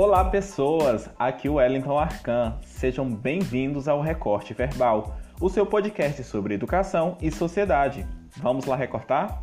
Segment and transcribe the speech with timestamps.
[0.00, 1.10] Olá, pessoas!
[1.18, 2.56] Aqui é o Wellington Arcan.
[2.62, 8.06] Sejam bem-vindos ao Recorte Verbal, o seu podcast sobre educação e sociedade.
[8.36, 9.42] Vamos lá recortar?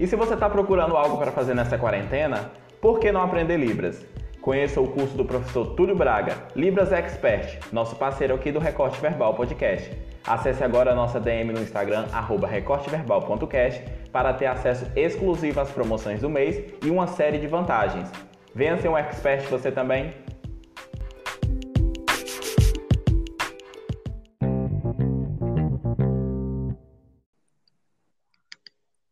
[0.00, 2.50] E se você está procurando algo para fazer nessa quarentena,
[2.80, 4.02] por que não aprender Libras?
[4.40, 9.34] Conheça o curso do professor Túlio Braga, Libras Expert, nosso parceiro aqui do Recorte Verbal
[9.34, 9.94] Podcast.
[10.28, 12.04] Acesse agora a nossa DM no Instagram,
[12.46, 13.82] recorteverbal.cast,
[14.12, 18.12] para ter acesso exclusivo às promoções do mês e uma série de vantagens.
[18.54, 20.12] Venha ser um expert você também!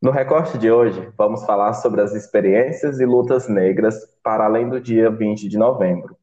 [0.03, 4.79] No recorte de hoje, vamos falar sobre as experiências e lutas negras para além do
[4.79, 6.15] dia 20 de novembro.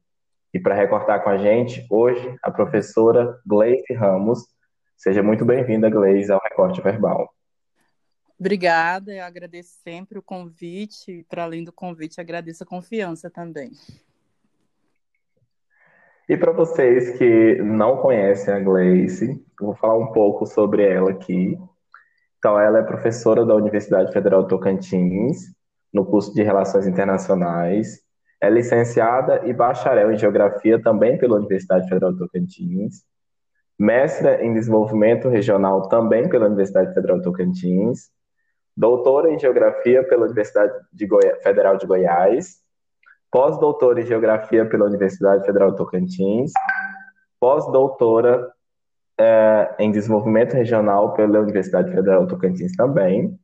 [0.54, 4.53] E para recortar com a gente, hoje, a professora Gleice Ramos.
[4.96, 7.32] Seja muito bem-vinda, Gleice, ao Recorte Verbal.
[8.38, 13.70] Obrigada, eu agradeço sempre o convite, e para além do convite, agradeço a confiança também.
[16.28, 21.10] E para vocês que não conhecem a Gleice, eu vou falar um pouco sobre ela
[21.10, 21.58] aqui,
[22.44, 25.46] então, ela é professora da Universidade Federal Tocantins,
[25.90, 28.00] no curso de Relações Internacionais.
[28.38, 32.96] É licenciada e bacharel em Geografia também pela Universidade Federal Tocantins.
[33.78, 38.10] Mestra em Desenvolvimento Regional também pela Universidade Federal Tocantins.
[38.76, 41.08] Doutora em Geografia pela Universidade de
[41.42, 42.62] Federal de Goiás.
[43.30, 46.52] Pós-doutora em Geografia pela Universidade Federal Tocantins.
[47.40, 48.52] Pós-doutora
[49.18, 53.38] é, em Desenvolvimento Regional pela Universidade Federal Tocantins também.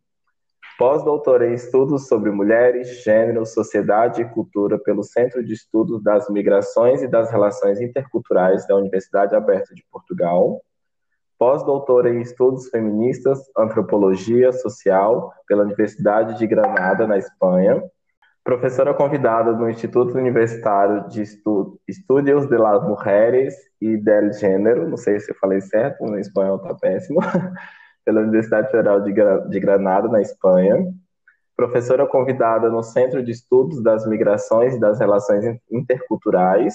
[0.81, 7.03] Pós-doutora em Estudos sobre Mulheres, Gênero, Sociedade e Cultura pelo Centro de Estudos das Migrações
[7.03, 10.63] e das Relações Interculturais da Universidade Aberta de Portugal.
[11.39, 17.85] Pós-doutora em Estudos Feministas, Antropologia Social pela Universidade de Granada, na Espanha
[18.43, 25.21] professora convidada no Instituto Universitário de Estudos de las Mujeres e del Gênero, não sei
[25.21, 27.21] se eu falei certo, no espanhol está péssimo,
[28.11, 30.93] pela Universidade Federal de Granada, na Espanha.
[31.57, 36.75] Professora convidada no Centro de Estudos das Migrações e das Relações Interculturais.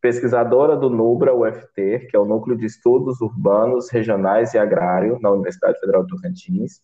[0.00, 5.32] Pesquisadora do NUBRA UFT, que é o Núcleo de Estudos Urbanos, Regionais e Agrário, na
[5.32, 6.80] Universidade Federal do Tocantins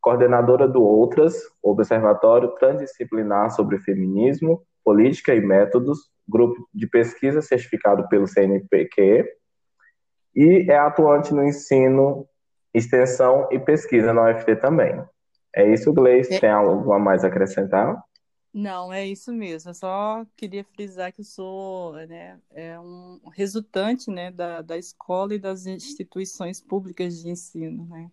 [0.00, 8.26] coordenadora do Outras, Observatório Transdisciplinar sobre Feminismo, Política e Métodos, grupo de pesquisa certificado pelo
[8.26, 9.24] CNPq,
[10.34, 12.26] e é atuante no ensino,
[12.74, 15.02] extensão e pesquisa na UFT também.
[15.54, 16.34] É isso, Gleice?
[16.34, 16.40] É...
[16.40, 18.02] Tem algo a mais a acrescentar?
[18.54, 19.70] Não, é isso mesmo.
[19.70, 25.34] Eu só queria frisar que eu sou né, é um resultante né, da, da escola
[25.34, 27.86] e das instituições públicas de ensino.
[27.86, 28.10] Né?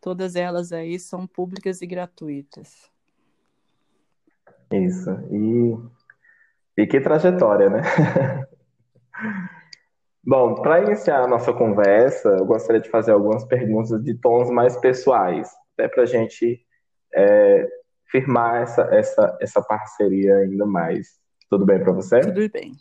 [0.00, 2.90] Todas elas aí são públicas e gratuitas.
[4.72, 5.10] Isso.
[5.30, 7.82] E, e que trajetória, né?
[10.26, 14.76] Bom, para iniciar a nossa conversa, eu gostaria de fazer algumas perguntas de tons mais
[14.76, 16.66] pessoais, até para a gente
[17.14, 17.68] é,
[18.10, 21.20] firmar essa, essa, essa parceria ainda mais.
[21.48, 22.20] Tudo bem para você?
[22.20, 22.72] Tudo bem.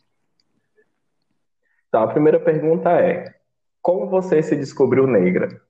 [1.88, 3.36] Então, a primeira pergunta é:
[3.80, 5.62] como você se descobriu negra?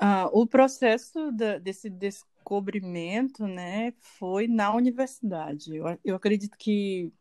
[0.00, 5.76] Ah, o processo da, desse descobrimento, né, foi na universidade.
[5.76, 7.12] Eu, eu acredito que,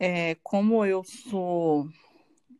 [0.00, 1.88] é, como eu sou,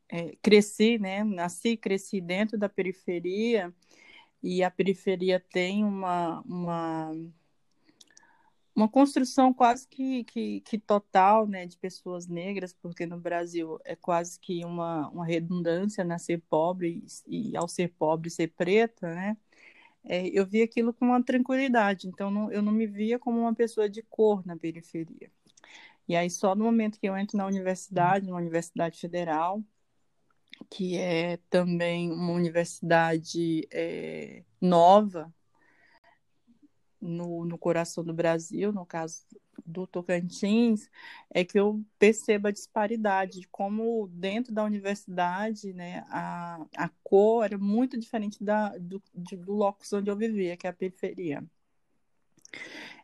[0.08, 3.74] é, cresci, né, nasci cresci dentro da periferia,
[4.42, 7.12] e a periferia tem uma, uma
[8.74, 13.94] uma construção quase que, que, que, total né, de pessoas negras, porque no Brasil é
[13.96, 19.36] quase que uma, uma redundância nascer pobre e, ao ser pobre ser preta, né?
[20.04, 23.54] É, eu vi aquilo com uma tranquilidade, então não, eu não me via como uma
[23.54, 25.30] pessoa de cor na periferia.
[26.10, 29.62] E aí só no momento que eu entro na universidade, na Universidade Federal,
[30.69, 35.32] que é também uma universidade é, nova,
[37.00, 39.25] no, no coração do Brasil, no caso
[39.64, 40.90] do Tocantins,
[41.32, 47.44] é que eu percebo a disparidade de como dentro da universidade, né, a, a cor
[47.44, 51.40] era muito diferente da, do, de, do locus onde eu vivia, que é a periferia.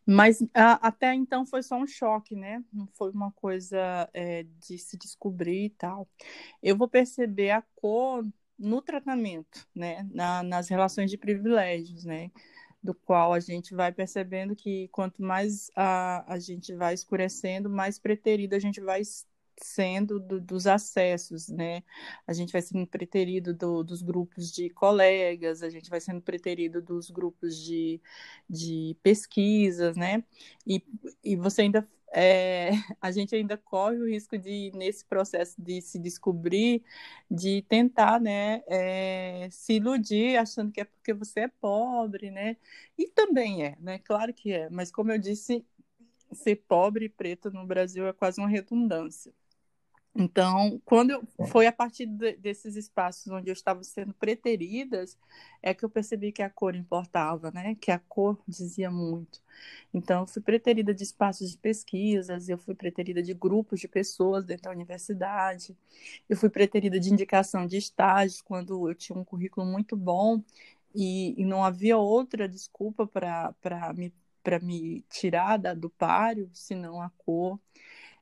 [0.06, 2.62] Mas a, até então foi só um choque, né?
[2.72, 6.08] Não foi uma coisa é, de se descobrir e tal.
[6.62, 8.24] Eu vou perceber a cor
[8.58, 10.08] no tratamento, né?
[10.12, 12.30] Na, nas relações de privilégios, né?
[12.86, 17.98] do qual a gente vai percebendo que quanto mais a, a gente vai escurecendo, mais
[17.98, 19.02] preterido a gente vai
[19.60, 21.82] sendo do, dos acessos, né?
[22.26, 26.82] A gente vai sendo preterido do, dos grupos de colegas, a gente vai sendo preterido
[26.82, 28.00] dos grupos de,
[28.48, 30.24] de pesquisas, né?
[30.66, 30.82] E,
[31.24, 32.70] e você ainda é,
[33.00, 36.82] a gente ainda corre o risco de, nesse processo de se descobrir,
[37.30, 42.56] de tentar, né, é, se iludir achando que é porque você é pobre, né?
[42.98, 43.98] E também é, né?
[43.98, 45.64] Claro que é, mas como eu disse,
[46.32, 49.32] ser pobre e preto no Brasil é quase uma redundância.
[50.18, 51.46] Então, quando eu, é.
[51.46, 55.18] foi a partir de, desses espaços onde eu estava sendo preteridas,
[55.62, 57.76] é que eu percebi que a cor importava, né?
[57.78, 59.42] Que a cor dizia muito.
[59.92, 64.44] Então, eu fui preterida de espaços de pesquisas, eu fui preterida de grupos de pessoas
[64.44, 65.76] dentro da universidade,
[66.28, 70.42] eu fui preterida de indicação de estágios quando eu tinha um currículo muito bom
[70.94, 74.12] e, e não havia outra desculpa para me,
[74.62, 77.58] me tirar da, do páreo, senão a cor.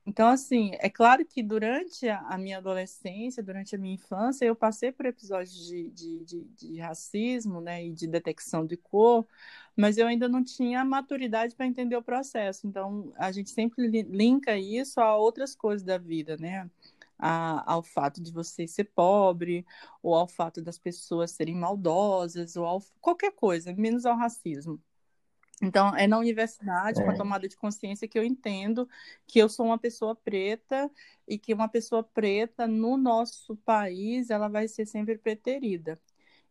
[0.06, 4.92] Então, assim, é claro que durante a minha adolescência, durante a minha infância, eu passei
[4.92, 9.26] por episódios de, de, de, de racismo, né, e de detecção de cor,
[9.74, 12.66] mas eu ainda não tinha maturidade para entender o processo.
[12.66, 16.70] Então, a gente sempre linka isso a outras coisas da vida, né?
[17.18, 19.64] A, ao fato de você ser pobre,
[20.02, 24.78] ou ao fato das pessoas serem maldosas, ou ao, qualquer coisa, menos ao racismo.
[25.62, 27.04] Então, é na universidade, é.
[27.04, 28.88] com a tomada de consciência, que eu entendo
[29.26, 30.90] que eu sou uma pessoa preta
[31.26, 35.98] e que uma pessoa preta no nosso país, ela vai ser sempre preterida.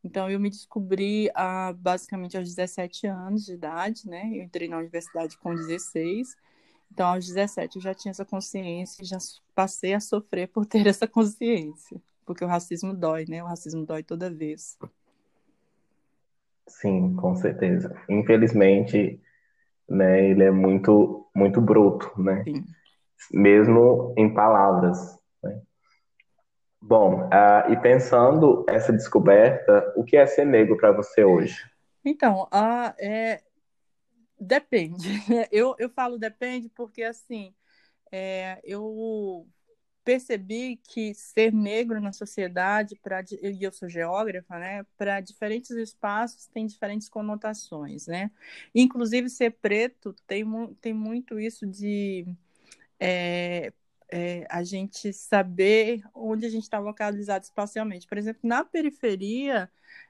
[0.04, 4.30] Então, eu me descobri ah, basicamente aos 17 anos de idade, né?
[4.34, 6.36] Eu entrei na universidade com 16.
[6.92, 9.18] Então, aos 17, eu já tinha essa consciência e já
[9.56, 12.02] passei a sofrer por ter essa consciência.
[12.26, 13.44] Porque o racismo dói, né?
[13.44, 14.78] O racismo dói toda vez.
[16.68, 17.96] Sim, com certeza.
[18.10, 19.22] Infelizmente,
[19.88, 22.44] né, ele é muito, muito bruto, né?
[22.44, 22.66] Sim.
[23.32, 25.18] Mesmo em palavras.
[25.44, 25.62] Né?
[26.82, 31.58] Bom, uh, e pensando essa descoberta, o que é ser negro para você hoje?
[32.04, 33.42] Então, uh, é...
[34.40, 35.10] depende.
[35.52, 37.54] Eu, eu falo depende porque, assim,
[38.12, 39.48] é, eu
[40.04, 46.48] percebi que ser negro na sociedade, para e eu sou geógrafa, né, para diferentes espaços
[46.48, 48.32] tem diferentes conotações, né?
[48.76, 50.46] Inclusive ser preto tem,
[50.82, 52.26] tem muito isso de
[53.00, 53.72] é,
[54.12, 58.08] é, a gente saber onde a gente está localizado espacialmente.
[58.08, 59.70] Por exemplo, na periferia,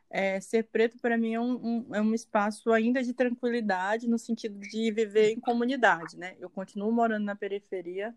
[0.10, 1.54] é, ser preto para mim é um,
[1.90, 6.36] um, é um espaço ainda de tranquilidade no sentido de viver em comunidade, né?
[6.40, 8.14] Eu continuo morando na periferia,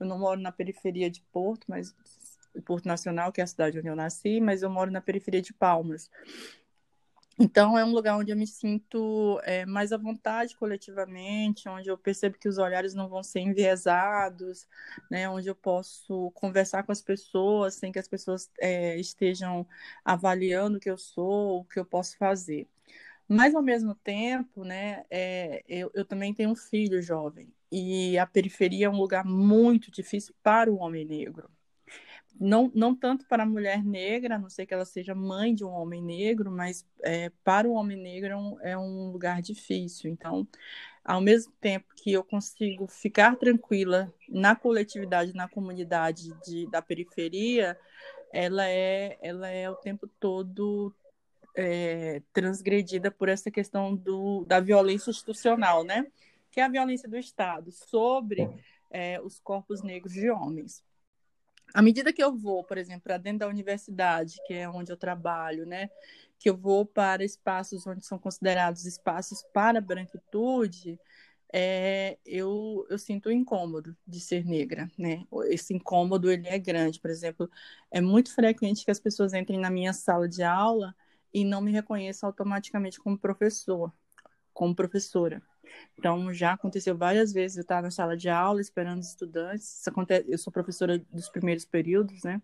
[0.00, 1.94] eu não moro na periferia de Porto, mas
[2.64, 5.52] Porto Nacional, que é a cidade onde eu nasci, mas eu moro na periferia de
[5.52, 6.10] Palmas.
[7.42, 11.96] Então, é um lugar onde eu me sinto é, mais à vontade coletivamente, onde eu
[11.96, 14.68] percebo que os olhares não vão ser enviesados,
[15.10, 15.26] né?
[15.26, 19.66] onde eu posso conversar com as pessoas sem que as pessoas é, estejam
[20.04, 22.68] avaliando o que eu sou, o que eu posso fazer.
[23.26, 28.26] Mas, ao mesmo tempo, né, é, eu, eu também tenho um filho jovem, e a
[28.26, 31.50] periferia é um lugar muito difícil para o homem negro.
[32.38, 35.62] Não, não tanto para a mulher negra, a não ser que ela seja mãe de
[35.62, 40.10] um homem negro, mas é, para o homem negro é um, é um lugar difícil.
[40.10, 40.48] Então,
[41.04, 47.78] ao mesmo tempo que eu consigo ficar tranquila na coletividade, na comunidade de, da periferia,
[48.32, 50.94] ela é, ela é o tempo todo
[51.54, 56.06] é, transgredida por essa questão do, da violência institucional, né?
[56.50, 58.48] Que é a violência do Estado sobre
[58.90, 60.84] é, os corpos negros de homens.
[61.72, 64.96] À medida que eu vou, por exemplo, para dentro da universidade, que é onde eu
[64.96, 65.88] trabalho, né,
[66.38, 70.98] que eu vou para espaços onde são considerados espaços para branquitude,
[71.52, 75.24] é, eu, eu sinto o incômodo de ser negra, né?
[75.46, 77.00] Esse incômodo ele é grande.
[77.00, 77.50] Por exemplo,
[77.90, 80.94] é muito frequente que as pessoas entrem na minha sala de aula
[81.34, 83.92] e não me reconheçam automaticamente como professor,
[84.52, 85.42] como professora.
[85.98, 89.86] Então, já aconteceu várias vezes eu estar na sala de aula esperando os estudantes.
[89.86, 92.40] Acontece, eu sou professora dos primeiros períodos, né?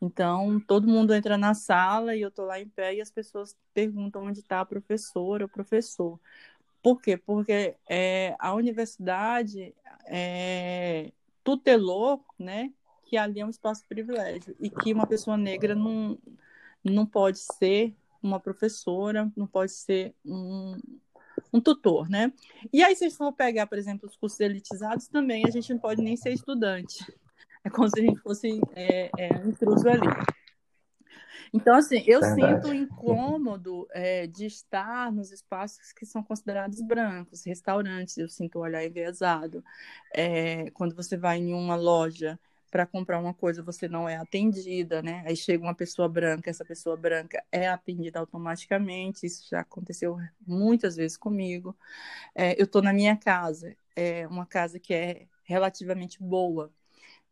[0.00, 3.56] Então, todo mundo entra na sala e eu estou lá em pé e as pessoas
[3.72, 6.20] perguntam onde está a professora ou professor.
[6.82, 7.16] Por quê?
[7.16, 9.74] Porque é, a universidade
[10.06, 11.10] é,
[11.42, 12.72] tutelou, né,
[13.06, 16.18] que ali é um espaço de privilégio e que uma pessoa negra não,
[16.84, 20.76] não pode ser uma professora, não pode ser um,
[21.52, 22.32] um tutor, né?
[22.72, 25.72] E aí, se a gente for pegar, por exemplo, os cursos elitizados, também a gente
[25.72, 27.04] não pode nem ser estudante.
[27.64, 30.06] É como se a gente fosse é, é, intruso ali.
[31.52, 32.66] Então, assim, eu Verdade.
[32.66, 38.62] sinto incômodo é, de estar nos espaços que são considerados brancos, restaurantes, eu sinto o
[38.62, 39.64] olhar enviesado.
[40.12, 42.38] É, quando você vai em uma loja
[42.74, 45.22] para comprar uma coisa você não é atendida, né?
[45.24, 49.24] Aí chega uma pessoa branca, essa pessoa branca é atendida automaticamente.
[49.24, 51.76] Isso já aconteceu muitas vezes comigo.
[52.34, 56.68] É, eu estou na minha casa, é uma casa que é relativamente boa.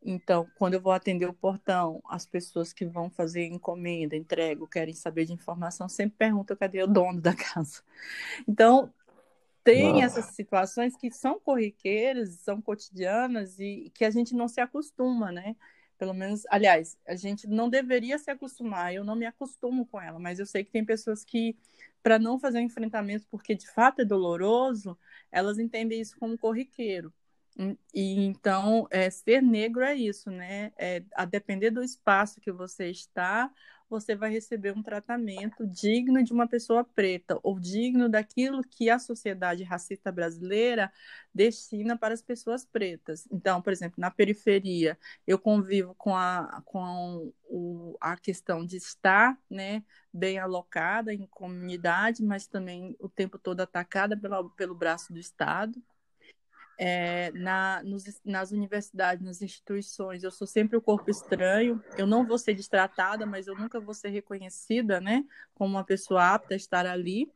[0.01, 4.93] Então, quando eu vou atender o portão, as pessoas que vão fazer encomenda, entrega, querem
[4.93, 7.83] saber de informação, sempre perguntam cadê o dono da casa.
[8.47, 8.93] Então,
[9.63, 10.05] tem Nossa.
[10.05, 15.55] essas situações que são corriqueiras, são cotidianas e que a gente não se acostuma, né?
[15.97, 20.19] Pelo menos, aliás, a gente não deveria se acostumar, eu não me acostumo com ela,
[20.19, 21.55] mas eu sei que tem pessoas que,
[22.01, 24.97] para não fazer o um enfrentamento porque de fato é doloroso,
[25.31, 27.13] elas entendem isso como corriqueiro.
[27.93, 30.71] E então, é, ser negro é isso, né?
[30.77, 33.51] É, a depender do espaço que você está,
[33.89, 38.97] você vai receber um tratamento digno de uma pessoa preta, ou digno daquilo que a
[38.99, 40.91] sociedade racista brasileira
[41.33, 43.27] destina para as pessoas pretas.
[43.31, 44.97] Então, por exemplo, na periferia,
[45.27, 52.23] eu convivo com a, com o, a questão de estar né, bem alocada em comunidade,
[52.23, 55.81] mas também o tempo todo atacada pela, pelo braço do Estado
[56.85, 62.27] é, na, nos, nas universidades, nas instituições, eu sou sempre o corpo estranho, eu não
[62.27, 65.23] vou ser destratada, mas eu nunca vou ser reconhecida, né,
[65.53, 67.31] como uma pessoa apta a estar ali.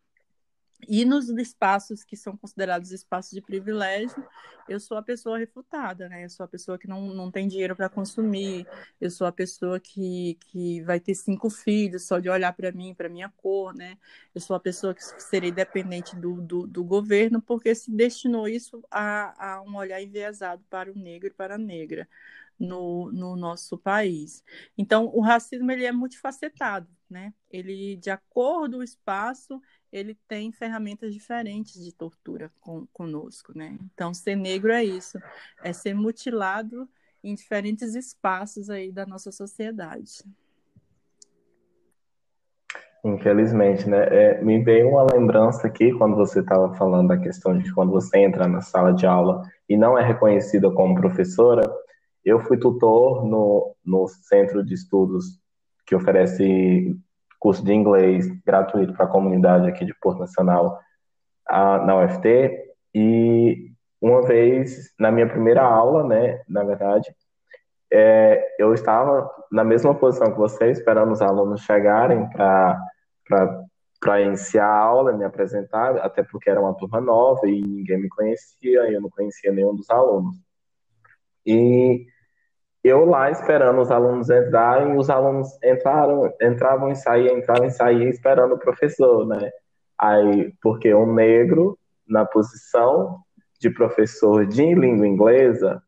[0.87, 4.23] E nos espaços que são considerados espaços de privilégio,
[4.69, 6.25] eu sou a pessoa refutada, né?
[6.25, 8.67] Eu sou a pessoa que não, não tem dinheiro para consumir,
[8.99, 12.93] eu sou a pessoa que, que vai ter cinco filhos só de olhar para mim,
[12.93, 13.97] para minha cor, né?
[14.35, 18.83] Eu sou a pessoa que serei dependente do, do, do governo, porque se destinou isso
[18.91, 22.07] a, a um olhar enviesado para o negro e para a negra
[22.59, 24.43] no, no nosso país.
[24.77, 27.33] Então, o racismo ele é multifacetado, né?
[27.49, 33.77] Ele, de acordo com o espaço, ele tem ferramentas diferentes de tortura com, conosco, né?
[33.93, 35.17] Então, ser negro é isso,
[35.63, 36.87] é ser mutilado
[37.23, 40.23] em diferentes espaços aí da nossa sociedade.
[43.03, 44.05] Infelizmente, né?
[44.09, 48.19] É, me veio uma lembrança aqui quando você estava falando da questão de quando você
[48.19, 51.61] entra na sala de aula e não é reconhecida como professora.
[52.25, 55.39] Eu fui tutor no, no centro de estudos
[55.85, 56.97] que oferece
[57.39, 60.79] curso de inglês gratuito para a comunidade aqui de Porto Nacional
[61.47, 62.65] a, na UFT.
[62.93, 67.13] E uma vez, na minha primeira aula, né, na verdade,
[67.91, 74.79] é, eu estava na mesma posição que você, esperando os alunos chegarem para iniciar a
[74.79, 79.01] aula, me apresentar, até porque era uma turma nova e ninguém me conhecia, e eu
[79.01, 80.35] não conhecia nenhum dos alunos.
[81.45, 82.05] E
[82.87, 88.09] eu lá esperando os alunos entrarem, os alunos entraram, entravam e saíam, entravam e saíam
[88.09, 89.51] esperando o professor, né?
[89.97, 91.77] Aí, porque um negro
[92.07, 93.17] na posição
[93.59, 95.81] de professor de língua inglesa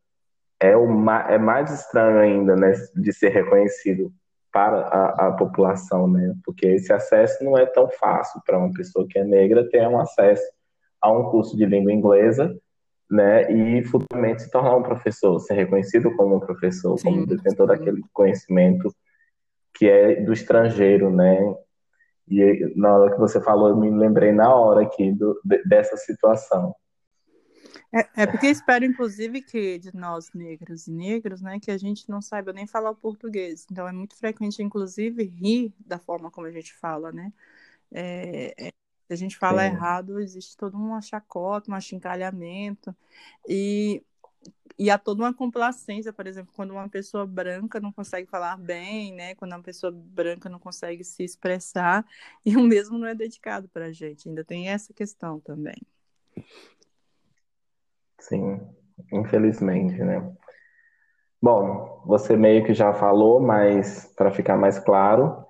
[0.60, 0.88] é, o,
[1.28, 4.12] é mais estranho ainda, né, de ser reconhecido
[4.52, 6.34] para a, a população, né?
[6.44, 10.00] Porque esse acesso não é tão fácil para uma pessoa que é negra ter um
[10.00, 10.44] acesso
[11.02, 12.60] a um curso de língua inglesa
[13.10, 17.68] né, e futuramente se tornar um professor, ser reconhecido como um professor, sim, como detentor
[17.68, 17.78] sim.
[17.78, 18.94] daquele conhecimento
[19.74, 21.38] que é do estrangeiro, né?
[22.28, 26.76] E na hora que você falou, eu me lembrei na hora aqui do, dessa situação.
[27.92, 32.08] É, é, porque espero, inclusive, que de nós negros e negros, né, que a gente
[32.08, 33.66] não saiba nem falar o português.
[33.72, 37.34] Então é muito frequente, inclusive, rir da forma como a gente fala, né?
[37.92, 38.72] É, é
[39.10, 39.74] se a gente fala Sim.
[39.74, 42.96] errado, existe toda uma chacota, um achincalhamento.
[43.48, 44.04] E,
[44.78, 49.12] e há toda uma complacência, por exemplo, quando uma pessoa branca não consegue falar bem,
[49.16, 49.34] né?
[49.34, 52.06] Quando uma pessoa branca não consegue se expressar,
[52.46, 54.30] e o mesmo não é dedicado para a gente.
[54.30, 55.82] Ainda tem essa questão também.
[58.20, 58.62] Sim,
[59.12, 60.32] infelizmente, né?
[61.42, 65.48] Bom, você meio que já falou, mas para ficar mais claro,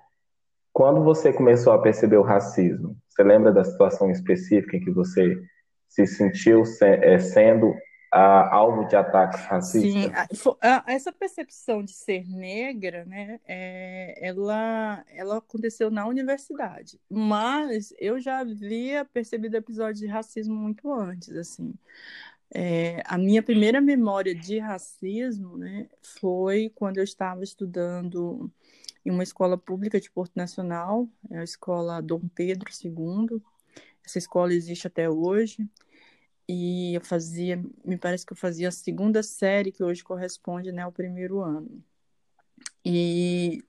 [0.72, 5.36] quando você começou a perceber o racismo, você lembra da situação específica em que você
[5.88, 7.74] se sentiu é, sendo
[8.10, 9.92] a, alvo de ataques racistas?
[9.92, 10.12] Sim,
[10.86, 18.38] essa percepção de ser negra, né, é, ela, ela aconteceu na universidade, mas eu já
[18.38, 21.74] havia percebido episódios de racismo muito antes, assim.
[22.52, 25.88] É, a minha primeira memória de racismo, né,
[26.20, 28.50] foi quando eu estava estudando
[29.10, 33.42] em uma escola pública de Porto Nacional, é a escola Dom Pedro II.
[34.04, 35.68] Essa escola existe até hoje.
[36.48, 40.82] E eu fazia, me parece que eu fazia a segunda série, que hoje corresponde né,
[40.82, 41.82] ao primeiro ano.
[42.84, 43.62] E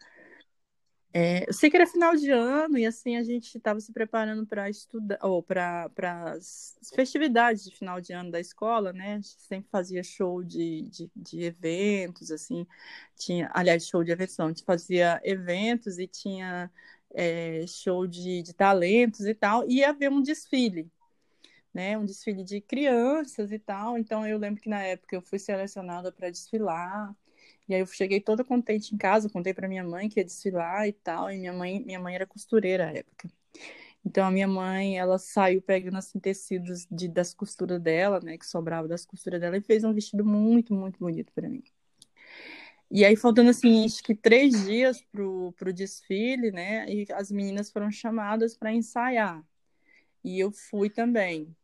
[1.13, 4.45] É, eu sei que era final de ano e assim a gente estava se preparando
[4.45, 5.89] para estudar ou para
[6.33, 9.13] as festividades de final de ano da escola, né?
[9.13, 12.65] A gente sempre fazia show de, de, de, eventos, assim,
[13.17, 16.71] tinha, aliás, show de eventos, não, a gente fazia eventos e tinha
[17.13, 20.89] é, show de, de talentos e tal, e ia haver um desfile,
[21.73, 21.97] né?
[21.97, 23.97] Um desfile de crianças e tal.
[23.97, 27.15] Então eu lembro que na época eu fui selecionada para desfilar.
[27.71, 30.85] E aí eu cheguei toda contente em casa, contei para minha mãe que ia desfilar
[30.89, 33.31] e tal, e minha mãe, minha mãe era costureira à época.
[34.05, 38.45] Então a minha mãe, ela saiu pegando assim tecidos de, das costuras dela, né, que
[38.45, 41.63] sobrava das costuras dela e fez um vestido muito, muito bonito para mim.
[42.91, 47.71] E aí faltando assim, acho que três dias pro, pro desfile, né, e as meninas
[47.71, 49.41] foram chamadas para ensaiar.
[50.25, 51.55] E eu fui também.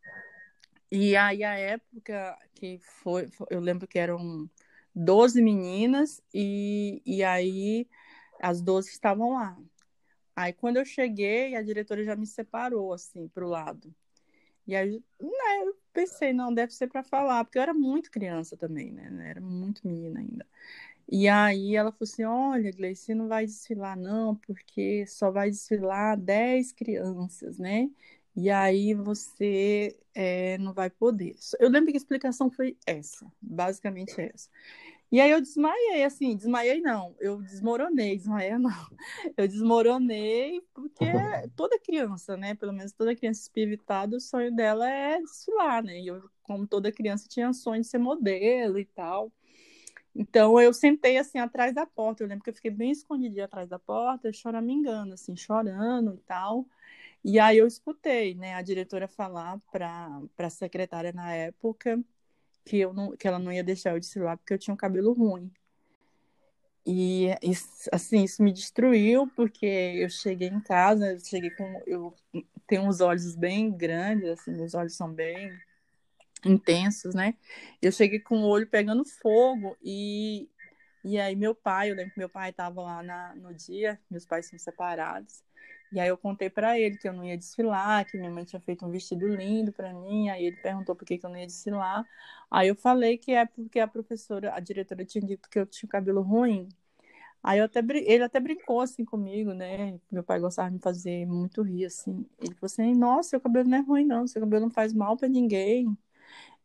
[0.90, 4.50] E aí a época que foi, eu lembro que eram
[4.98, 7.88] 12 meninas e, e aí
[8.40, 9.58] as 12 estavam lá.
[10.36, 13.94] Aí quando eu cheguei, a diretora já me separou assim para o lado.
[14.66, 18.58] E aí né, eu pensei, não, deve ser para falar, porque eu era muito criança
[18.58, 19.30] também, né?
[19.30, 20.46] Era muito menina ainda.
[21.10, 26.18] E aí ela falou assim: olha, Gleice, não vai desfilar, não, porque só vai desfilar
[26.18, 27.90] 10 crianças, né?
[28.36, 31.36] E aí você é, não vai poder.
[31.60, 34.50] Eu lembro que a explicação foi essa, basicamente essa.
[35.12, 38.72] E aí eu desmaiei, assim, desmaiei não, eu desmoronei, desmaiei não.
[39.38, 41.06] Eu desmoronei porque
[41.56, 46.00] toda criança, né, pelo menos toda criança espiritada, o sonho dela é desfilar, né?
[46.02, 49.32] E eu, como toda criança, tinha sonho de ser modelo e tal.
[50.16, 52.24] Então eu sentei assim atrás da porta.
[52.24, 56.66] Eu lembro que eu fiquei bem escondidinha atrás da porta, choramingando, assim, chorando e tal.
[57.24, 62.04] E aí eu escutei, né, a diretora falar para a secretária na época
[62.68, 65.14] que, eu não, que ela não ia deixar eu desfilar porque eu tinha um cabelo
[65.14, 65.52] ruim.
[66.86, 67.28] E
[67.92, 72.14] assim, isso me destruiu porque eu cheguei em casa, eu cheguei com eu
[72.66, 75.52] tenho uns olhos bem grandes, assim, meus olhos são bem
[76.46, 77.36] intensos, né?
[77.82, 80.50] Eu cheguei com o olho pegando fogo e
[81.04, 84.26] e aí meu pai, eu lembro que meu pai estava lá na, no dia, meus
[84.26, 85.42] pais são separados.
[85.92, 88.60] E aí eu contei para ele que eu não ia desfilar, que minha mãe tinha
[88.60, 90.30] feito um vestido lindo para mim.
[90.30, 92.06] Aí ele perguntou por que, que eu não ia desfilar.
[92.52, 95.90] Aí eu falei que é porque a professora, a diretora tinha dito que eu tinha
[95.90, 96.68] cabelo ruim.
[97.44, 100.00] Aí eu até, ele até brincou assim comigo, né?
[100.12, 102.26] Meu pai gostava de me fazer muito rir assim.
[102.40, 105.16] Ele falou assim: "Nossa, seu cabelo não é ruim não, seu cabelo não faz mal
[105.18, 105.98] para ninguém.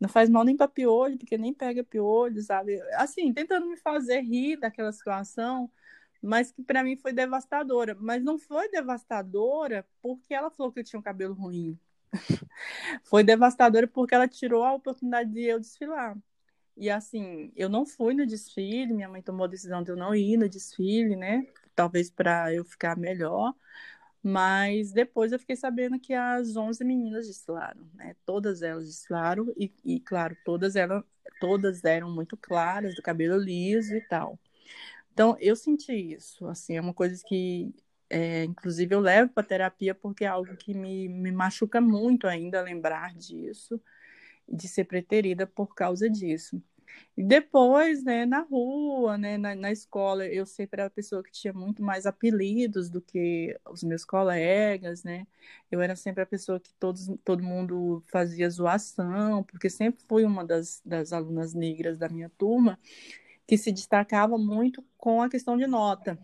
[0.01, 2.81] Não faz mal nem para piolho, porque nem pega piolho, sabe?
[2.97, 5.71] Assim, tentando me fazer rir daquela situação
[6.23, 7.97] mas que para mim foi devastadora.
[7.99, 11.79] Mas não foi devastadora porque ela falou que eu tinha um cabelo ruim.
[13.05, 16.17] foi devastadora porque ela tirou a oportunidade de eu desfilar.
[16.77, 20.15] E assim, eu não fui no desfile, minha mãe tomou a decisão de eu não
[20.15, 21.47] ir no desfile, né?
[21.75, 23.55] Talvez para eu ficar melhor.
[24.23, 28.15] Mas depois eu fiquei sabendo que as 11 meninas desfilaram, né?
[28.25, 31.03] Todas elas desfilaram e, e claro, todas elas
[31.41, 34.39] todas eram muito claras, do cabelo liso e tal.
[35.13, 37.75] Então, eu senti isso, assim, é uma coisa que,
[38.09, 42.63] é, inclusive, eu levo para terapia porque é algo que me, me machuca muito ainda
[42.63, 43.81] lembrar disso,
[44.49, 46.63] de ser preterida por causa disso.
[47.17, 51.33] E depois, né, na rua, né, na, na, escola, eu sempre era a pessoa que
[51.33, 55.27] tinha muito mais apelidos do que os meus colegas, né?
[55.71, 60.45] Eu era sempre a pessoa que todos, todo mundo fazia zoação, porque sempre fui uma
[60.45, 62.79] das, das alunas negras da minha turma
[63.47, 66.19] que se destacava muito com a questão de nota.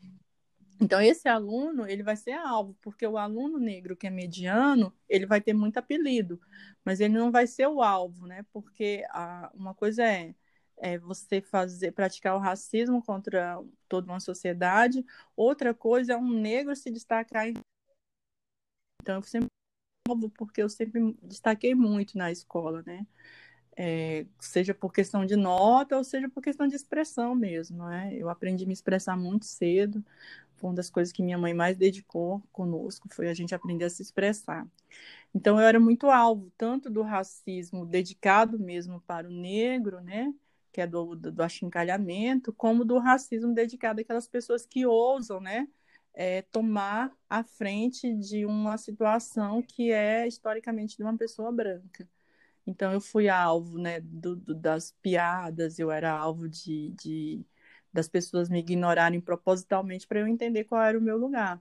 [0.80, 5.26] Então, esse aluno, ele vai ser alvo, porque o aluno negro que é mediano, ele
[5.26, 6.40] vai ter muito apelido,
[6.84, 8.44] mas ele não vai ser o alvo, né?
[8.52, 10.34] Porque a, uma coisa é,
[10.76, 15.04] é você fazer, praticar o racismo contra toda uma sociedade,
[15.36, 17.48] outra coisa é um negro se destacar.
[17.48, 17.54] Em...
[19.02, 19.48] Então, eu sempre
[20.36, 23.06] porque eu sempre destaquei muito na escola, né?
[23.78, 27.84] É, seja por questão de nota ou seja por questão de expressão mesmo.
[27.86, 28.12] Né?
[28.14, 30.04] Eu aprendi a me expressar muito cedo.
[30.56, 33.90] Foi uma das coisas que minha mãe mais dedicou conosco, foi a gente aprender a
[33.90, 34.66] se expressar.
[35.34, 40.34] Então eu era muito alvo, tanto do racismo dedicado mesmo para o negro, né?
[40.72, 45.68] que é do, do, do achincalhamento, como do racismo dedicado àquelas pessoas que ousam, né?
[46.14, 52.08] É, tomar a frente de uma situação que é historicamente de uma pessoa branca.
[52.68, 57.46] Então eu fui alvo, né, do, do, das piadas, eu era alvo de, de
[57.90, 61.60] das pessoas me ignorarem propositalmente para eu entender qual era o meu lugar.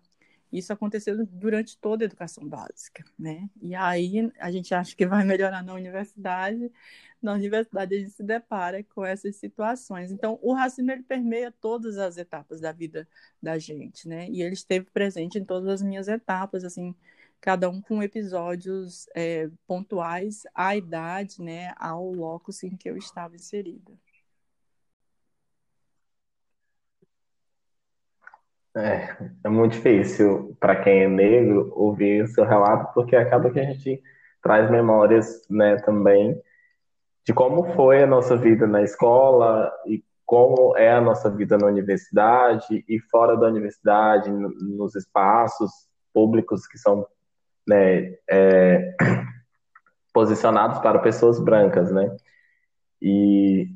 [0.51, 3.49] Isso aconteceu durante toda a educação básica, né?
[3.61, 6.71] E aí a gente acha que vai melhorar na universidade,
[7.21, 10.11] na universidade a gente se depara com essas situações.
[10.11, 13.07] Então, o racismo ele permeia todas as etapas da vida
[13.41, 14.29] da gente, né?
[14.29, 16.93] E ele esteve presente em todas as minhas etapas, assim,
[17.41, 23.35] cada um com episódios é, pontuais à idade, né, ao locus em que eu estava
[23.35, 23.93] inserida.
[28.75, 33.59] É, é muito difícil para quem é negro ouvir o seu relato, porque acaba que
[33.59, 34.01] a gente
[34.41, 36.39] traz memórias, né, também
[37.27, 41.67] de como foi a nossa vida na escola e como é a nossa vida na
[41.67, 45.69] universidade e fora da universidade, nos espaços
[46.13, 47.05] públicos que são
[47.67, 48.95] né, é,
[50.13, 52.15] posicionados para pessoas brancas, né?
[53.01, 53.67] E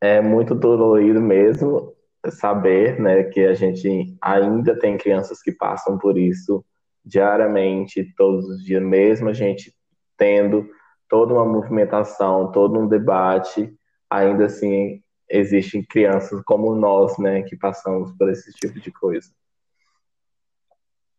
[0.00, 1.94] é muito dolorido mesmo
[2.30, 6.64] saber, né, que a gente ainda tem crianças que passam por isso
[7.04, 9.74] diariamente, todos os dias, mesmo a gente
[10.16, 10.68] tendo
[11.08, 13.72] toda uma movimentação, todo um debate,
[14.08, 19.30] ainda assim existem crianças como nós, né, que passamos por esse tipo de coisa.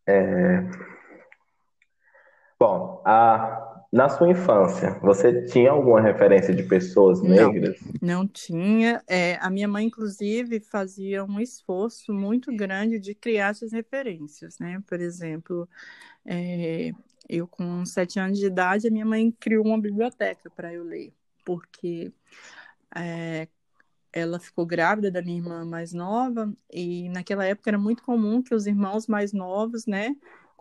[0.08, 0.95] É...
[2.66, 3.88] Bom, a...
[3.94, 7.80] na sua infância, você tinha alguma referência de pessoas negras?
[8.02, 9.04] Não, não tinha.
[9.08, 14.82] É, a minha mãe, inclusive, fazia um esforço muito grande de criar essas referências, né?
[14.88, 15.70] Por exemplo,
[16.26, 16.92] é,
[17.30, 21.14] eu, com sete anos de idade, a minha mãe criou uma biblioteca para eu ler,
[21.46, 22.12] porque
[22.96, 23.48] é,
[24.12, 28.56] ela ficou grávida da minha irmã mais nova, e naquela época era muito comum que
[28.56, 30.16] os irmãos mais novos, né,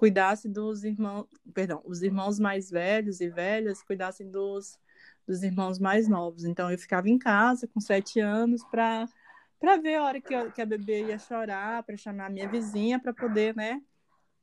[0.04, 4.78] cuidassem dos irmãos, perdão, os irmãos mais velhos e velhas cuidassem dos,
[5.26, 6.44] dos irmãos mais novos.
[6.44, 9.08] Então eu ficava em casa com sete anos para
[9.58, 12.46] para ver a hora que, a, que a bebê ia chorar, para chamar a minha
[12.46, 13.80] vizinha para poder, né,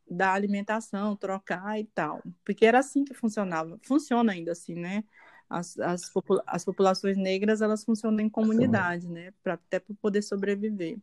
[0.10, 2.24] da alimentação, trocar e tal.
[2.44, 3.78] Porque era assim que funcionava.
[3.84, 5.04] Funciona ainda assim, né?
[5.48, 9.32] As, as, popula as populações negras, elas funcionam em comunidade, né?
[9.44, 10.98] Pra, até para poder sobreviver.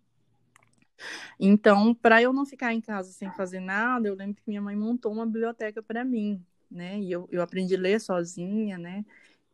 [1.39, 4.77] Então, para eu não ficar em casa sem fazer nada, eu lembro que minha mãe
[4.77, 6.99] montou uma biblioteca para mim, né?
[7.01, 9.05] E eu, eu aprendi a ler sozinha, né?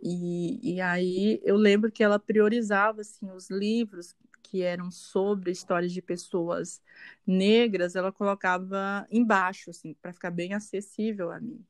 [0.02, 5.92] E, e aí eu lembro que ela priorizava assim os livros que eram sobre histórias
[5.92, 6.82] de pessoas
[7.26, 11.64] negras, ela colocava embaixo, assim, para ficar bem acessível a mim.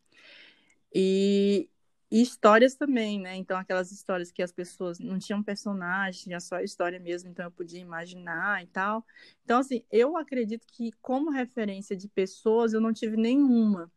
[0.95, 1.69] E,
[2.15, 3.37] e, histórias também, né?
[3.37, 7.51] Então, aquelas histórias que as pessoas não tinham personagem, tinha só história mesmo, então eu
[7.51, 9.05] podia imaginar e tal.
[9.45, 13.91] Então, assim, eu acredito que, como referência de pessoas, eu não tive nenhuma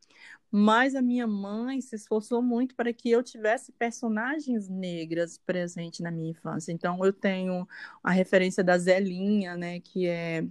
[0.51, 6.11] mas a minha mãe se esforçou muito para que eu tivesse personagens negras presentes na
[6.11, 6.71] minha infância.
[6.71, 7.67] Então eu tenho
[8.03, 10.45] a referência da Zelinha, né, que é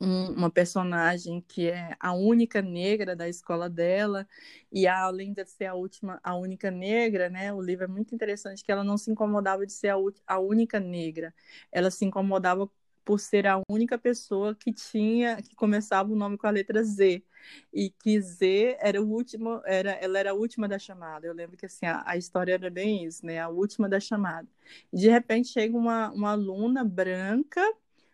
[0.00, 4.26] um, uma personagem que é a única negra da escola dela
[4.72, 8.64] e além de ser a última, a única negra, né, o livro é muito interessante
[8.64, 11.34] que ela não se incomodava de ser a, a única negra,
[11.72, 12.70] ela se incomodava
[13.04, 17.24] por ser a única pessoa que tinha que começava o nome com a letra Z
[17.72, 21.26] e que Z era o último, era, ela era a última da chamada.
[21.26, 23.38] Eu lembro que assim a, a história era bem isso, né?
[23.40, 24.48] A última da chamada.
[24.92, 27.60] De repente chega uma, uma aluna branca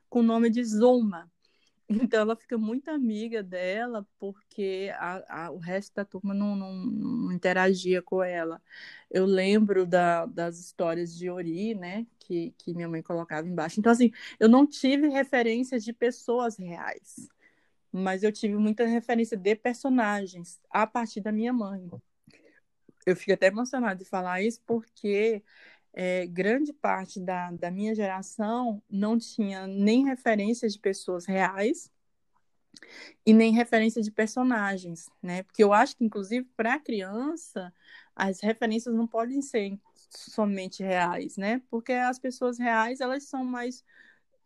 [0.08, 1.30] com o nome de Zoma.
[1.88, 6.74] Então ela fica muito amiga dela porque a, a, o resto da turma não, não,
[6.74, 8.60] não, interagia com ela.
[9.10, 12.06] Eu lembro da, das histórias de Ori, né?
[12.18, 13.78] Que, que minha mãe colocava embaixo.
[13.78, 17.28] Então, assim, eu não tive referências de pessoas reais,
[17.92, 21.88] mas eu tive muita referência de personagens a partir da minha mãe.
[23.06, 25.42] Eu fico até emocionada de falar isso porque
[25.96, 31.90] é, grande parte da, da minha geração não tinha nem referência de pessoas reais
[33.24, 35.42] e nem referência de personagens, né?
[35.42, 37.72] Porque eu acho que, inclusive, para a criança,
[38.14, 39.78] as referências não podem ser
[40.10, 41.62] somente reais, né?
[41.70, 43.82] Porque as pessoas reais, elas são mais,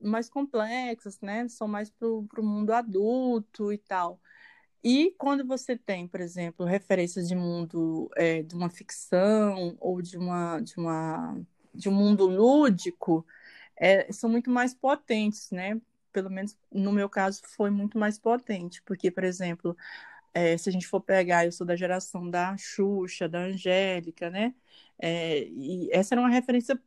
[0.01, 1.49] mais complexas, né?
[1.49, 4.21] São mais para o mundo adulto e tal.
[4.83, 10.17] E quando você tem, por exemplo, referências de mundo é, de uma ficção ou de
[10.17, 11.41] uma de uma
[11.75, 13.25] de um mundo lúdico,
[13.77, 15.81] é, são muito mais potentes, né?
[16.13, 19.77] Pelo menos no meu caso foi muito mais potente, porque, por exemplo,
[20.35, 24.55] é, se a gente for pegar, eu sou da geração da Xuxa, da Angélica, né?
[25.03, 26.81] E essa era uma referência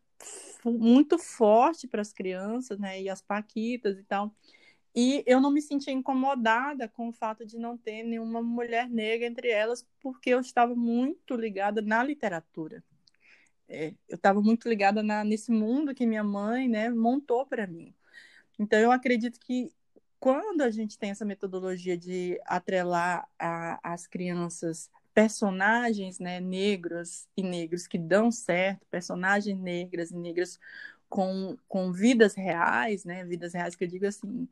[0.66, 3.02] muito forte para as crianças, né?
[3.02, 4.34] E as Paquitas e tal.
[4.96, 9.28] E eu não me sentia incomodada com o fato de não ter nenhuma mulher negra
[9.28, 12.84] entre elas, porque eu estava muito ligada na literatura.
[13.68, 17.94] É, eu estava muito ligada na, nesse mundo que minha mãe né, montou para mim.
[18.60, 19.72] Então, eu acredito que
[20.20, 23.28] quando a gente tem essa metodologia de atrelar
[23.84, 30.60] as crianças personagens né, negros e negros que dão certo, personagens negras e negras
[31.10, 34.48] com, com vidas reais, né, vidas reais que eu digo assim,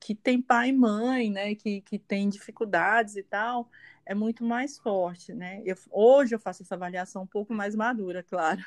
[0.00, 3.68] que tem pai e mãe, né, que, que tem dificuldades e tal,
[4.06, 5.62] é muito mais forte, né?
[5.64, 8.62] Eu, hoje eu faço essa avaliação um pouco mais madura, claro,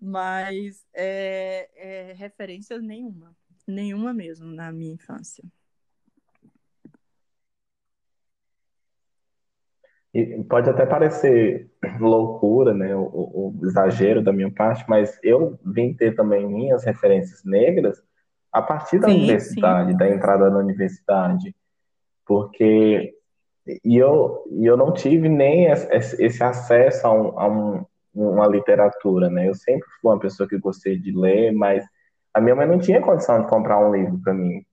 [0.00, 3.34] mas é, é, referência nenhuma,
[3.66, 5.44] nenhuma mesmo na minha infância.
[10.12, 11.70] E pode até parecer
[12.00, 17.44] loucura, né, o, o, exagero da minha parte, mas eu vim ter também minhas referências
[17.44, 18.02] negras
[18.52, 19.98] a partir da sim, universidade, sim.
[19.98, 21.54] da entrada na universidade,
[22.26, 23.14] porque
[23.84, 29.28] e eu, e eu não tive nem esse acesso a, um, a um, uma literatura,
[29.28, 29.48] né?
[29.48, 31.84] Eu sempre fui uma pessoa que gostei de ler, mas
[32.34, 34.64] a minha mãe não tinha condição de comprar um livro para mim.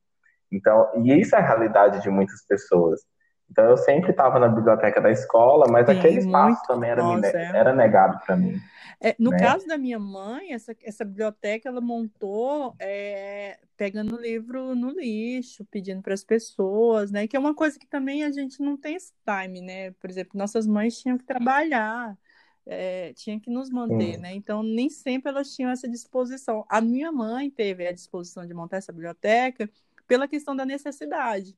[0.52, 3.02] Então, e isso é a realidade de muitas pessoas.
[3.50, 7.26] Então eu sempre estava na biblioteca da escola, mas Sim, aquele espaço também era, me,
[7.26, 7.52] é.
[7.56, 8.60] era negado para mim.
[9.00, 9.38] É, no né?
[9.38, 16.02] caso da minha mãe, essa, essa biblioteca ela montou é, pegando livro no lixo, pedindo
[16.02, 17.28] para as pessoas, né?
[17.28, 19.92] Que é uma coisa que também a gente não tem esse time, né?
[19.92, 22.18] Por exemplo, nossas mães tinham que trabalhar,
[22.66, 24.34] é, tinham que nos manter, né?
[24.34, 26.66] Então nem sempre elas tinham essa disposição.
[26.68, 29.70] A minha mãe teve a disposição de montar essa biblioteca
[30.08, 31.56] pela questão da necessidade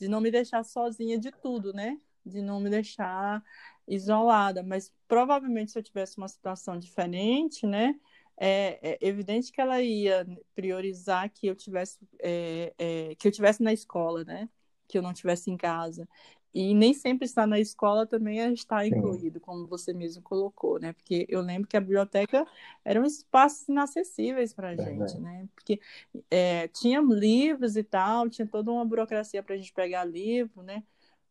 [0.00, 2.00] de não me deixar sozinha de tudo, né?
[2.24, 3.44] De não me deixar
[3.86, 4.62] isolada.
[4.62, 7.94] Mas provavelmente se eu tivesse uma situação diferente, né?
[8.36, 13.62] É, é evidente que ela ia priorizar que eu tivesse é, é, que eu tivesse
[13.62, 14.48] na escola, né?
[14.88, 16.08] Que eu não tivesse em casa.
[16.52, 19.44] E nem sempre estar na escola também é está incluído, Sim.
[19.44, 20.92] como você mesmo colocou, né?
[20.92, 22.44] Porque eu lembro que a biblioteca
[22.84, 25.48] eram espaços inacessíveis para a gente, né?
[25.54, 25.80] Porque
[26.28, 30.82] é, tinha livros e tal, tinha toda uma burocracia para a gente pegar livro, né?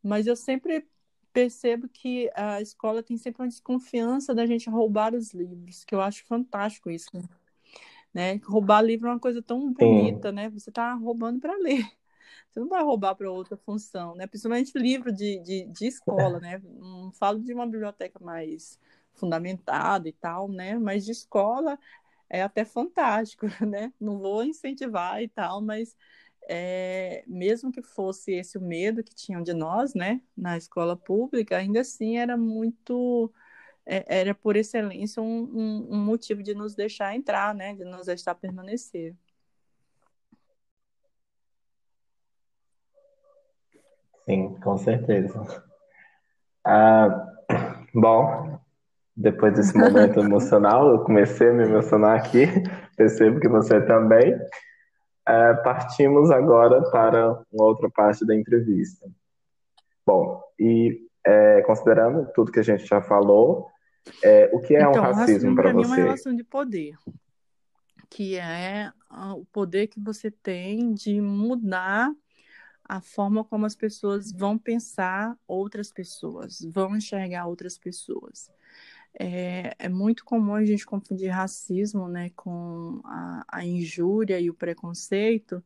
[0.02, 0.88] Mas eu sempre
[1.34, 6.02] percebo que a escola tem sempre uma desconfiança da gente roubar os livros, que eu
[6.02, 7.10] acho fantástico isso,
[8.14, 8.40] né?
[8.46, 10.36] Roubar livro é uma coisa tão bonita, Sim.
[10.36, 10.50] né?
[10.50, 11.86] Você está roubando para ler.
[12.50, 14.26] Você não vai roubar para outra função, né?
[14.26, 16.62] Principalmente livro de, de, de escola, né?
[16.64, 18.80] Não falo de uma biblioteca mais
[19.14, 20.78] fundamentada e tal, né?
[20.78, 21.78] Mas de escola
[22.30, 23.94] é até fantástico, né?
[24.00, 25.96] Não vou incentivar e tal, mas
[26.50, 30.22] é, mesmo que fosse esse o medo que tinham de nós, né?
[30.36, 33.32] Na escola pública, ainda assim era muito
[33.86, 37.76] é, era por excelência um, um, um, motivo de nos deixar entrar, né?
[37.76, 39.16] De nos deixar permanecer.
[44.30, 45.42] Sim, com certeza.
[46.64, 47.34] Ah,
[47.96, 48.60] bom,
[49.18, 52.46] depois desse momento emocional, eu comecei a me emocionar aqui,
[52.96, 54.40] percebo que você também.
[55.26, 59.10] Ah, partimos agora para uma outra parte da entrevista.
[60.06, 63.68] Bom, e é, considerando tudo que a gente já falou,
[64.24, 65.86] é, o que é então, um racismo para você?
[65.86, 66.96] É uma relação de poder,
[68.12, 72.12] que é ah, o poder que você tem de mudar
[72.90, 78.52] a forma como as pessoas vão pensar outras pessoas, vão enxergar outras pessoas.
[79.14, 84.56] É, é muito comum a gente confundir racismo né, com a, a injúria e o
[84.56, 85.64] preconceito,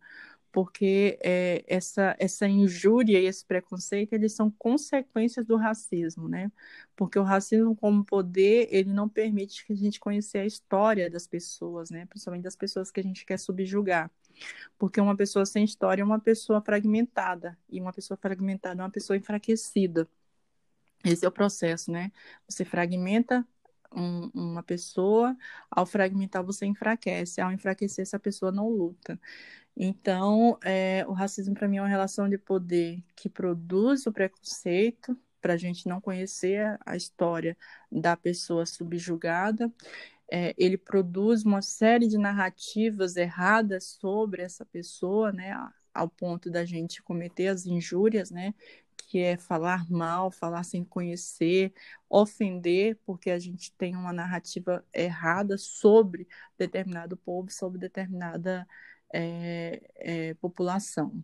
[0.51, 6.51] porque é, essa, essa injúria e esse preconceito, eles são consequências do racismo, né?
[6.95, 11.25] Porque o racismo como poder, ele não permite que a gente conheça a história das
[11.25, 12.05] pessoas, né?
[12.05, 14.11] Principalmente das pessoas que a gente quer subjugar.
[14.77, 18.91] Porque uma pessoa sem história é uma pessoa fragmentada, e uma pessoa fragmentada é uma
[18.91, 20.07] pessoa enfraquecida.
[21.03, 22.11] Esse é o processo, né?
[22.47, 23.45] Você fragmenta
[23.95, 25.35] um, uma pessoa,
[25.69, 29.19] ao fragmentar você enfraquece, ao enfraquecer essa pessoa não luta.
[29.75, 35.17] Então, é, o racismo para mim é uma relação de poder que produz o preconceito,
[35.41, 37.57] para a gente não conhecer a história
[37.91, 39.69] da pessoa subjugada
[40.35, 45.55] é, ele produz uma série de narrativas erradas sobre essa pessoa, né,
[45.93, 48.51] ao ponto da gente cometer as injúrias, né,
[48.97, 51.71] que é falar mal, falar sem conhecer,
[52.09, 58.67] ofender, porque a gente tem uma narrativa errada sobre determinado povo, sobre determinada
[59.13, 61.23] é, é, população.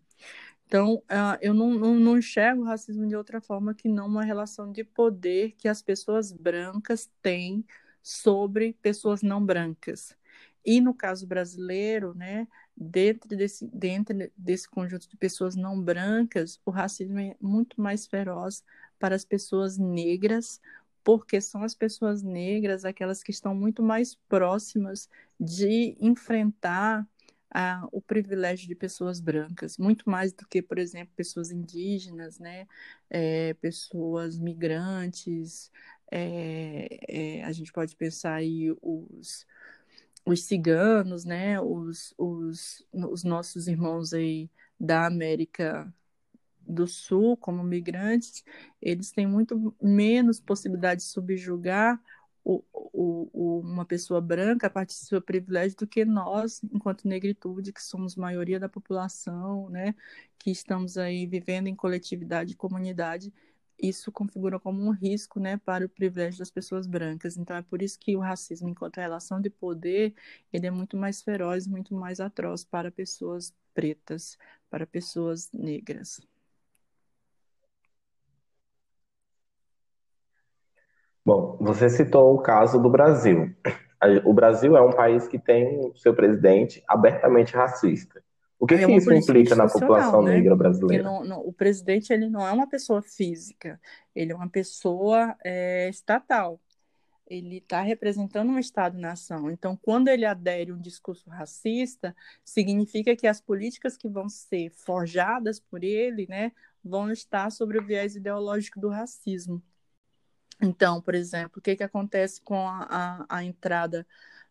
[0.66, 4.22] Então, uh, eu não, não, não enxergo o racismo de outra forma que não uma
[4.22, 7.64] relação de poder que as pessoas brancas têm
[8.02, 10.16] sobre pessoas não brancas.
[10.64, 16.70] E no caso brasileiro, né, dentro desse, dentro desse conjunto de pessoas não brancas, o
[16.70, 18.62] racismo é muito mais feroz
[18.98, 20.60] para as pessoas negras,
[21.02, 25.08] porque são as pessoas negras aquelas que estão muito mais próximas
[25.38, 27.06] de enfrentar
[27.50, 32.66] a, o privilégio de pessoas brancas, muito mais do que, por exemplo, pessoas indígenas, né?
[33.08, 35.70] É, pessoas migrantes.
[36.10, 39.46] É, é, a gente pode pensar aí os,
[40.24, 41.60] os ciganos, né?
[41.60, 45.92] Os, os, os nossos irmãos aí da América
[46.60, 48.44] do Sul, como migrantes,
[48.80, 52.00] eles têm muito menos possibilidade de subjugar
[52.44, 57.72] o, o, uma pessoa branca a partir do seu privilégio do que nós, enquanto negritude,
[57.72, 59.94] que somos maioria da população, né,
[60.38, 63.32] que estamos aí vivendo em coletividade e comunidade,
[63.82, 67.36] isso configura como um risco, né, para o privilégio das pessoas brancas.
[67.36, 70.14] Então é por isso que o racismo, enquanto relação de poder,
[70.52, 74.36] ele é muito mais feroz, muito mais atroz para pessoas pretas,
[74.70, 76.20] para pessoas negras.
[81.24, 83.54] Bom, você citou o caso do Brasil.
[84.24, 88.22] O Brasil é um país que tem seu presidente abertamente racista.
[88.60, 90.34] O que, é que isso implica na população né?
[90.34, 91.02] negra brasileira?
[91.02, 93.80] Não, não, o presidente ele não é uma pessoa física,
[94.14, 96.60] ele é uma pessoa é, estatal.
[97.26, 99.50] Ele está representando uma Estado-nação.
[99.50, 104.70] Então, quando ele adere a um discurso racista, significa que as políticas que vão ser
[104.70, 106.52] forjadas por ele né,
[106.84, 109.62] vão estar sobre o viés ideológico do racismo.
[110.60, 114.06] Então, por exemplo, o que, que acontece com a, a, a entrada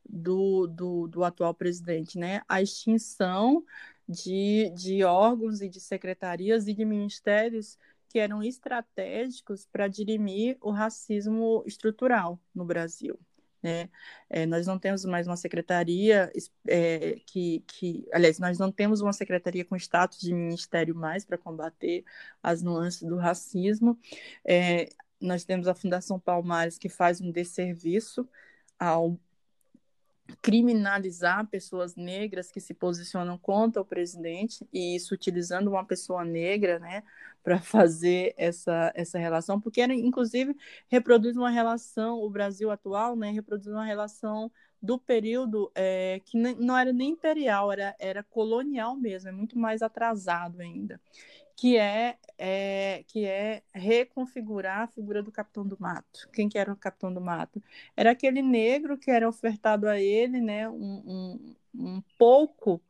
[0.09, 2.17] do, do, do, atual presidente?
[2.17, 2.41] Né?
[2.47, 3.63] A extinção
[4.09, 7.77] de, de órgãos e de secretarias e de ministérios
[8.09, 13.19] que eram estratégicos para dirimir o racismo estrutural no Brasil.
[13.61, 13.87] Né?
[14.27, 16.31] É, nós não temos mais uma secretaria
[16.67, 21.37] é, que, que, aliás, nós não temos uma secretaria com status de ministério mais para
[21.37, 22.03] combater
[22.41, 23.99] as nuances do racismo.
[24.43, 24.89] É,
[25.21, 28.27] nós temos a Fundação Palmares, que faz um desserviço
[28.79, 29.19] ao
[30.41, 36.79] criminalizar pessoas negras que se posicionam contra o presidente e isso utilizando uma pessoa negra,
[36.79, 37.03] né,
[37.43, 40.55] para fazer essa, essa relação, porque era, inclusive
[40.87, 46.77] reproduz uma relação, o Brasil atual, né, reproduz uma relação do período é, que não
[46.77, 50.99] era nem imperial, era, era colonial mesmo, é muito mais atrasado ainda
[51.59, 56.29] que é, é, que é reconfigurar a figura do Capitão do Mato.
[56.31, 57.61] Quem que era o Capitão do Mato?
[57.97, 62.81] Era aquele negro que era ofertado a ele né, um, um, um pouco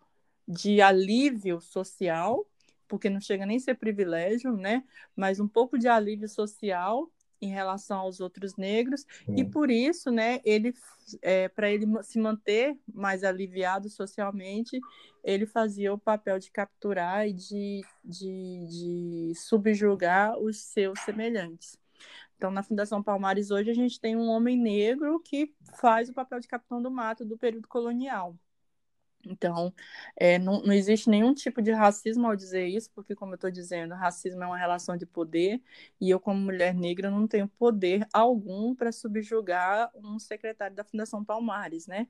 [0.48, 2.46] de alívio social,
[2.88, 4.84] porque não chega nem a ser privilégio, né?
[5.16, 7.10] Mas um pouco de alívio social
[7.42, 9.36] em relação aos outros negros Sim.
[9.38, 10.74] e por isso, né, ele
[11.22, 14.80] é, para ele se manter mais aliviado socialmente,
[15.24, 21.78] ele fazia o papel de capturar e de, de, de subjugar os seus semelhantes.
[22.38, 26.40] Então, na Fundação Palmares hoje a gente tem um homem negro que faz o papel
[26.40, 28.36] de capitão do mato do período colonial.
[29.26, 29.74] Então,
[30.16, 33.52] é, não, não existe nenhum tipo de racismo ao dizer isso, porque, como eu estou
[33.52, 35.62] dizendo, racismo é uma relação de poder,
[36.00, 41.24] e eu, como mulher negra, não tenho poder algum para subjugar um secretário da Fundação
[41.24, 42.08] Palmares, né?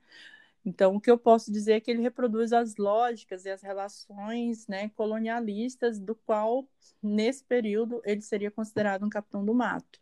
[0.66, 4.68] Então, o que eu posso dizer é que ele reproduz as lógicas e as relações
[4.68, 6.68] né, colonialistas, do qual,
[7.02, 10.00] nesse período, ele seria considerado um capitão do mato.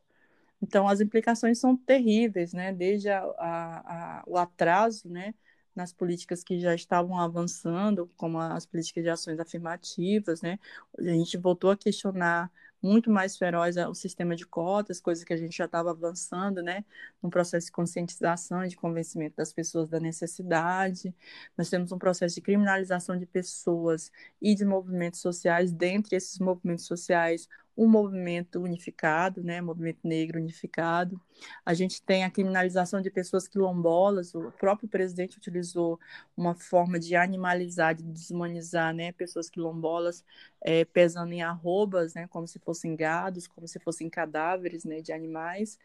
[0.61, 2.73] Então, as implicações são terríveis, né?
[2.73, 5.33] desde a, a, a, o atraso né,
[5.77, 10.59] nas políticas que já estavam avançando, como as políticas de ações afirmativas, né?
[10.97, 15.37] A gente voltou a questionar muito mais feroz o sistema de cotas, coisa que a
[15.37, 16.85] gente já estava avançando, né,
[17.21, 21.13] no processo de conscientização e de convencimento das pessoas da necessidade.
[21.57, 24.11] Nós temos um processo de criminalização de pessoas
[24.41, 25.71] e de movimentos sociais.
[25.71, 31.21] Dentre esses movimentos sociais, um movimento unificado, né, movimento negro unificado.
[31.63, 35.99] A gente tem a criminalização de pessoas quilombolas, o próprio presidente utilizou
[36.35, 40.25] uma forma de animalizar, de desumanizar, né, pessoas quilombolas,
[40.61, 45.13] é, pesando em arrobas, né, como se fossem gados, como se fossem cadáveres, né, de
[45.13, 45.77] animais.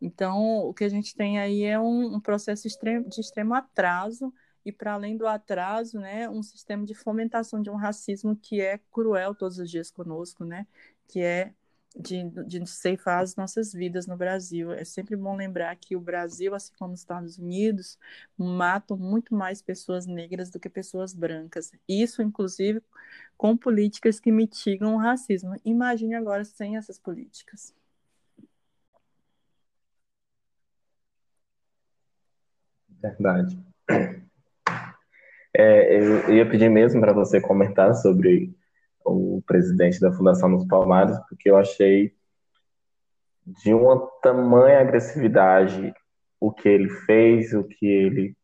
[0.00, 4.32] Então, o que a gente tem aí é um, um processo de extremo atraso
[4.64, 8.78] e para além do atraso, né, um sistema de fomentação de um racismo que é
[8.90, 10.66] cruel todos os dias conosco, né,
[11.10, 11.52] que é
[11.96, 14.72] de, de ceifar as nossas vidas no Brasil.
[14.72, 17.98] É sempre bom lembrar que o Brasil, assim como os Estados Unidos,
[18.38, 21.72] matam muito mais pessoas negras do que pessoas brancas.
[21.88, 22.80] Isso, inclusive,
[23.36, 25.56] com políticas que mitigam o racismo.
[25.64, 27.74] Imagine agora sem essas políticas.
[33.02, 33.58] Verdade.
[35.52, 38.54] É, eu ia pedir mesmo para você comentar sobre
[39.04, 42.12] o presidente da Fundação dos Palmares, porque eu achei
[43.64, 45.92] de uma tamanha agressividade
[46.38, 48.36] o que ele fez, o que ele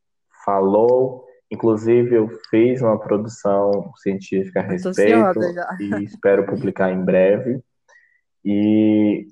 [0.45, 5.41] falou inclusive, eu fiz uma produção científica a respeito
[5.81, 7.61] e espero publicar em breve.
[8.45, 9.27] E,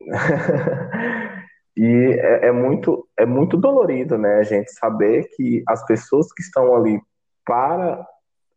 [1.76, 6.42] e é, é, muito, é muito dolorido, né, a gente saber que as pessoas que
[6.42, 7.00] estão ali
[7.44, 8.06] para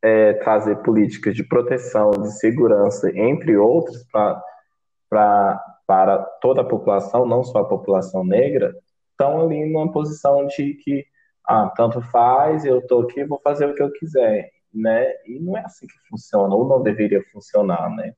[0.02, 7.60] é, trazer políticas de proteção, de segurança, entre outros, para toda a população, não só
[7.60, 8.74] a população negra,
[9.12, 11.06] estão ali numa posição de que,
[11.46, 15.14] ah, tanto faz, eu estou aqui, vou fazer o que eu quiser, né?
[15.26, 18.14] E não é assim que funciona, ou não deveria funcionar, né?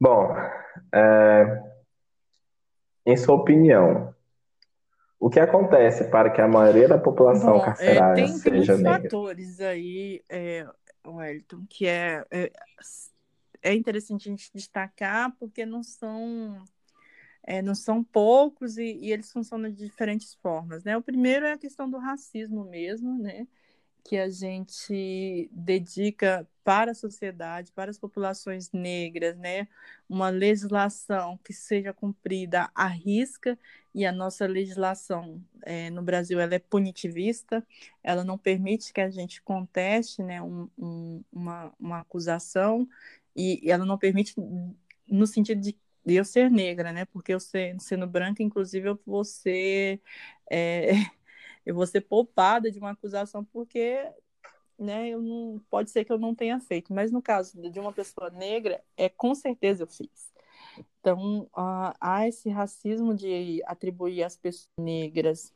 [0.00, 0.32] Bom,
[0.94, 1.60] é,
[3.04, 4.14] em sua opinião,
[5.18, 8.76] o que acontece para que a maioria da população Bom, é, carcerária tem, tem seja
[8.76, 9.02] negra?
[9.02, 10.66] fatores aí, é,
[11.06, 12.52] Wellington, que é, é,
[13.62, 16.62] é interessante a gente destacar porque não são
[17.42, 20.96] é, não são poucos e, e, eles funcionam de diferentes formas, né?
[20.96, 23.46] O primeiro é a questão do racismo mesmo, né?
[24.08, 29.68] Que a gente dedica para a sociedade, para as populações negras, né?
[30.08, 33.58] Uma legislação que seja cumprida à risca
[33.94, 37.62] e a nossa legislação é, no Brasil ela é punitivista,
[38.02, 40.40] ela não permite que a gente conteste, né?
[40.40, 42.88] Um, um, uma, uma acusação
[43.36, 44.34] e ela não permite
[45.06, 47.04] no sentido de eu ser negra, né?
[47.04, 50.00] Porque eu ser, sendo branca, inclusive, eu vou ser
[50.50, 50.92] é,
[51.68, 54.10] eu vou ser poupada de uma acusação porque
[54.78, 57.92] né, eu não, pode ser que eu não tenha feito, mas no caso de uma
[57.92, 60.32] pessoa negra, é com certeza eu fiz.
[60.98, 65.52] Então, uh, há esse racismo de atribuir às pessoas negras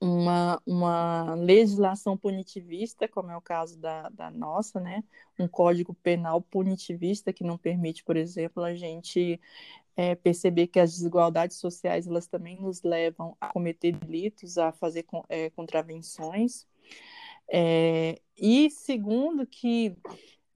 [0.00, 5.02] uma, uma legislação punitivista, como é o caso da, da nossa, né?
[5.38, 9.40] Um código penal punitivista que não permite, por exemplo, a gente
[9.96, 15.04] é, perceber que as desigualdades sociais elas também nos levam a cometer delitos, a fazer
[15.28, 16.66] é, contravenções.
[17.50, 19.96] É, e segundo que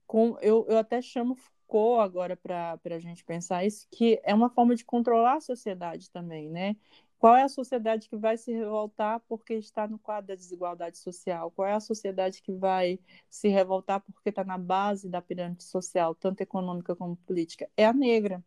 [0.07, 4.51] com, eu, eu até chamo Foucault agora para a gente pensar isso, que é uma
[4.51, 6.77] forma de controlar a sociedade também, né?
[7.23, 11.53] Qual é a sociedade que vai se revoltar porque está no quadro da desigualdade social?
[11.53, 12.99] Qual é a sociedade que vai
[13.31, 17.71] se revoltar porque está na base da pirâmide social, tanto econômica como política?
[17.77, 18.45] É a negra.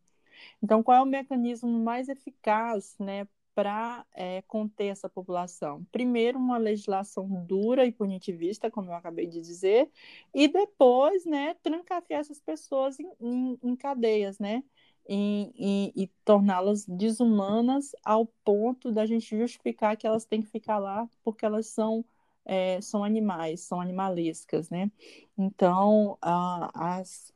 [0.62, 5.86] Então, qual é o mecanismo mais eficaz né, para é, conter essa população?
[5.90, 9.90] Primeiro, uma legislação dura e punitivista, como eu acabei de dizer,
[10.34, 14.66] e depois né, trancafiar essas pessoas em, em, em cadeias, né?
[15.08, 20.80] E, e, e torná-las desumanas ao ponto da gente justificar que elas têm que ficar
[20.80, 22.04] lá porque elas são
[22.46, 24.92] é, são animais, são animalescas, né?
[25.38, 27.34] Então, a, as,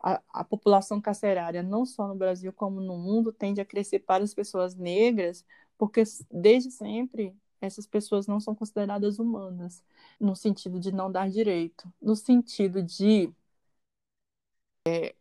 [0.00, 4.24] a, a, população carcerária, não só no Brasil como no mundo, tende a crescer para
[4.24, 5.44] as pessoas negras,
[5.78, 9.82] porque desde sempre essas pessoas não são consideradas humanas,
[10.20, 13.32] no sentido de não dar direito, no sentido de
[14.86, 15.14] é,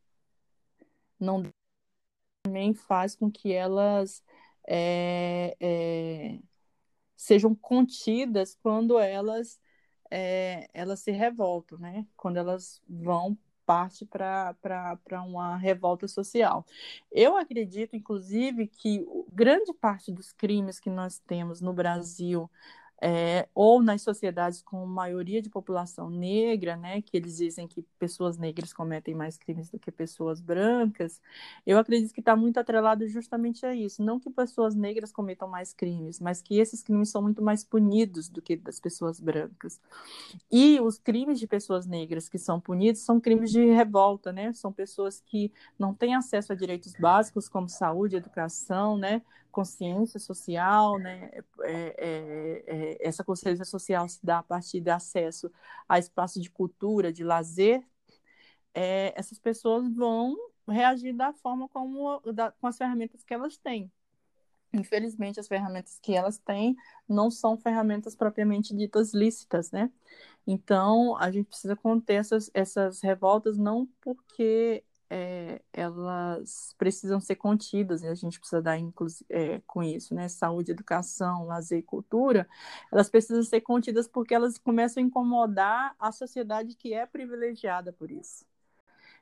[1.23, 1.43] não
[2.43, 4.23] também faz com que elas
[4.67, 6.39] é, é,
[7.15, 9.59] sejam contidas quando elas
[10.11, 12.05] é, elas se revoltam, né?
[12.15, 16.65] Quando elas vão parte para uma revolta social.
[17.11, 22.49] Eu acredito, inclusive, que grande parte dos crimes que nós temos no Brasil
[23.05, 28.37] é, ou nas sociedades com maioria de população negra, né, que eles dizem que pessoas
[28.37, 31.21] negras cometem mais crimes do que pessoas brancas,
[31.67, 34.01] eu acredito que está muito atrelado justamente a isso.
[34.01, 38.29] Não que pessoas negras cometam mais crimes, mas que esses crimes são muito mais punidos
[38.29, 39.81] do que das pessoas brancas.
[40.49, 44.53] E os crimes de pessoas negras que são punidos são crimes de revolta, né?
[44.53, 49.21] São pessoas que não têm acesso a direitos básicos como saúde, educação, né?
[49.53, 51.29] Consciência social, né?
[51.61, 55.49] É, é, é, essa consciência social se dá a partir do acesso
[55.87, 57.81] a espaços de cultura, de lazer.
[58.73, 60.35] É, essas pessoas vão
[60.67, 63.91] reagir da forma como da, com as ferramentas que elas têm.
[64.73, 66.75] Infelizmente, as ferramentas que elas têm
[67.07, 69.91] não são ferramentas propriamente ditas lícitas, né?
[70.47, 74.83] Então, a gente precisa conter essas, essas revoltas não porque
[75.15, 78.79] é, elas precisam ser contidas e a gente precisa dar
[79.29, 80.27] é, com isso, né?
[80.27, 82.49] Saúde, educação, lazer e cultura,
[82.91, 88.09] elas precisam ser contidas porque elas começam a incomodar a sociedade que é privilegiada por
[88.09, 88.43] isso.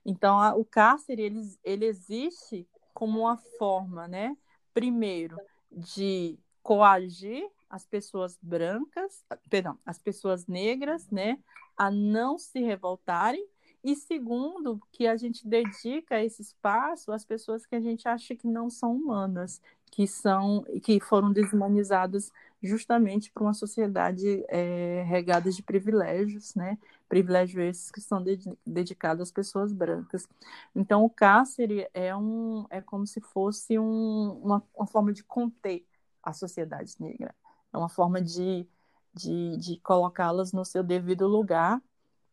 [0.05, 4.37] Então, a, o cárcere ele, ele existe como uma forma, né?
[4.73, 5.35] Primeiro,
[5.69, 11.37] de coagir as pessoas brancas, perdão, as pessoas negras, né,
[11.75, 13.45] a não se revoltarem
[13.83, 18.47] e segundo, que a gente dedica esse espaço às pessoas que a gente acha que
[18.47, 19.59] não são humanas,
[19.91, 26.77] que são que foram desumanizadas justamente por uma sociedade é, regada de privilégios, né?
[27.09, 30.27] Privilégios esses que são de, dedicados às pessoas brancas.
[30.75, 35.85] Então, o cárcere é um é como se fosse um, uma, uma forma de conter
[36.23, 37.33] a sociedade negra,
[37.73, 38.67] é uma forma de,
[39.13, 41.81] de, de colocá-las no seu devido lugar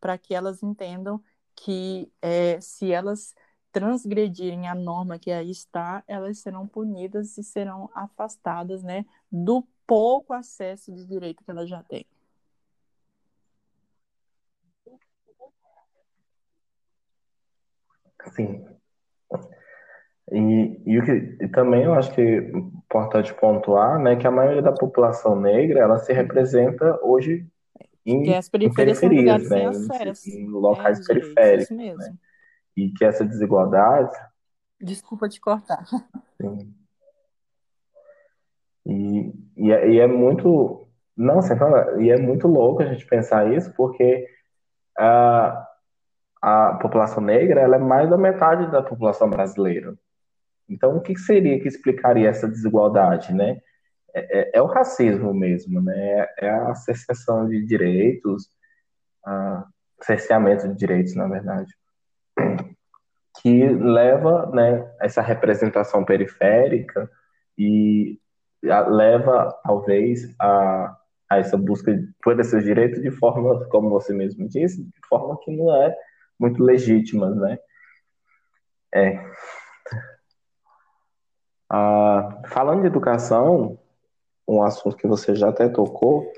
[0.00, 1.22] para que elas entendam
[1.60, 3.34] que é, se elas
[3.72, 10.32] transgredirem a norma que aí está, elas serão punidas e serão afastadas, né, do pouco
[10.32, 12.06] acesso de direito que elas já têm.
[18.34, 18.64] Sim.
[20.30, 24.60] E, e, que, e também eu acho que é importante pontuar, né, que a maioria
[24.60, 27.46] da população negra, ela se representa hoje
[28.12, 29.48] em, que as periferias, em periferias
[29.88, 31.76] né, acesso, em, locais é, periféricos.
[31.76, 32.14] Né?
[32.76, 34.12] E que essa desigualdade.
[34.80, 35.84] Desculpa te cortar.
[36.40, 36.74] Sim.
[38.86, 40.86] E, e, é, e é muito.
[41.16, 44.26] Não, você fala, e é muito louco a gente pensar isso, porque
[44.96, 45.66] a,
[46.40, 49.98] a população negra ela é mais da metade da população brasileira.
[50.68, 53.60] Então, o que seria que explicaria essa desigualdade, né?
[54.14, 56.26] É, é, é o racismo mesmo, né?
[56.38, 58.50] É a secessão de direitos,
[59.24, 59.66] a
[60.02, 61.72] cerceamento de direitos, na verdade,
[63.40, 67.10] que leva, né, essa representação periférica
[67.56, 68.20] e
[68.62, 70.96] leva, talvez, a,
[71.30, 71.92] a essa busca
[72.22, 75.94] por esses direitos de forma, como você mesmo disse, de forma que não é
[76.38, 77.58] muito legítima, né?
[78.94, 79.18] É.
[81.70, 83.78] Ah, falando de educação,
[84.48, 86.32] um assunto que você já até tocou,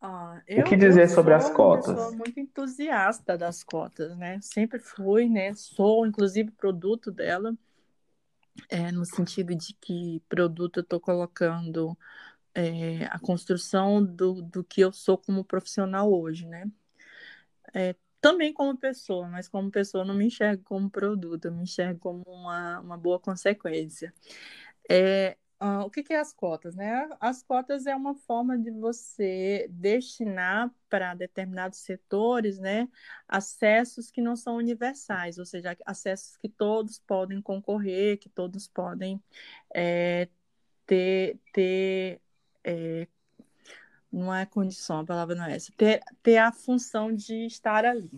[0.00, 1.88] ah, eu, o que dizer sobre as cotas?
[1.88, 4.38] Eu sou muito entusiasta das cotas, né?
[4.42, 5.54] Sempre fui, né?
[5.54, 7.56] Sou, inclusive, produto dela,
[8.68, 11.96] é, no sentido de que produto eu estou colocando
[12.54, 16.70] é, a construção do, do que eu sou como profissional hoje, né?
[17.74, 21.62] É, também como pessoa, mas como pessoa eu não me enxergo como produto, eu me
[21.62, 24.12] enxergo como uma, uma boa consequência.
[24.88, 26.74] É, o que, que é as cotas?
[26.74, 27.08] Né?
[27.20, 32.88] As cotas é uma forma de você destinar para determinados setores né,
[33.26, 39.22] acessos que não são universais, ou seja, acessos que todos podem concorrer, que todos podem
[39.74, 40.28] é,
[40.86, 42.20] ter, ter
[42.62, 43.08] é,
[44.12, 48.10] não é condição, a palavra não é essa, ter, ter a função de estar ali.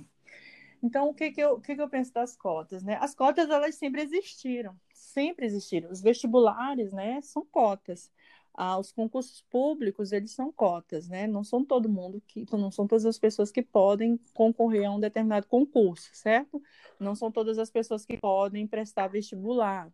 [0.82, 2.82] Então, o que, que, eu, o que, que eu penso das cotas?
[2.82, 2.96] Né?
[3.00, 4.78] As cotas, elas sempre existiram,
[5.08, 5.90] sempre existiram.
[5.90, 8.10] Os vestibulares, né, são cotas.
[8.54, 11.28] Ah, os concursos públicos, eles são cotas, né?
[11.28, 14.98] Não são todo mundo que, não são todas as pessoas que podem concorrer a um
[14.98, 16.60] determinado concurso, certo?
[16.98, 19.92] Não são todas as pessoas que podem prestar vestibular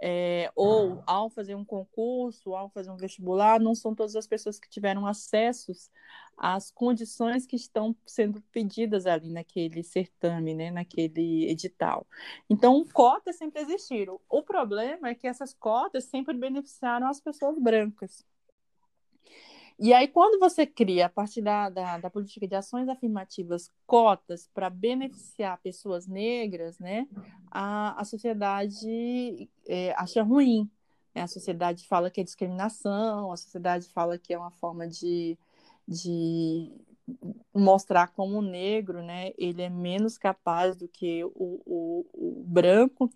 [0.00, 4.58] é, ou ao fazer um concurso, ao fazer um vestibular, não são todas as pessoas
[4.58, 5.90] que tiveram acessos
[6.36, 12.06] às condições que estão sendo pedidas ali naquele certame, né, naquele edital.
[12.50, 14.20] Então, cotas sempre existiram.
[14.28, 18.24] O problema é que essas cotas sempre beneficiaram as pessoas brancas.
[19.78, 24.48] E aí, quando você cria, a partir da, da, da política de ações afirmativas, cotas
[24.54, 27.08] para beneficiar pessoas negras, né,
[27.50, 30.70] a, a sociedade é, acha ruim.
[31.14, 31.22] Né?
[31.22, 35.36] A sociedade fala que é discriminação, a sociedade fala que é uma forma de,
[35.88, 36.72] de
[37.52, 43.10] mostrar como o negro, né, ele é menos capaz do que o, o, o branco.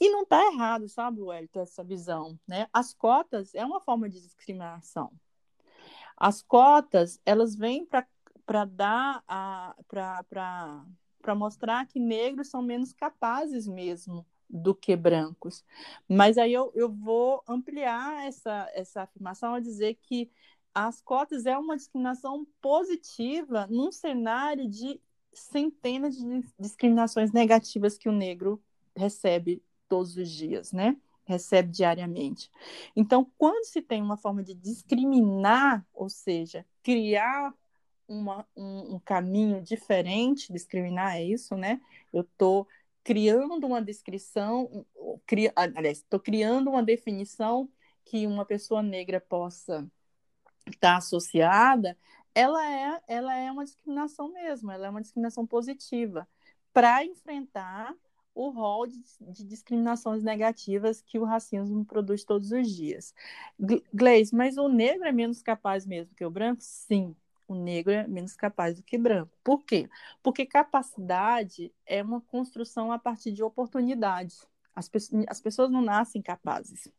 [0.00, 2.38] E não está errado, sabe, Wellington, essa visão.
[2.46, 2.66] Né?
[2.72, 5.12] As cotas é uma forma de discriminação.
[6.22, 7.84] As cotas, elas vêm
[8.46, 9.24] para dar
[11.20, 15.64] para mostrar que negros são menos capazes mesmo do que brancos.
[16.08, 20.30] Mas aí eu, eu vou ampliar essa, essa afirmação a dizer que
[20.72, 25.00] as cotas é uma discriminação positiva num cenário de
[25.32, 28.62] centenas de discriminações negativas que o negro
[28.94, 30.96] recebe todos os dias, né?
[31.24, 32.50] Recebe diariamente.
[32.96, 37.54] Então, quando se tem uma forma de discriminar, ou seja, criar
[38.08, 41.80] uma, um, um caminho diferente, discriminar é isso, né?
[42.12, 42.66] Eu estou
[43.04, 44.86] criando uma descrição,
[45.26, 47.68] cri, aliás, estou criando uma definição
[48.04, 49.86] que uma pessoa negra possa
[50.66, 51.96] estar tá associada,
[52.34, 56.28] ela é, ela é uma discriminação mesmo, ela é uma discriminação positiva
[56.72, 57.94] para enfrentar
[58.34, 63.14] o rol de, de, discriminações negativas que o racismo produz todos os dias.
[63.92, 66.62] Gleis, mas o negro é menos capaz mesmo que o branco?
[66.62, 67.14] Sim,
[67.46, 69.36] o negro é menos capaz do que branco.
[69.44, 69.88] Por quê?
[70.22, 74.46] Porque capacidade é uma construção a partir de oportunidades.
[74.74, 76.90] As, pe as pessoas não nascem capazes.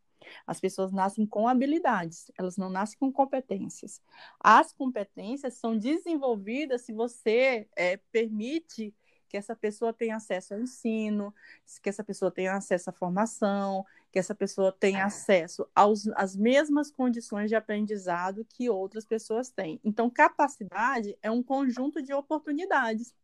[0.47, 4.01] As pessoas nascem com habilidades, elas não nascem com competências.
[4.39, 8.93] As competências são desenvolvidas se você é, permite
[9.33, 11.33] que essa pessoa tenha acesso ao ensino,
[11.81, 16.91] que essa pessoa tenha acesso à formação, que essa pessoa tenha acesso aos, às mesmas
[16.91, 19.79] condições de aprendizado que outras pessoas têm.
[19.83, 23.15] Então, capacidade é um conjunto de oportunidades.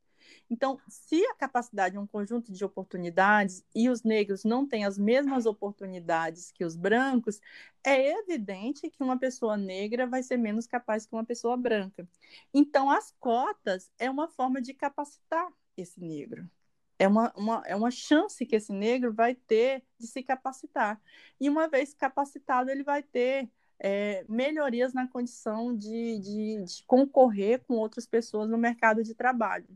[0.49, 4.97] Então, se a capacidade é um conjunto de oportunidades e os negros não têm as
[4.97, 7.39] mesmas oportunidades que os brancos,
[7.84, 12.10] é evidente que uma pessoa negra vai ser menos capaz que uma pessoa branca.
[12.51, 16.49] Então, as cotas é uma forma de capacitar esse negro.
[16.97, 21.01] É uma, uma, é uma chance que esse negro vai ter de se capacitar.
[21.39, 23.49] E uma vez capacitado, ele vai ter
[23.80, 29.67] é, melhorias na condição de, de, de concorrer com outras pessoas no mercado de trabalho.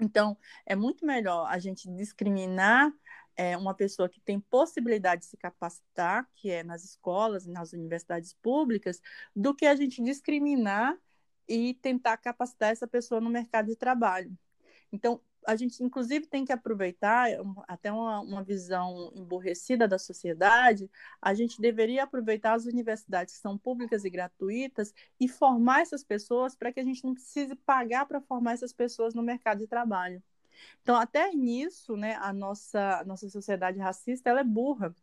[0.00, 0.36] Então,
[0.66, 2.92] é muito melhor a gente discriminar
[3.36, 8.34] é, uma pessoa que tem possibilidade de se capacitar, que é nas escolas, nas universidades
[8.34, 9.00] públicas,
[9.34, 10.96] do que a gente discriminar
[11.48, 14.36] e tentar capacitar essa pessoa no mercado de trabalho.
[14.94, 17.28] Então, a gente, inclusive, tem que aproveitar,
[17.66, 20.88] até uma, uma visão emborrecida da sociedade,
[21.20, 26.54] a gente deveria aproveitar as universidades que são públicas e gratuitas e formar essas pessoas
[26.54, 30.22] para que a gente não precise pagar para formar essas pessoas no mercado de trabalho.
[30.82, 34.94] Então, até nisso, né, a nossa, a nossa sociedade racista ela é burra,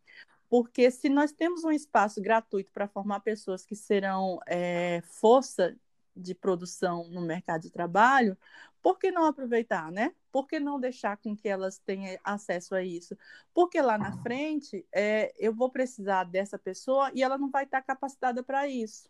[0.48, 5.76] porque se nós temos um espaço gratuito para formar pessoas que serão é, força
[6.14, 8.36] de produção no mercado de trabalho,
[8.82, 10.12] por que não aproveitar, né?
[10.30, 13.16] Por que não deixar com que elas tenham acesso a isso?
[13.54, 17.80] Porque lá na frente é, eu vou precisar dessa pessoa e ela não vai estar
[17.82, 19.08] capacitada para isso,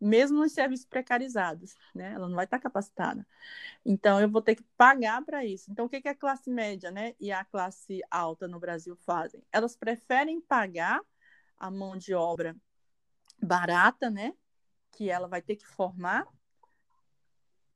[0.00, 2.12] mesmo nos serviços precarizados, né?
[2.14, 3.26] Ela não vai estar capacitada.
[3.84, 5.70] Então eu vou ter que pagar para isso.
[5.70, 9.42] Então o que, que a classe média, né, e a classe alta no Brasil fazem?
[9.52, 11.00] Elas preferem pagar
[11.56, 12.56] a mão de obra
[13.40, 14.34] barata, né?
[14.96, 16.26] Que ela vai ter que formar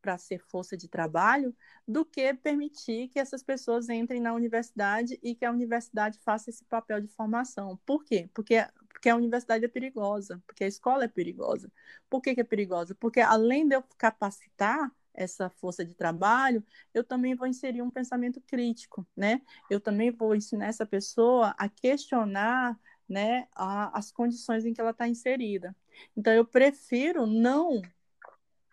[0.01, 1.55] para ser força de trabalho,
[1.87, 6.65] do que permitir que essas pessoas entrem na universidade e que a universidade faça esse
[6.65, 7.79] papel de formação.
[7.85, 8.31] Por quê?
[8.33, 11.71] Porque, porque a universidade é perigosa, porque a escola é perigosa.
[12.09, 12.95] Por que, que é perigosa?
[12.95, 16.65] Porque além de eu capacitar essa força de trabalho,
[16.95, 19.43] eu também vou inserir um pensamento crítico, né?
[19.69, 24.91] Eu também vou ensinar essa pessoa a questionar né, a, as condições em que ela
[24.91, 25.75] está inserida.
[26.17, 27.83] Então, eu prefiro não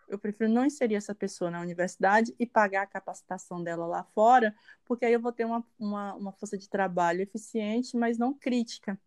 [0.07, 4.55] eu prefiro não inserir essa pessoa na universidade e pagar a capacitação dela lá fora,
[4.85, 8.99] porque aí eu vou ter uma, uma, uma força de trabalho eficiente, mas não crítica.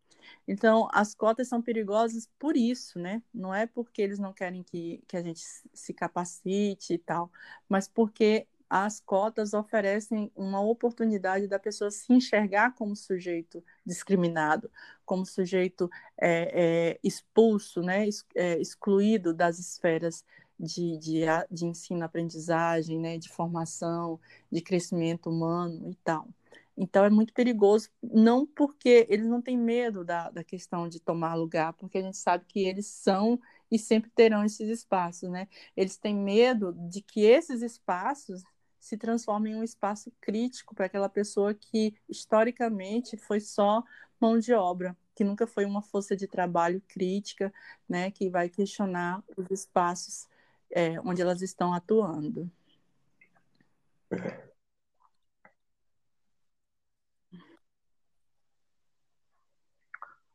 [0.47, 3.23] Então, as cotas são perigosas por isso, né?
[3.33, 5.41] Não é porque eles não querem que, que a gente
[5.73, 7.31] se capacite e tal,
[7.69, 14.71] mas porque as cotas oferecem uma oportunidade da pessoa se enxergar como sujeito discriminado,
[15.05, 15.91] como sujeito
[16.21, 20.25] é, é, expulso, né, é, excluído das esferas
[20.59, 26.29] de, de, de ensino-aprendizagem, né, de formação, de crescimento humano e tal.
[26.77, 31.35] Então é muito perigoso, não porque eles não têm medo da, da questão de tomar
[31.35, 33.41] lugar, porque a gente sabe que eles são
[33.71, 35.49] e sempre terão esses espaços, né?
[35.77, 38.45] Eles têm medo de que esses espaços
[38.89, 43.83] se transforma em um espaço crítico para aquela pessoa que historicamente foi só
[44.19, 47.53] mão de obra, que nunca foi uma força de trabalho crítica,
[47.87, 50.27] né, que vai questionar os espaços
[50.71, 52.51] é, onde elas estão atuando.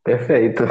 [0.04, 0.64] Perfeito.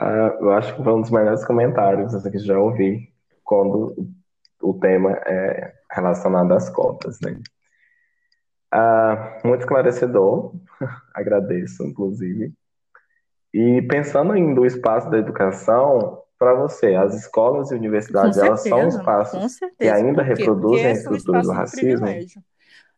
[0.40, 3.12] eu acho que foi um dos melhores comentários que já ouvi
[3.44, 3.94] quando
[4.62, 7.40] o tema é relacionado às cotas, né?
[8.70, 10.54] Ah, muito esclarecedor,
[11.14, 12.52] agradeço, inclusive.
[13.52, 18.60] E pensando em do espaço da educação, para você, as escolas e universidades, certeza, elas
[18.62, 22.06] são espaços que ainda reproduzem a estrutura do racismo?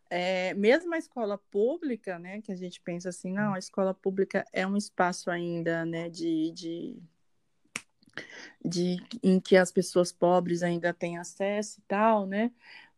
[0.09, 4.45] É, mesmo a escola pública, né, que a gente pensa assim, não, a escola pública
[4.51, 7.01] é um espaço ainda, né, de, de
[8.63, 12.51] de em que as pessoas pobres ainda têm acesso e tal, né?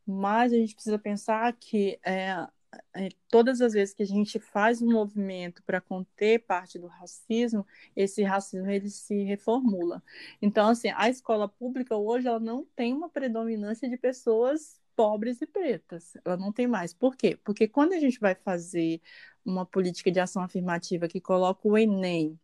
[0.06, 2.48] Mas a gente precisa pensar que é,
[2.96, 7.66] é, todas as vezes que a gente faz um movimento para conter parte do racismo,
[7.96, 10.04] esse racismo ele se reformula.
[10.42, 15.48] Então, assim, a escola pública hoje ela não tem uma predominância de pessoas pobres e
[15.48, 16.16] pretas.
[16.24, 16.94] Ela não tem mais.
[16.94, 17.38] Por quê?
[17.44, 19.02] Porque quando a gente vai fazer
[19.46, 22.40] uma política de ação afirmativa que coloca o Enem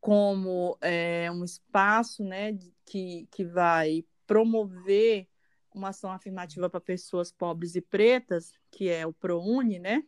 [0.00, 5.26] como é, um espaço né, que, que vai promover
[5.74, 10.04] uma ação afirmativa para pessoas pobres e pretas, que é o ProUni, né,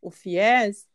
[0.00, 0.88] o FIES,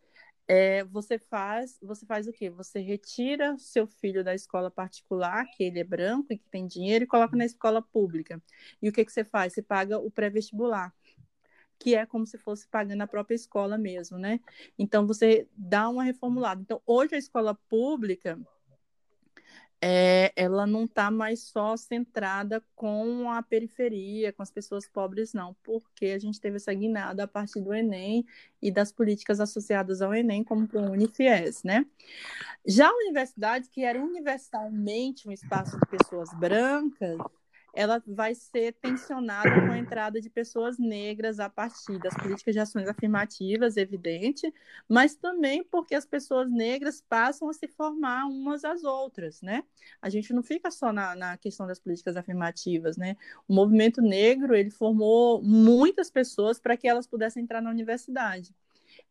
[0.47, 2.49] é, você faz você faz o quê?
[2.49, 7.03] Você retira seu filho da escola particular, que ele é branco e que tem dinheiro,
[7.03, 8.41] e coloca na escola pública.
[8.81, 9.53] E o que, que você faz?
[9.53, 10.93] Você paga o pré-vestibular,
[11.77, 14.39] que é como se fosse pagando a própria escola mesmo, né?
[14.79, 16.61] Então você dá uma reformulada.
[16.61, 18.39] Então, hoje a escola pública
[19.81, 25.55] é, ela não está mais só centrada com a periferia, com as pessoas pobres, não,
[25.63, 28.25] porque a gente teve essa guinada a partir do Enem
[28.61, 31.85] e das políticas associadas ao Enem, como o Unifies, né?
[32.65, 37.17] Já a universidade, que era universalmente um espaço de pessoas brancas,
[37.73, 42.59] ela vai ser tensionada com a entrada de pessoas negras a partir das políticas de
[42.59, 44.51] ações afirmativas, evidente,
[44.89, 49.63] mas também porque as pessoas negras passam a se formar umas às outras, né?
[50.01, 53.15] A gente não fica só na, na questão das políticas afirmativas, né?
[53.47, 58.55] O movimento negro, ele formou muitas pessoas para que elas pudessem entrar na universidade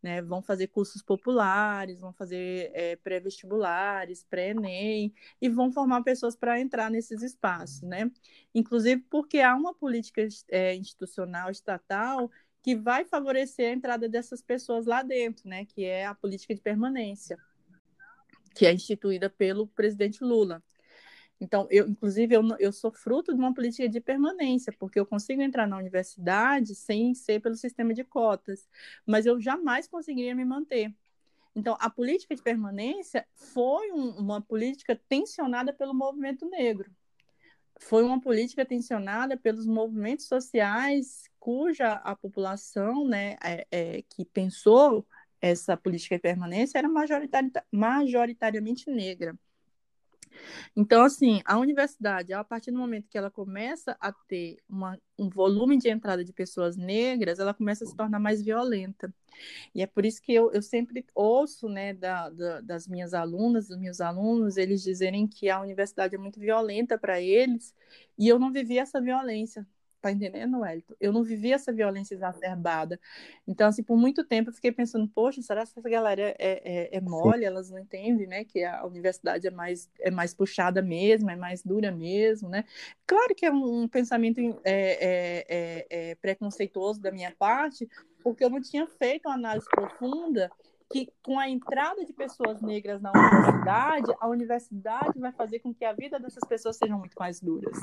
[0.06, 0.22] né?
[0.22, 6.88] Vão fazer cursos populares, vão fazer é, pré-vestibulares, pré-ENEM, e vão formar pessoas para entrar
[6.88, 8.08] nesses espaços, né?
[8.54, 12.30] Inclusive porque há uma política é, institucional, estatal,
[12.62, 15.64] que vai favorecer a entrada dessas pessoas lá dentro, né?
[15.64, 17.36] Que é a política de permanência,
[18.54, 20.62] que é instituída pelo presidente Lula.
[21.40, 25.42] Então, eu, inclusive, eu, eu sou fruto de uma política de permanência, porque eu consigo
[25.42, 28.66] entrar na universidade sem ser pelo sistema de cotas,
[29.04, 30.94] mas eu jamais conseguiria me manter.
[31.54, 36.90] Então, a política de permanência foi um, uma política tensionada pelo movimento negro.
[37.78, 45.06] Foi uma política tensionada pelos movimentos sociais cuja a população né, é, é, que pensou
[45.40, 46.88] essa política de permanência era
[47.70, 49.38] majoritariamente negra.
[50.74, 55.28] Então, assim, a universidade, a partir do momento que ela começa a ter uma, um
[55.28, 59.12] volume de entrada de pessoas negras, ela começa a se tornar mais violenta.
[59.74, 63.68] E é por isso que eu, eu sempre ouço, né, da, da, das minhas alunas,
[63.68, 67.74] dos meus alunos, eles dizerem que a universidade é muito violenta para eles,
[68.18, 69.66] e eu não vivi essa violência.
[70.06, 70.94] Tá entendendo, Wellington?
[71.00, 73.00] Eu não vivi essa violência exacerbada.
[73.44, 76.96] Então, assim, por muito tempo eu fiquei pensando, poxa, será que essa galera é, é,
[76.96, 77.44] é mole?
[77.44, 78.44] Elas não entendem, né?
[78.44, 82.64] Que a universidade é mais, é mais puxada mesmo, é mais dura mesmo, né?
[83.04, 87.88] Claro que é um, um pensamento é, é, é, é, preconceituoso da minha parte,
[88.22, 90.48] porque eu não tinha feito uma análise profunda
[90.88, 95.84] que com a entrada de pessoas negras na universidade, a universidade vai fazer com que
[95.84, 97.76] a vida dessas pessoas sejam muito mais duras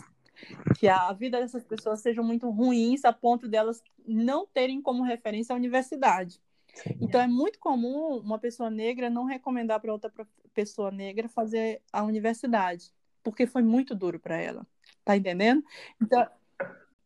[0.77, 5.53] que a vida dessas pessoas sejam muito ruins a ponto delas não terem como referência
[5.53, 6.41] a universidade.
[6.73, 6.97] Sim.
[7.01, 10.11] Então é muito comum uma pessoa negra não recomendar para outra
[10.53, 12.91] pessoa negra fazer a universidade,
[13.23, 14.65] porque foi muito duro para ela.
[15.05, 15.63] Tá entendendo?
[16.01, 16.25] Então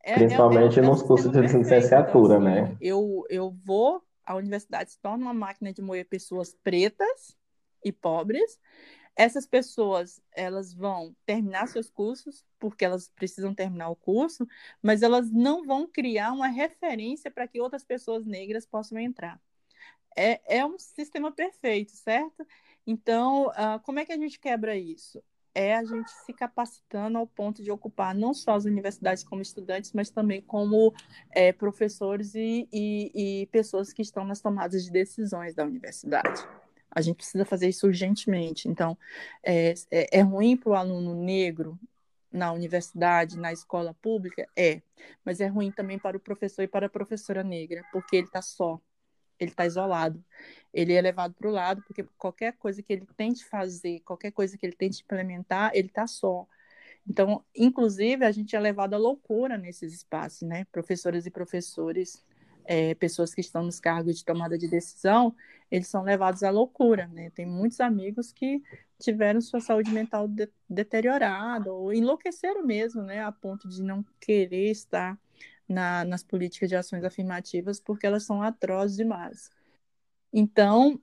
[0.08, 2.78] é, Principalmente é, é, nos cursos de licenciatura, então, assim, né?
[2.80, 7.36] Eu, eu vou, a universidade se torna uma máquina de moer pessoas pretas
[7.84, 8.58] e pobres,
[9.18, 14.48] essas pessoas, elas vão terminar seus cursos, porque elas precisam terminar o curso,
[14.82, 19.42] mas elas não vão criar uma referência para que outras pessoas negras possam entrar.
[20.16, 22.46] É, é um sistema perfeito, certo?
[22.86, 25.22] Então, uh, como é que a gente quebra isso?
[25.54, 29.94] É a gente se capacitando ao ponto de ocupar não só as universidades como estudantes,
[29.94, 30.94] mas também como
[31.32, 36.48] é, professores e, e, e pessoas que estão nas tomadas de decisões da universidade.
[36.98, 38.68] A gente precisa fazer isso urgentemente.
[38.68, 38.98] Então,
[39.44, 41.80] é, é, é ruim para o aluno negro
[42.32, 44.48] na universidade, na escola pública?
[44.56, 44.82] É.
[45.24, 48.42] Mas é ruim também para o professor e para a professora negra, porque ele está
[48.42, 48.82] só,
[49.40, 50.26] ele está isolado.
[50.74, 54.58] Ele é levado para o lado, porque qualquer coisa que ele tente fazer, qualquer coisa
[54.58, 56.48] que ele tente implementar, ele está só.
[57.08, 60.66] Então, inclusive, a gente é levado à loucura nesses espaços, né?
[60.72, 62.26] Professoras e professores
[62.68, 65.34] é, pessoas que estão nos cargos de tomada de decisão,
[65.72, 67.30] eles são levados à loucura, né?
[67.32, 68.62] Tem muitos amigos que
[69.00, 73.24] tiveram sua saúde mental de deteriorada ou enlouqueceram mesmo, né?
[73.24, 75.18] A ponto de não querer estar
[75.68, 79.50] na, nas políticas de ações afirmativas porque elas são atrozes demais.
[80.32, 81.02] Então,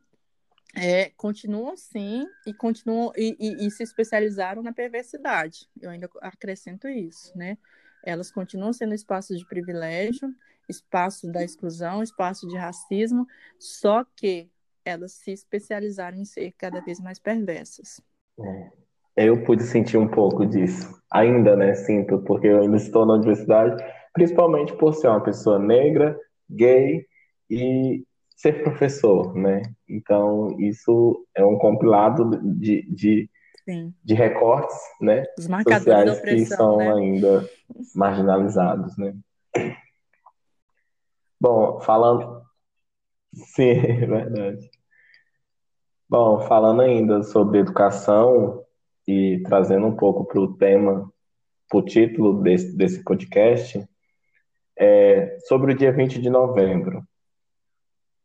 [0.75, 5.69] é, continuam sim e continuam e, e, e, se especializaram na perversidade.
[5.81, 7.57] Eu ainda acrescento isso, né?
[8.03, 10.35] Elas continuam sendo espaços de privilégio,
[10.69, 13.27] espaço da exclusão, espaço de racismo,
[13.59, 14.51] só que
[14.85, 18.01] elas se especializaram em ser cada vez mais perversas.
[18.39, 18.85] É.
[19.17, 21.01] Eu pude sentir um pouco disso.
[21.11, 21.75] Ainda, né?
[21.75, 26.19] Sinto, porque eu ainda estou na universidade, principalmente por ser uma pessoa negra,
[26.51, 27.07] gay
[27.49, 28.05] e
[28.37, 29.63] ser professor, né?
[29.89, 33.31] Então, isso é um compilado de, de,
[34.05, 35.23] de recortes, né?
[35.39, 36.93] Os sociais opressão, que são né?
[36.93, 37.49] ainda
[37.95, 39.15] marginalizados, né?
[41.45, 42.41] Bom, falando.
[43.35, 44.71] Sim, é verdade.
[46.09, 48.65] Bom, falando ainda sobre educação
[49.07, 51.13] e trazendo um pouco para o tema,
[51.69, 53.87] para o título desse, desse podcast,
[54.79, 57.07] é, sobre o dia 20 de novembro.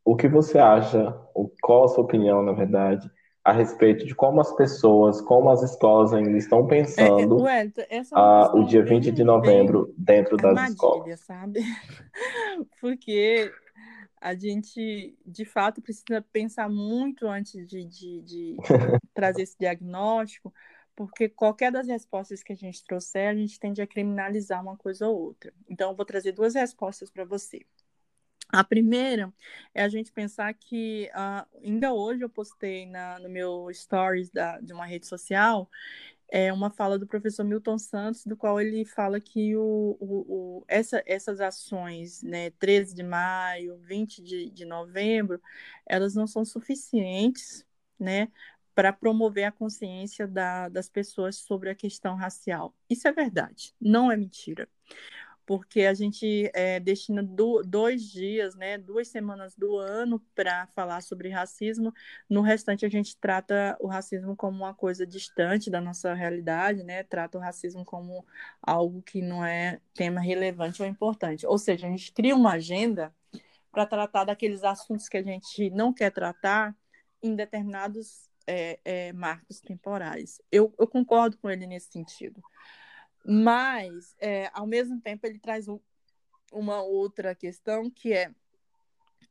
[0.05, 1.13] O que você acha,
[1.61, 3.11] qual a sua opinião, na verdade,
[3.49, 8.15] a respeito de como as pessoas, como as escolas ainda estão pensando é, Wellington, essa
[8.15, 11.19] é uma o dia 20 bem, de novembro dentro das escolas?
[11.21, 11.61] sabe?
[12.79, 13.51] Porque
[14.21, 18.57] a gente, de fato, precisa pensar muito antes de, de, de
[19.15, 20.53] trazer esse diagnóstico,
[20.95, 25.07] porque qualquer das respostas que a gente trouxer, a gente tende a criminalizar uma coisa
[25.07, 25.53] ou outra.
[25.69, 27.65] Então, eu vou trazer duas respostas para você.
[28.51, 29.31] A primeira
[29.75, 34.59] é a gente pensar que uh, ainda hoje eu postei na, no meu stories da,
[34.59, 35.69] de uma rede social
[36.31, 40.65] é uma fala do professor Milton Santos, do qual ele fala que o, o, o,
[40.67, 45.41] essa, essas ações, né, 13 de maio, 20 de, de novembro,
[45.85, 47.65] elas não são suficientes
[47.99, 48.31] né,
[48.75, 52.75] para promover a consciência da, das pessoas sobre a questão racial.
[52.89, 54.69] Isso é verdade, não é mentira
[55.49, 61.01] porque a gente é, destina do, dois dias, né, duas semanas do ano para falar
[61.01, 61.91] sobre racismo.
[62.29, 67.01] No restante, a gente trata o racismo como uma coisa distante da nossa realidade, né,
[67.01, 68.23] trata o racismo como
[68.61, 71.47] algo que não é tema relevante ou importante.
[71.47, 73.11] Ou seja, a gente cria uma agenda
[73.71, 76.77] para tratar daqueles assuntos que a gente não quer tratar
[77.23, 80.39] em determinados é, é, marcos temporais.
[80.51, 82.39] Eu, eu concordo com ele nesse sentido.
[83.31, 85.79] Mas, é, ao mesmo tempo, ele traz um,
[86.51, 88.31] uma outra questão que é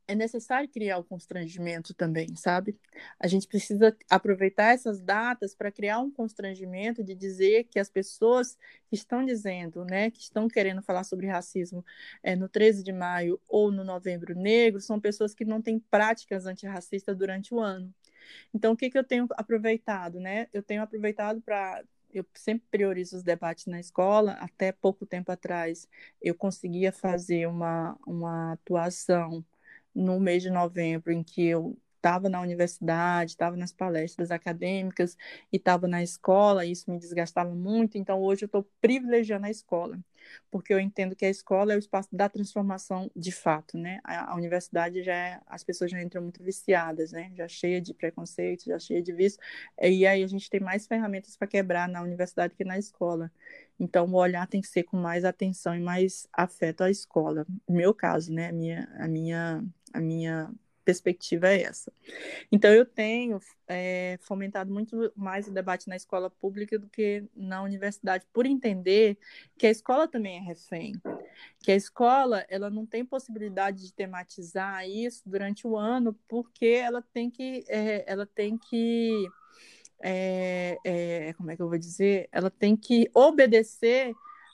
[0.07, 2.75] é necessário criar o constrangimento também, sabe?
[3.19, 8.57] A gente precisa aproveitar essas datas para criar um constrangimento de dizer que as pessoas
[8.87, 11.85] que estão dizendo, né, que estão querendo falar sobre racismo
[12.23, 16.47] é, no 13 de maio ou no Novembro Negro, são pessoas que não têm práticas
[16.47, 17.93] antirracistas durante o ano.
[18.51, 20.47] Então, o que, que eu tenho aproveitado, né?
[20.51, 21.83] Eu tenho aproveitado para
[22.13, 24.33] eu sempre priorizo os debates na escola.
[24.33, 25.87] Até pouco tempo atrás,
[26.21, 29.45] eu conseguia fazer uma, uma atuação
[29.93, 35.17] no mês de novembro, em que eu estava na universidade, estava nas palestras acadêmicas
[35.51, 39.99] e estava na escola, isso me desgastava muito, então hoje eu estou privilegiando a escola,
[40.51, 43.99] porque eu entendo que a escola é o espaço da transformação de fato, né?
[44.03, 47.31] A, a universidade já é, as pessoas já entram muito viciadas, né?
[47.35, 49.39] Já cheia de preconceito, já cheia de vício,
[49.81, 53.31] e aí a gente tem mais ferramentas para quebrar na universidade que na escola.
[53.79, 57.45] Então, o olhar tem que ser com mais atenção e mais afeto à escola.
[57.67, 58.49] No meu caso, né?
[58.49, 59.63] A minha, a minha,
[59.93, 60.51] a minha
[60.89, 61.93] perspectiva é essa.
[62.51, 67.61] Então, eu tenho é, fomentado muito mais o debate na escola pública do que na
[67.61, 69.17] universidade, por entender
[69.57, 70.93] que a escola também é refém,
[71.59, 77.03] que a escola ela não tem possibilidade de tematizar isso durante o ano, porque ela
[77.13, 79.27] tem que, é, ela tem que
[80.01, 82.27] é, é, como é que eu vou dizer?
[82.31, 84.13] Ela tem que obedecer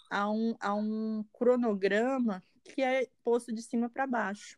[0.10, 4.58] a um, a um cronograma que é posto de cima para baixo.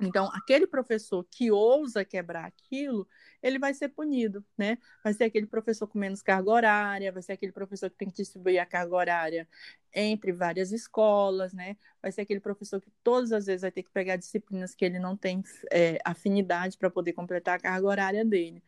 [0.00, 3.06] Então, aquele professor que ousa quebrar aquilo,
[3.44, 4.78] ele vai ser punido, né?
[5.04, 8.16] Vai ser aquele professor com menos carga horária, vai ser aquele professor que tem que
[8.16, 9.46] distribuir a carga horária
[9.92, 11.76] entre várias escolas, né?
[12.00, 14.98] Vai ser aquele professor que todas as vezes vai ter que pegar disciplinas que ele
[14.98, 18.62] não tem é, afinidade para poder completar a carga horária dele.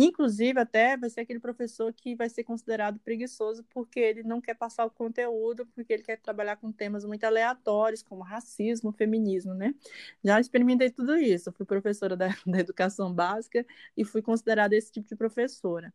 [0.00, 4.54] Inclusive, até vai ser aquele professor que vai ser considerado preguiçoso porque ele não quer
[4.54, 9.74] passar o conteúdo, porque ele quer trabalhar com temas muito aleatórios, como racismo, feminismo, né?
[10.22, 11.50] Já experimentei tudo isso.
[11.50, 13.66] fui professora da, da educação básica
[13.96, 15.92] e fui considerada esse tipo de professora.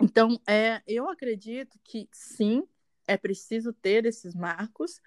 [0.00, 2.62] Então, é, eu acredito que sim,
[3.06, 5.00] é preciso ter esses marcos,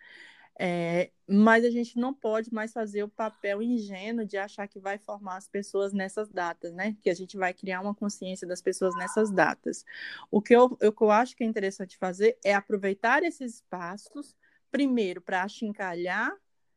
[0.60, 4.98] é, mas a gente não pode mais fazer o papel ingênuo de achar que vai
[4.98, 6.96] formar as pessoas nessas datas, né?
[7.02, 9.86] Que a gente vai criar uma consciência das pessoas nessas datas.
[10.30, 14.36] O que eu, o que eu acho que é interessante fazer é aproveitar esses espaços,
[14.70, 16.32] primeiro, para achincalhar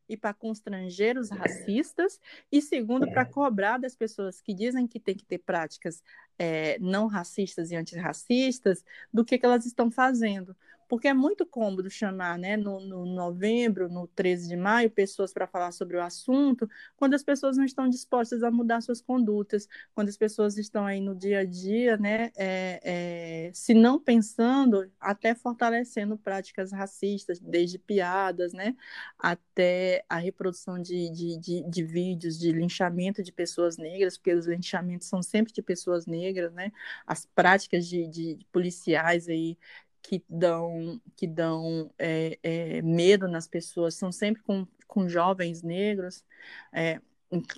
[0.09, 5.15] e para constranger os racistas, e segundo, para cobrar das pessoas que dizem que tem
[5.15, 6.03] que ter práticas
[6.39, 10.55] é, não racistas e antirracistas, do que, que elas estão fazendo
[10.89, 15.47] porque é muito cômodo chamar, né, no, no novembro, no 13 de maio, pessoas para
[15.47, 20.09] falar sobre o assunto, quando as pessoas não estão dispostas a mudar suas condutas, quando
[20.09, 25.35] as pessoas estão aí no dia a dia, né, é, é, se não pensando, até
[25.35, 28.74] fortalecendo práticas racistas, desde piadas, né,
[29.18, 34.47] até a reprodução de, de, de, de vídeos de linchamento de pessoas negras, porque os
[34.47, 36.72] linchamentos são sempre de pessoas negras, né,
[37.07, 39.57] as práticas de, de policiais aí
[40.05, 46.23] que dão, que dão é, é, medo nas pessoas são sempre com, com jovens negros.
[46.71, 47.01] É,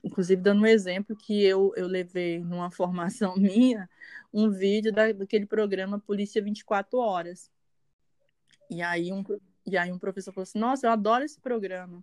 [0.05, 3.91] inclusive dando um exemplo que eu, eu levei numa formação minha,
[4.33, 7.51] um vídeo da, daquele programa Polícia 24 Horas.
[8.71, 9.25] E aí um,
[9.67, 12.03] e aí um professor falou assim, nossa, eu adoro esse programa.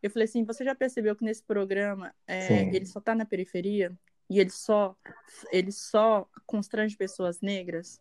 [0.00, 3.92] Eu falei assim, você já percebeu que nesse programa é, ele só está na periferia
[4.28, 4.96] e ele só
[5.50, 8.00] ele só constrange pessoas negras?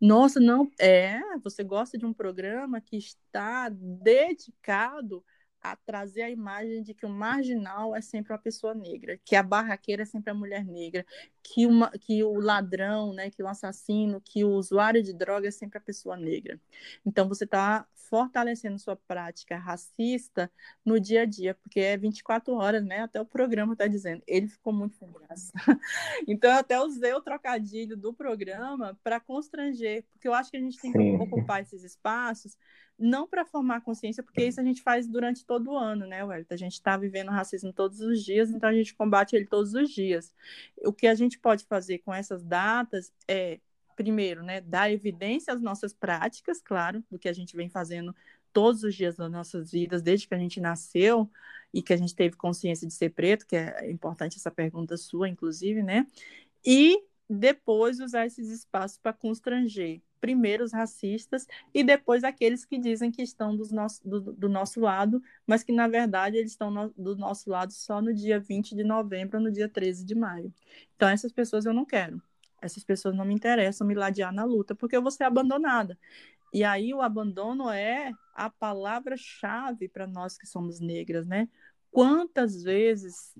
[0.00, 1.20] Nossa, não é.
[1.42, 5.24] Você gosta de um programa que está dedicado
[5.62, 9.42] a trazer a imagem de que o marginal é sempre uma pessoa negra, que a
[9.42, 11.04] barraqueira é sempre a mulher negra,
[11.42, 15.50] que, uma, que o ladrão, né, que o assassino, que o usuário de droga é
[15.50, 16.58] sempre a pessoa negra.
[17.04, 20.50] Então você está fortalecendo sua prática racista
[20.84, 23.02] no dia a dia, porque é 24 horas, né?
[23.02, 24.22] Até o programa está dizendo.
[24.26, 25.52] Ele ficou muito sem graça.
[26.26, 30.60] então eu até usei o trocadilho do programa para constranger, porque eu acho que a
[30.60, 31.16] gente tem que Sim.
[31.16, 32.58] ocupar esses espaços
[32.98, 36.52] não para formar consciência, porque isso a gente faz durante todo o ano, né, Wellington?
[36.52, 39.88] A gente está vivendo racismo todos os dias, então a gente combate ele todos os
[39.88, 40.34] dias.
[40.84, 43.58] O que a gente pode fazer com essas datas é,
[43.96, 48.14] primeiro, né, dar evidência às nossas práticas, claro, do que a gente vem fazendo
[48.52, 51.30] todos os dias das nossas vidas, desde que a gente nasceu
[51.72, 55.28] e que a gente teve consciência de ser preto, que é importante essa pergunta sua,
[55.28, 56.06] inclusive, né?
[56.64, 63.10] E depois usar esses espaços para constranger primeiro os racistas e depois aqueles que dizem
[63.10, 67.16] que estão nosso, do, do nosso lado, mas que na verdade eles estão no, do
[67.16, 70.52] nosso lado só no dia 20 de novembro no dia 13 de maio.
[70.94, 72.22] Então essas pessoas eu não quero.
[72.60, 75.98] Essas pessoas não me interessam me ladear na luta, porque eu vou ser abandonada.
[76.52, 81.48] E aí o abandono é a palavra-chave para nós que somos negras, né?
[81.90, 83.34] Quantas vezes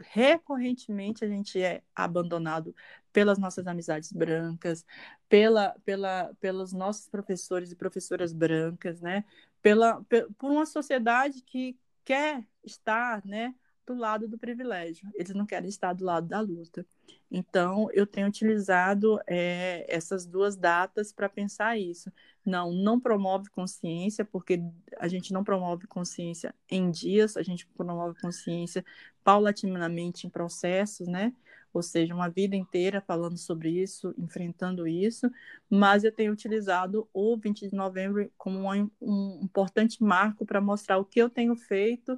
[0.00, 2.74] recorrentemente a gente é abandonado
[3.12, 4.84] pelas nossas amizades brancas,
[5.28, 9.24] pela, pela, pelos nossos professores e professoras brancas, né?
[9.62, 10.02] Pela,
[10.38, 13.54] por uma sociedade que quer estar, né,
[13.86, 15.08] do lado do privilégio.
[15.14, 16.86] Eles não querem estar do lado da luta.
[17.30, 22.12] Então, eu tenho utilizado é, essas duas datas para pensar isso.
[22.44, 24.62] Não, não promove consciência, porque
[24.98, 28.84] a gente não promove consciência em dias, a gente promove consciência
[29.24, 31.32] paulatinamente em processos, né?
[31.72, 35.28] Ou seja, uma vida inteira falando sobre isso, enfrentando isso,
[35.68, 40.98] mas eu tenho utilizado o 20 de novembro como um, um importante marco para mostrar
[40.98, 42.16] o que eu tenho feito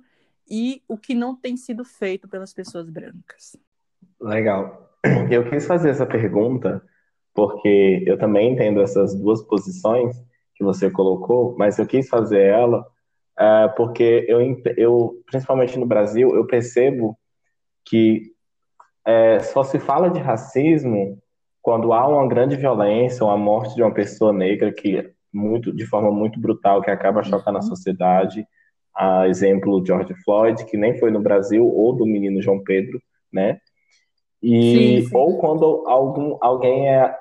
[0.49, 3.57] e o que não tem sido feito pelas pessoas brancas.
[4.21, 4.91] Legal.
[5.31, 6.83] Eu quis fazer essa pergunta
[7.35, 10.17] porque eu também entendo essas duas posições
[10.55, 12.81] que você colocou, mas eu quis fazer ela
[13.39, 14.41] uh, porque eu,
[14.75, 17.15] eu, principalmente no Brasil, eu percebo
[17.85, 18.33] que
[19.07, 21.23] é, só se fala de racismo
[21.61, 26.11] quando há uma grande violência, uma morte de uma pessoa negra que muito de forma
[26.11, 27.67] muito brutal que acaba chocando a uhum.
[27.67, 28.47] sociedade
[28.97, 33.01] a exemplo George Floyd, que nem foi no Brasil, ou do menino João Pedro,
[33.33, 33.59] né?
[34.43, 35.17] E, sim, sim.
[35.17, 37.15] Ou quando algum, alguém é,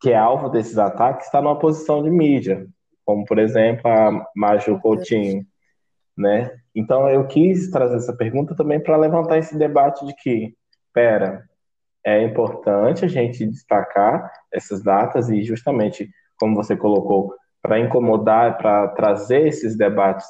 [0.00, 2.66] que é alvo desses ataques está numa posição de mídia,
[3.04, 5.46] como, por exemplo, a Maju Coutinho,
[6.16, 6.50] né?
[6.74, 10.54] Então, eu quis trazer essa pergunta também para levantar esse debate de que,
[10.92, 11.44] pera,
[12.04, 18.88] é importante a gente destacar essas datas e justamente, como você colocou, para incomodar, para
[18.88, 20.26] trazer esses debates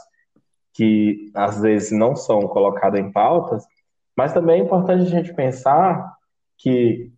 [0.75, 3.64] que às vezes não são colocadas em pautas,
[4.16, 6.12] mas também é importante a gente pensar
[6.59, 7.12] que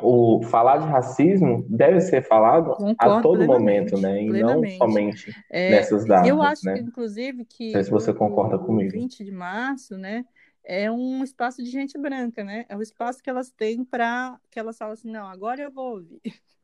[0.00, 4.22] o falar de racismo deve ser falado Concordo a todo momento, né?
[4.22, 6.28] E não somente é, nessas datas.
[6.28, 6.74] Eu acho, né?
[6.74, 7.66] que, inclusive, que.
[7.66, 8.92] Não sei se você concorda o, comigo.
[8.92, 10.24] 20 de março, né?
[10.62, 12.64] É um espaço de gente branca, né?
[12.68, 15.94] É o espaço que elas têm para que elas falam assim: não, agora eu vou
[15.94, 16.20] ouvir.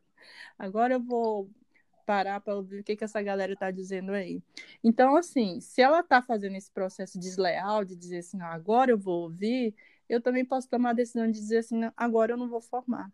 [0.57, 1.51] Agora eu vou
[2.05, 4.43] parar para ouvir o que, que essa galera está dizendo aí.
[4.83, 9.23] Então, assim, se ela está fazendo esse processo desleal de dizer assim, agora eu vou
[9.23, 9.75] ouvir,
[10.09, 13.11] eu também posso tomar a decisão de dizer assim, agora eu não vou formar.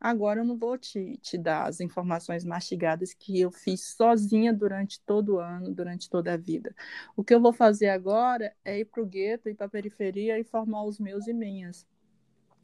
[0.00, 5.00] Agora eu não vou te, te dar as informações mastigadas que eu fiz sozinha durante
[5.00, 6.74] todo o ano, durante toda a vida.
[7.16, 10.40] O que eu vou fazer agora é ir para o gueto, ir para a periferia
[10.40, 11.86] e formar os meus e minhas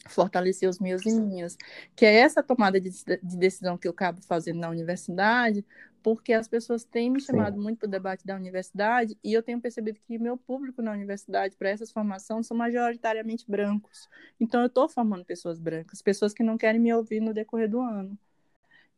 [0.06, 1.56] fortalecer os meus e minhas,
[1.96, 5.64] que é essa tomada de, de decisão que eu acabo fazendo na universidade,
[6.02, 7.62] porque as pessoas têm me chamado Sim.
[7.62, 11.56] muito para o debate da universidade e eu tenho percebido que meu público na universidade
[11.56, 14.08] para essas formações são majoritariamente brancos.
[14.40, 17.80] Então eu estou formando pessoas brancas, pessoas que não querem me ouvir no decorrer do
[17.80, 18.18] ano.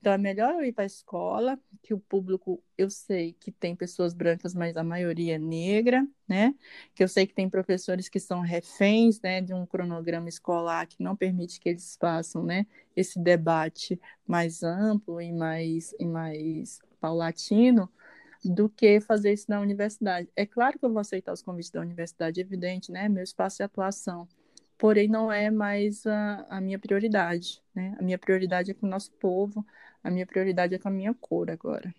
[0.00, 3.76] Então é melhor eu ir para a escola, que o público eu sei que tem
[3.76, 6.54] pessoas brancas, mas a maioria é negra, né?
[6.94, 11.02] Que eu sei que tem professores que são reféns, né, de um cronograma escolar que
[11.02, 17.90] não permite que eles façam, né, esse debate mais amplo e mais e mais paulatino,
[18.44, 20.30] do que fazer isso na universidade.
[20.34, 23.08] É claro que eu vou aceitar os convites da universidade, evidente, né?
[23.08, 24.26] Meu espaço de atuação.
[24.80, 27.94] Porém, não é mais a, a minha prioridade, né?
[28.00, 29.64] A minha prioridade é com o nosso povo,
[30.02, 31.94] a minha prioridade é com a minha cor agora.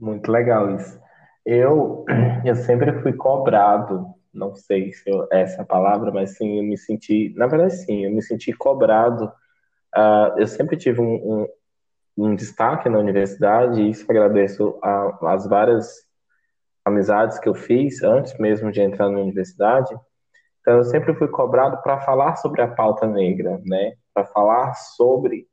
[0.00, 0.98] Muito legal isso.
[1.44, 2.04] Eu,
[2.46, 6.78] eu sempre fui cobrado, não sei se eu, é essa palavra, mas sim, eu me
[6.78, 9.26] senti, na verdade sim, eu me senti cobrado.
[9.94, 11.48] Uh, eu sempre tive um, um,
[12.16, 14.78] um, destaque na universidade e isso agradeço
[15.22, 16.02] às várias
[16.84, 19.94] amizades que eu fiz antes mesmo de entrar na universidade.
[20.60, 23.94] Então eu sempre fui cobrado para falar sobre a pauta negra, né?
[24.14, 25.46] Para falar sobre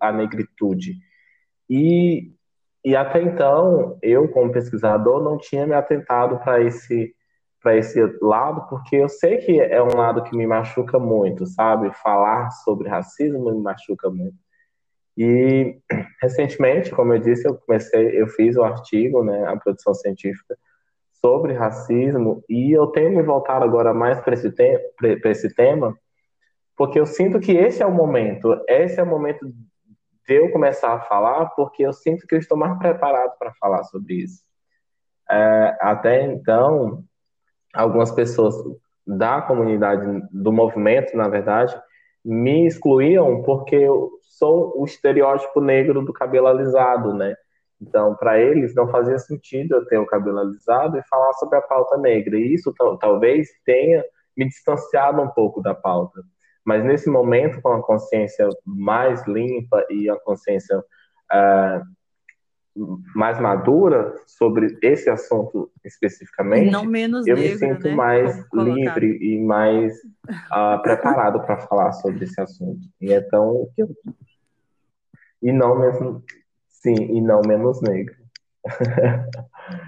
[0.00, 0.94] a negritude.
[1.68, 2.36] E
[2.86, 7.12] e até então, eu, como pesquisador, não tinha me atentado para esse,
[7.66, 11.92] esse lado, porque eu sei que é um lado que me machuca muito, sabe?
[12.00, 14.36] Falar sobre racismo me machuca muito.
[15.16, 15.78] E
[16.20, 20.56] recentemente, como eu disse, eu comecei, eu fiz o um artigo, né, a produção científica
[21.12, 24.92] sobre racismo, e eu tenho me voltado agora mais para esse, te
[25.24, 25.96] esse tema,
[26.76, 29.46] porque eu sinto que esse é o momento, esse é o momento
[30.26, 33.84] de eu começar a falar, porque eu sinto que eu estou mais preparado para falar
[33.84, 34.42] sobre isso.
[35.30, 37.02] É, até então,
[37.74, 38.54] algumas pessoas
[39.06, 41.80] da comunidade, do movimento, na verdade,
[42.26, 47.36] me excluíam porque eu sou o estereótipo negro do cabelo alisado, né?
[47.80, 51.62] Então, para eles, não fazia sentido eu ter o cabelo alisado e falar sobre a
[51.62, 52.36] pauta negra.
[52.36, 54.04] E isso talvez tenha
[54.36, 56.20] me distanciado um pouco da pauta.
[56.64, 61.95] Mas nesse momento, com a consciência mais limpa e a consciência uh,
[63.14, 67.94] mais madura sobre esse assunto especificamente, eu negra, me sinto né?
[67.94, 69.94] mais livre e mais
[70.52, 72.80] uh, preparado para falar sobre esse assunto.
[73.00, 73.68] E então,
[75.42, 76.22] e não mesmo,
[76.68, 78.14] sim, e não menos negro.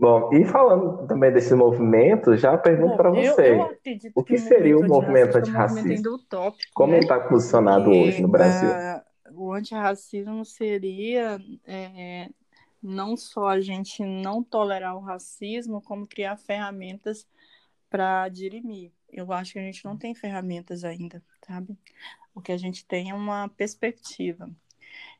[0.00, 4.38] Bom, e falando também desse movimento, já pergunto para você, eu, eu o que, que
[4.38, 6.08] seria o movimento antirracista?
[6.08, 6.98] É um utópico, Como né?
[6.98, 8.70] ele está posicionado Porque, hoje no Brasil?
[8.70, 9.02] Uh,
[9.42, 12.28] o antirracismo seria é,
[12.82, 17.26] não só a gente não tolerar o racismo, como criar ferramentas
[17.88, 18.92] para dirimir.
[19.08, 21.76] Eu acho que a gente não tem ferramentas ainda, sabe?
[22.34, 24.48] O que a gente tem é uma perspectiva.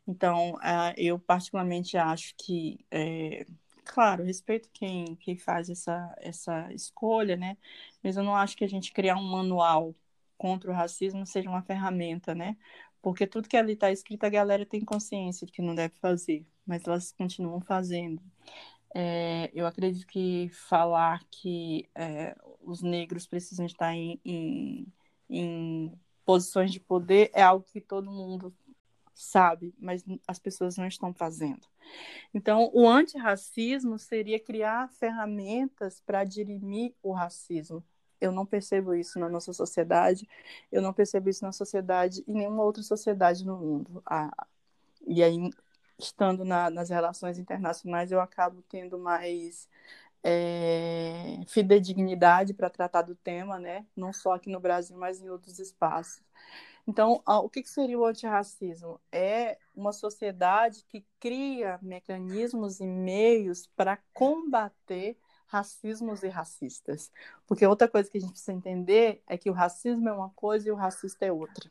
[0.07, 0.57] Então,
[0.97, 3.47] eu particularmente acho que é,
[3.85, 7.57] claro, respeito quem, quem faz essa, essa escolha, né?
[8.03, 9.95] Mas eu não acho que a gente criar um manual
[10.39, 12.57] contra o racismo seja uma ferramenta, né?
[13.03, 16.47] Porque tudo que ali está escrito, a galera tem consciência de que não deve fazer,
[16.67, 18.23] mas elas continuam fazendo.
[18.95, 24.87] É, eu acredito que falar que é, os negros precisam estar em, em,
[25.29, 25.93] em
[26.25, 28.55] posições de poder é algo que todo mundo
[29.15, 31.67] sabe, mas as pessoas não estão fazendo.
[32.33, 37.85] Então, o antirracismo seria criar ferramentas para dirimir o racismo.
[38.21, 40.29] Eu não percebo isso na nossa sociedade,
[40.71, 44.03] eu não percebo isso na sociedade e nenhuma outra sociedade no mundo.
[44.07, 44.47] Ah,
[45.07, 45.51] e aí,
[45.99, 49.69] estando na, nas relações internacionais, eu acabo tendo mais
[50.23, 53.87] é, fidedignidade para tratar do tema, né?
[53.97, 56.23] não só aqui no Brasil, mas em outros espaços.
[56.87, 59.01] Então, o que seria o antirracismo?
[59.13, 65.17] É uma sociedade que cria mecanismos e meios para combater
[65.51, 67.11] racismos e racistas.
[67.47, 70.69] Porque outra coisa que a gente precisa entender é que o racismo é uma coisa
[70.69, 71.71] e o racista é outra.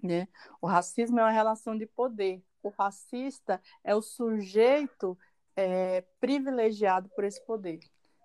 [0.00, 0.28] Né?
[0.60, 2.40] O racismo é uma relação de poder.
[2.62, 5.18] O racista é o sujeito
[5.56, 7.80] é, privilegiado por esse poder.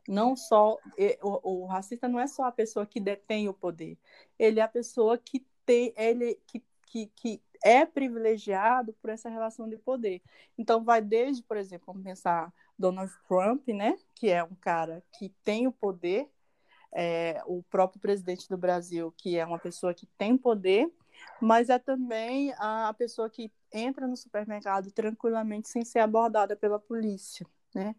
[0.08, 0.78] Não só
[1.22, 3.98] o, o racista não é só a pessoa que detém o poder,
[4.38, 9.68] ele é a pessoa que tem, ele que, que, que é privilegiado por essa relação
[9.68, 10.22] de poder.
[10.58, 15.30] Então, vai desde, por exemplo, vamos pensar Donald Trump, né, que é um cara que
[15.44, 16.28] tem o poder,
[16.94, 20.92] é, o próprio presidente do Brasil, que é uma pessoa que tem poder,
[21.42, 27.46] mas é também a pessoa que entra no supermercado tranquilamente sem ser abordada pela polícia,
[27.76, 27.96] né?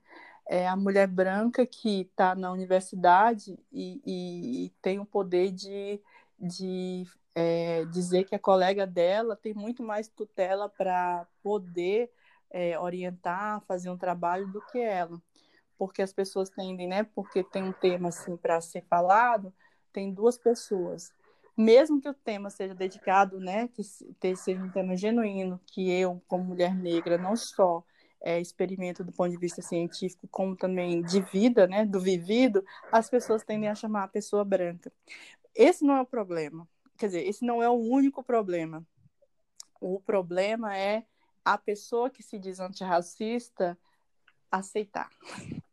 [0.48, 6.00] É a mulher branca que está na universidade e, e, e, tem o poder de,
[6.36, 12.10] de é, dizer que a colega dela tem muito mais tutela para poder
[12.50, 15.20] é, orientar, fazer um trabalho do que ela.
[15.78, 17.04] Porque as pessoas tendem, né?
[17.04, 19.52] Porque tem um tema assim para ser falado,
[19.92, 21.12] tem duas pessoas.
[21.56, 23.68] Mesmo que o tema seja dedicado, né?
[23.68, 23.82] Que
[24.36, 27.84] seja um tema genuíno, que eu, como mulher negra, não só
[28.20, 33.08] é, experimento do ponto de vista científico, como também de vida, né, do vivido, as
[33.08, 34.92] pessoas tendem a chamar a pessoa branca.
[35.54, 36.68] Esse não é o problema.
[36.96, 38.86] quer dizer, esse não é o único problema.
[39.80, 41.04] O problema é
[41.44, 43.78] a pessoa que se diz antirracista
[44.50, 45.10] aceitar.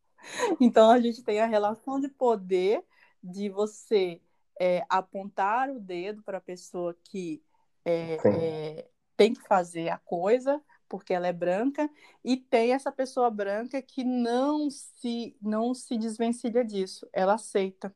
[0.59, 2.83] Então a gente tem a relação de poder
[3.23, 4.21] de você
[4.59, 7.41] é, apontar o dedo para a pessoa que
[7.85, 11.89] é, é, tem que fazer a coisa porque ela é branca
[12.23, 17.93] e tem essa pessoa branca que não se não se desvencilha disso, ela aceita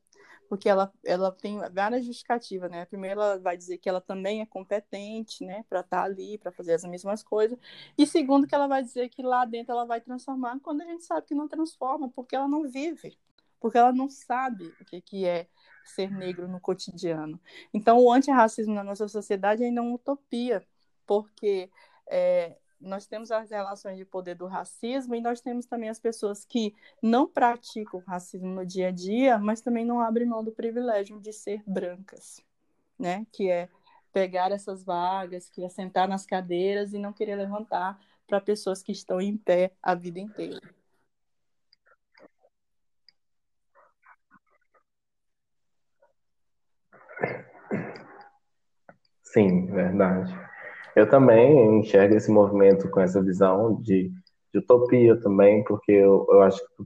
[0.52, 2.84] porque ela, ela tem várias justificativas, né?
[2.84, 6.52] Primeiro, ela vai dizer que ela também é competente, né, para estar tá ali, para
[6.52, 7.58] fazer as mesmas coisas.
[7.96, 11.04] E segundo, que ela vai dizer que lá dentro ela vai transformar, quando a gente
[11.04, 13.18] sabe que não transforma, porque ela não vive,
[13.58, 15.48] porque ela não sabe o que, que é
[15.86, 17.40] ser negro no cotidiano.
[17.72, 20.62] Então, o antirracismo na nossa sociedade ainda é uma utopia,
[21.06, 21.70] porque
[22.10, 26.44] é, nós temos as relações de poder do racismo e nós temos também as pessoas
[26.44, 31.20] que não praticam racismo no dia a dia, mas também não abrem mão do privilégio
[31.20, 32.44] de ser brancas,
[32.98, 33.26] né?
[33.32, 33.68] Que é
[34.12, 38.92] pegar essas vagas, que é sentar nas cadeiras e não querer levantar para pessoas que
[38.92, 40.60] estão em pé a vida inteira.
[49.22, 50.51] Sim, verdade.
[50.94, 54.10] Eu também enxergo esse movimento com essa visão de,
[54.52, 56.84] de utopia também, porque eu, eu acho que,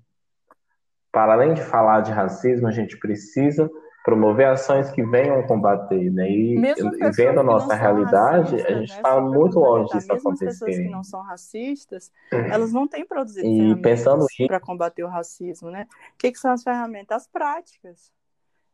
[1.11, 3.71] para além de falar de racismo, a gente precisa
[4.07, 6.31] promover ações que venham combater, né?
[6.31, 6.55] E,
[7.17, 9.29] vendo a nossa realidade, a gente está né?
[9.29, 10.45] muito longe disso acontecer.
[10.45, 15.03] Mesmo as pessoas que não são racistas, elas não têm produzido e ferramentas para combater
[15.03, 15.89] o racismo, né?
[16.15, 17.27] O que, que são as ferramentas?
[17.27, 18.13] práticas.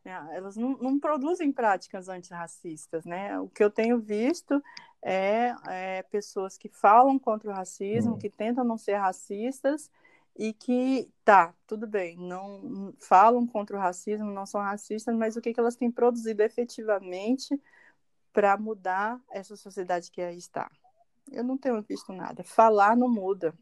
[0.05, 0.29] Né?
[0.33, 3.39] Elas não, não produzem práticas antirracistas, né?
[3.39, 4.63] O que eu tenho visto
[5.01, 8.19] é, é pessoas que falam contra o racismo, hum.
[8.19, 9.91] que tentam não ser racistas
[10.37, 15.41] e que, tá, tudo bem, não falam contra o racismo, não são racistas, mas o
[15.41, 17.61] que, que elas têm produzido efetivamente
[18.33, 20.71] para mudar essa sociedade que aí está?
[21.31, 22.43] Eu não tenho visto nada.
[22.43, 23.55] Falar não muda.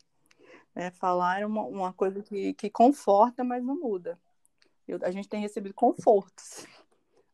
[0.74, 0.90] Né?
[0.92, 4.18] Falar é uma, uma coisa que, que conforta, mas não muda.
[4.90, 6.66] Eu, a gente tem recebido confortos,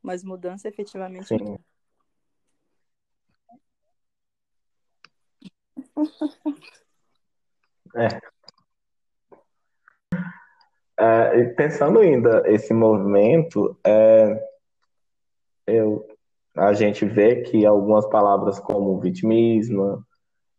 [0.02, 1.38] mas mudança efetivamente Sim.
[1.38, 1.58] não.
[7.96, 8.08] É.
[10.98, 11.44] é.
[11.54, 14.38] pensando ainda esse movimento, é,
[15.66, 16.06] eu,
[16.54, 20.04] a gente vê que algumas palavras como vitimismo,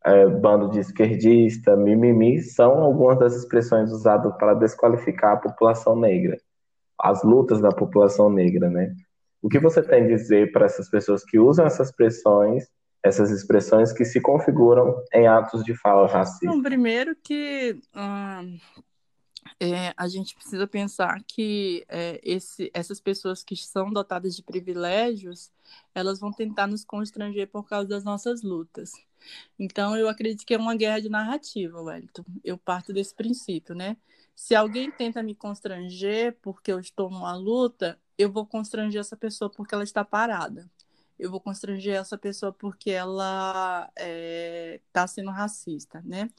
[0.03, 6.41] é, bando de esquerdista, mimimi, são algumas das expressões usadas para desqualificar a população negra
[6.99, 8.93] as lutas da população negra, né?
[9.41, 12.65] O que você tem a dizer para essas pessoas que usam essas expressões,
[13.03, 16.47] essas expressões que se configuram em atos de fala racista?
[16.47, 18.57] Bom, primeiro que hum,
[19.59, 25.51] é, a gente precisa pensar que é, esse, essas pessoas que são dotadas de privilégios,
[25.95, 28.91] elas vão tentar nos constranger por causa das nossas lutas.
[29.57, 32.23] Então, eu acredito que é uma guerra de narrativa, Wellington.
[32.43, 33.97] Eu parto desse princípio, né?
[34.37, 39.49] Se alguém tenta me constranger porque eu estou numa luta, eu vou constranger essa pessoa
[39.49, 40.69] porque ela está parada.
[41.17, 46.29] Eu vou constranger essa pessoa porque ela está é, tá sendo racista, né?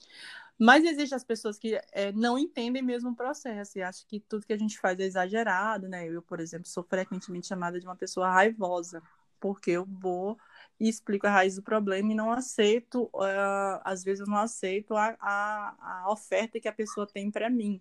[0.56, 4.46] Mas existem as pessoas que é, não entendem mesmo o processo e acham que tudo
[4.46, 6.06] que a gente faz é exagerado, né?
[6.06, 9.02] Eu, por exemplo, sou frequentemente chamada de uma pessoa raivosa,
[9.40, 10.38] porque eu vou
[10.80, 14.94] e explico a raiz do problema e não aceito, uh, às vezes eu não aceito
[14.96, 17.80] a, a, a oferta que a pessoa tem para mim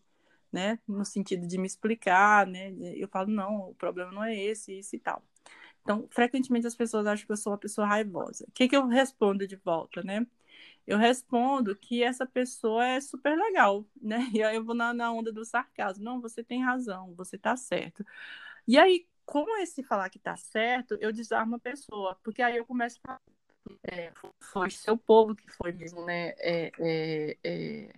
[0.52, 0.80] né?
[0.88, 2.74] No sentido de me explicar, né?
[2.96, 5.24] Eu falo, não, o problema não é esse, isso e tal.
[5.82, 8.46] Então, frequentemente as pessoas acham que eu sou uma pessoa raivosa.
[8.48, 10.26] O que, que eu respondo de volta, né?
[10.86, 14.20] Eu respondo que essa pessoa é super legal, né?
[14.34, 16.04] E aí eu vou na, na onda do sarcasmo.
[16.04, 18.06] Não, você tem razão, você tá certo.
[18.68, 22.66] E aí, com esse falar que tá certo, eu desarmo a pessoa, porque aí eu
[22.66, 23.20] começo a
[23.84, 26.30] é, foi seu povo que foi mesmo, né?
[26.38, 27.94] É, é, é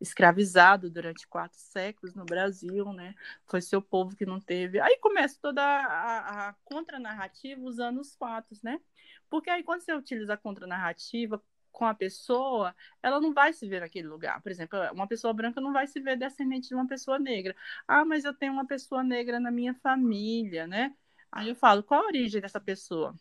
[0.00, 3.14] escravizado durante quatro séculos no Brasil, né?
[3.46, 4.80] Foi seu povo que não teve.
[4.80, 8.80] Aí começa toda a, a contranarrativa usando os fatos, né?
[9.28, 13.80] Porque aí quando você utiliza a contranarrativa com a pessoa, ela não vai se ver
[13.80, 14.40] naquele lugar.
[14.42, 17.54] Por exemplo, uma pessoa branca não vai se ver descendente de uma pessoa negra.
[17.86, 20.94] Ah, mas eu tenho uma pessoa negra na minha família, né?
[21.32, 23.14] Aí eu falo, qual a origem dessa pessoa?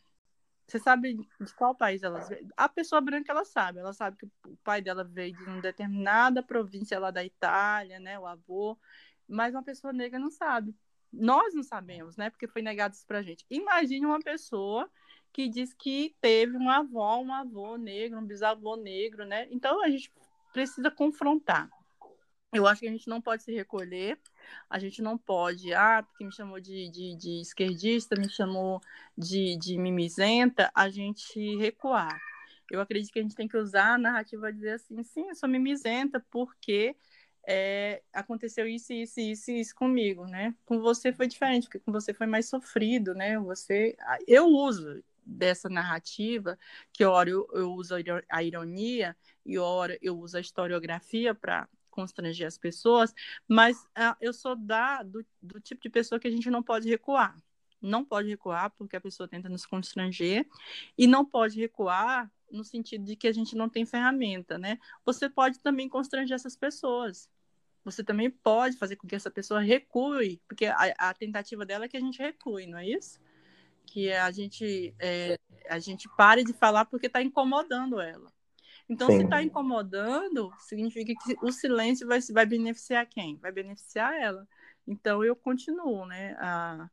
[0.67, 2.47] Você sabe de qual país ela veio?
[2.55, 3.80] A pessoa branca, ela sabe.
[3.80, 8.19] Ela sabe que o pai dela veio de uma determinada província lá da Itália, né?
[8.19, 8.77] O avô.
[9.27, 10.76] Mas uma pessoa negra não sabe.
[11.11, 12.30] Nós não sabemos, né?
[12.30, 13.45] Porque foi negado isso pra gente.
[13.49, 14.89] Imagine uma pessoa
[15.31, 19.47] que diz que teve uma avó, um avô negro, um bisavô negro, né?
[19.51, 20.11] Então a gente
[20.53, 21.69] precisa confrontar.
[22.51, 24.19] Eu acho que a gente não pode se recolher,
[24.69, 28.81] A gente não pode, ah, porque me chamou de, de, de esquerdista, me chamou
[29.18, 32.19] de, de mimizenta, a gente recuar.
[32.72, 35.49] Eu acredito que a gente tem que usar a narrativa dizer assim, sim, eu sou
[35.49, 36.95] mimizenta porque
[37.47, 40.56] é, aconteceu isso, isso, isso, isso comigo, né?
[40.65, 43.39] Com você foi diferente, porque com você foi mais sofrido, né?
[43.39, 43.95] Você,
[44.27, 46.57] eu uso dessa narrativa,
[46.91, 47.95] que hora eu, eu uso
[48.30, 49.15] a ironia
[49.45, 53.14] e hora eu uso a historiografia para constranger as pessoas,
[53.47, 56.88] mas uh, eu sou da, do, do tipo de pessoa que a gente não pode
[56.88, 57.35] recuar.
[57.81, 60.45] Não pode recuar porque a pessoa tenta nos constranger,
[60.97, 64.80] e não pode recuar no sentido de que a gente não tem ferramenta, né?
[65.06, 67.30] Você pode também constranger essas pessoas.
[67.85, 71.88] Você também pode fazer com que essa pessoa recue, porque a, a tentativa dela é
[71.88, 73.19] que a gente recue, não é isso?
[73.91, 75.38] Que a gente, é,
[75.68, 78.32] a gente pare de falar porque está incomodando ela.
[78.88, 79.18] Então, Sim.
[79.18, 83.38] se está incomodando, significa que o silêncio vai, vai beneficiar quem?
[83.38, 84.48] Vai beneficiar ela.
[84.88, 86.36] Então, eu continuo, né?
[86.40, 86.90] A,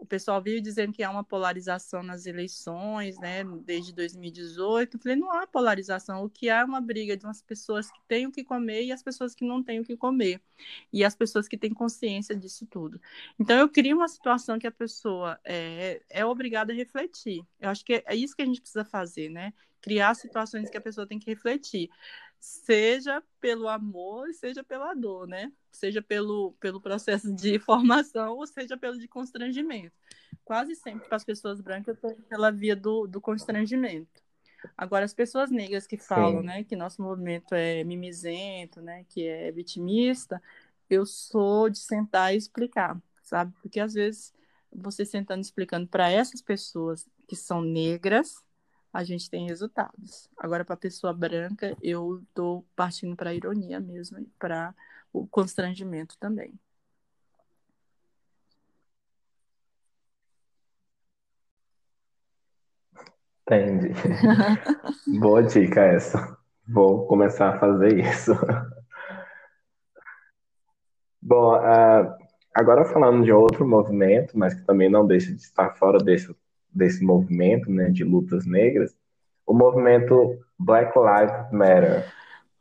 [0.00, 4.96] o pessoal vive dizendo que há uma polarização nas eleições, né, desde 2018.
[4.96, 8.00] Eu falei, não há polarização, o que há é uma briga de umas pessoas que
[8.08, 10.40] têm o que comer e as pessoas que não têm o que comer.
[10.90, 12.98] E as pessoas que têm consciência disso tudo.
[13.38, 17.44] Então, eu crio uma situação que a pessoa é, é obrigada a refletir.
[17.60, 19.52] Eu acho que é isso que a gente precisa fazer, né?
[19.82, 21.90] Criar situações que a pessoa tem que refletir
[22.40, 25.52] seja pelo amor, seja pela dor, né?
[25.70, 29.94] Seja pelo, pelo processo de formação, ou seja pelo de constrangimento.
[30.44, 31.98] Quase sempre para as pessoas brancas
[32.28, 34.22] pela via do, do constrangimento.
[34.76, 36.46] Agora, as pessoas negras que falam, Sim.
[36.46, 40.42] né, que nosso movimento é mimizento, né, que é vitimista,
[40.88, 43.54] eu sou de sentar e explicar, sabe?
[43.62, 44.32] Porque às vezes
[44.72, 48.42] você sentando explicando para essas pessoas que são negras,
[48.92, 50.28] a gente tem resultados.
[50.36, 54.74] Agora, para a pessoa branca, eu estou partindo para a ironia mesmo e para
[55.12, 56.58] o constrangimento também.
[63.42, 63.90] Entendi.
[65.18, 66.38] Boa dica essa.
[66.68, 68.32] Vou começar a fazer isso.
[71.20, 72.16] Bom, uh,
[72.54, 76.30] agora falando de outro movimento, mas que também não deixa de estar fora desse
[76.72, 78.94] desse movimento né, de lutas negras,
[79.46, 82.12] o movimento Black Lives Matter.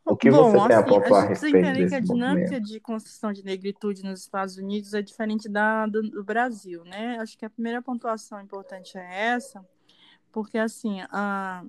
[0.05, 2.41] O que Bom, você tem a assim, pontuar a, a respeito desse que a dinâmica
[2.41, 2.65] movimento?
[2.65, 7.17] de construção de negritude nos Estados Unidos é diferente da do, do, Brasil, né?
[7.19, 9.63] Acho que a primeira pontuação importante é essa,
[10.31, 11.63] porque assim, a,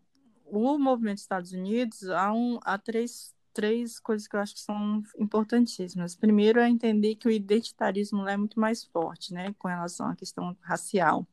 [0.47, 4.61] o movimento dos Estados Unidos há, um, há três três coisas que eu acho que
[4.61, 6.15] são importantíssimas.
[6.17, 10.17] Primeiro é entender que o identitarismo lá é muito mais forte, né, com relação à
[10.17, 11.27] questão racial.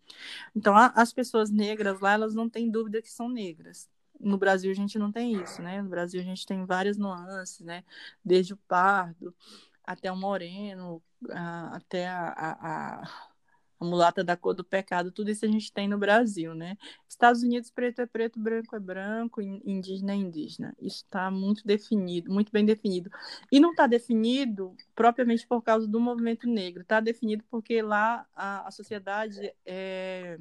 [0.56, 3.90] Então, as pessoas negras lá, elas não têm dúvida que são negras.
[4.20, 5.82] No Brasil a gente não tem isso, né?
[5.82, 7.84] No Brasil a gente tem várias nuances, né?
[8.26, 9.34] Desde o pardo
[9.84, 13.10] até o moreno, a, até a, a a
[13.86, 16.78] mulata da cor do pecado, tudo isso a gente tem no Brasil, né?
[17.08, 20.76] Estados Unidos, preto é preto, branco é branco, indígena é indígena.
[20.80, 23.10] Isso está muito definido, muito bem definido.
[23.52, 28.68] E não está definido propriamente por causa do movimento negro, está definido porque lá a,
[28.68, 30.38] a sociedade é,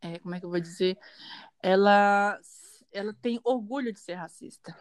[0.00, 0.98] é, como é que eu vou dizer,
[1.62, 2.38] ela,
[2.92, 4.74] ela tem orgulho de ser racista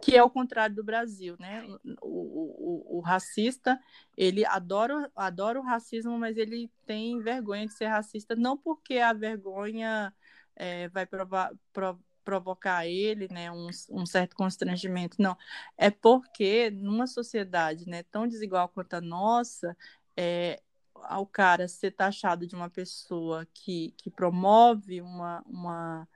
[0.00, 1.64] que é o contrário do Brasil, né?
[2.02, 3.78] O, o, o, racista,
[4.16, 9.12] ele adora, adora o racismo, mas ele tem vergonha de ser racista, não porque a
[9.12, 10.12] vergonha
[10.54, 15.36] é, vai provar, pro, provocar ele, né, um, um, certo constrangimento, não.
[15.76, 19.76] É porque numa sociedade, né, tão desigual quanto a nossa,
[20.16, 20.60] é,
[20.94, 26.08] ao cara ser taxado de uma pessoa que, que promove uma, uma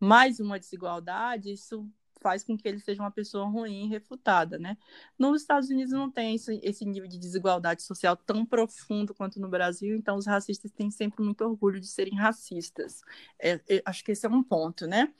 [0.00, 1.88] mais uma desigualdade, isso
[2.20, 4.76] faz com que ele seja uma pessoa ruim, refutada, né?
[5.18, 9.96] Nos Estados Unidos não tem esse, nível de desigualdade social tão profundo quanto no Brasil,
[9.96, 13.02] então os racistas têm sempre muito orgulho de serem racistas.
[13.38, 15.12] É, é, acho que esse é um ponto, né?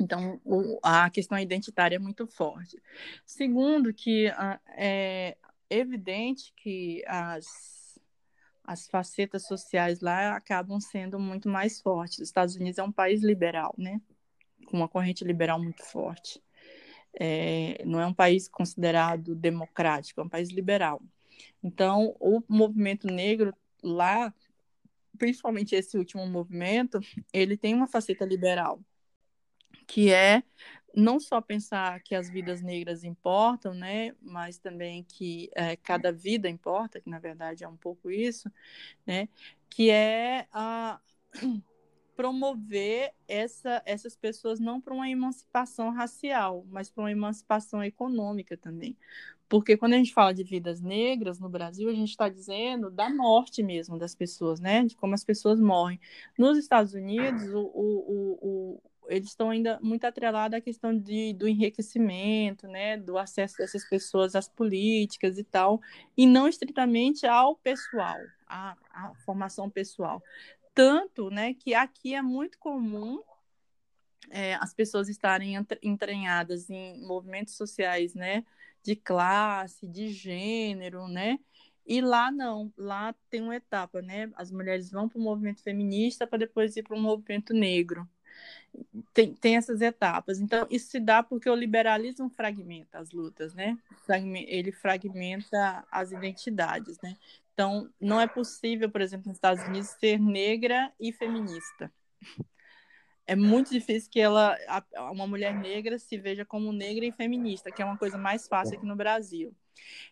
[0.00, 2.82] Então, o, a questão identitária é muito forte.
[3.24, 5.36] Segundo, que uh, é
[5.70, 7.98] evidente que as,
[8.64, 12.18] as facetas sociais lá acabam sendo muito mais fortes.
[12.18, 14.00] Os Estados Unidos é um país liberal, né?
[14.74, 16.42] Com uma corrente liberal muito forte.
[17.18, 21.00] É, não é um país considerado democrático, é um país liberal.
[21.62, 24.34] Então, o movimento negro lá,
[25.16, 26.98] principalmente esse último movimento,
[27.32, 28.80] ele tem uma faceta liberal,
[29.86, 30.42] que é
[30.92, 36.48] não só pensar que as vidas negras importam, né, mas também que é, cada vida
[36.48, 38.50] importa, que na verdade é um pouco isso,
[39.06, 39.28] né,
[39.70, 41.00] que é a
[42.16, 48.96] promover essa, essas pessoas não para uma emancipação racial, mas para uma emancipação econômica também.
[49.48, 53.10] Porque quando a gente fala de vidas negras no Brasil, a gente está dizendo da
[53.10, 54.84] morte mesmo das pessoas, né?
[54.84, 56.00] De como as pessoas morrem.
[56.38, 61.46] Nos Estados Unidos, o, o, o, eles estão ainda muito atrelados à questão de, do
[61.46, 62.96] enriquecimento, né?
[62.96, 65.80] Do acesso dessas pessoas às políticas e tal,
[66.16, 70.22] e não estritamente ao pessoal, à, à formação pessoal.
[70.74, 73.22] Tanto né, que aqui é muito comum
[74.30, 78.44] é, as pessoas estarem entranhadas em movimentos sociais né,
[78.82, 81.38] de classe, de gênero, né?
[81.86, 84.30] E lá não, lá tem uma etapa, né?
[84.36, 88.08] As mulheres vão para o movimento feminista para depois ir para o movimento negro.
[89.12, 90.40] Tem, tem essas etapas.
[90.40, 93.78] Então, isso se dá porque o liberalismo fragmenta as lutas, né?
[94.46, 97.16] Ele fragmenta as identidades, né?
[97.52, 101.90] Então, não é possível, por exemplo, nos Estados Unidos, ser negra e feminista.
[103.26, 104.56] É muito difícil que ela,
[105.12, 108.76] uma mulher negra se veja como negra e feminista, que é uma coisa mais fácil
[108.76, 109.54] aqui no Brasil.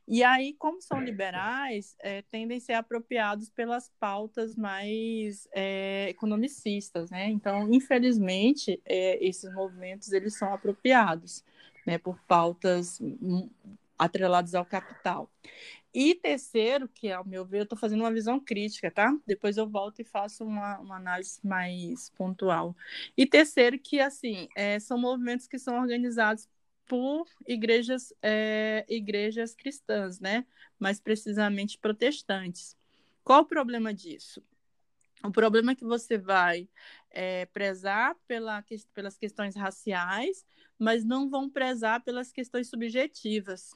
[0.07, 7.11] E aí, como são liberais, é, tendem a ser apropriados pelas pautas mais é, economicistas,
[7.11, 7.29] né?
[7.31, 11.45] Então, infelizmente, é, esses movimentos eles são apropriados,
[11.87, 13.49] né, por pautas hum,
[13.99, 15.31] atreladas ao capital.
[15.95, 19.15] E terceiro, que ao meu ver, eu estou fazendo uma visão crítica, tá?
[19.27, 22.75] Depois eu volto e faço uma, uma análise mais pontual.
[23.17, 26.49] E terceiro, que assim, é, são movimentos que são organizados
[26.87, 30.47] por igrejas, é, igrejas cristãs, né?
[30.79, 32.77] Mais precisamente protestantes.
[33.23, 34.43] Qual o problema disso?
[35.23, 36.69] O problema é que você vai
[37.11, 40.45] é, prezar pela, pelas questões raciais,
[40.79, 43.71] mas não vão prezar pelas questões subjetivas.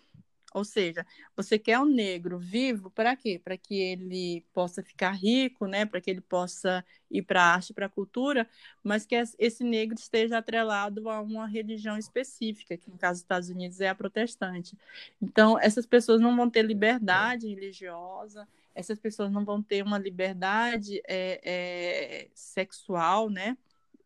[0.57, 1.07] Ou seja,
[1.37, 3.39] você quer um negro vivo para quê?
[3.39, 5.85] Para que ele possa ficar rico, né?
[5.85, 8.49] Para que ele possa ir para a arte, para a cultura,
[8.83, 13.51] mas que esse negro esteja atrelado a uma religião específica, que no caso dos Estados
[13.51, 14.79] Unidos é a protestante.
[15.21, 21.03] Então, essas pessoas não vão ter liberdade religiosa, essas pessoas não vão ter uma liberdade
[21.07, 23.59] é, é, sexual, né?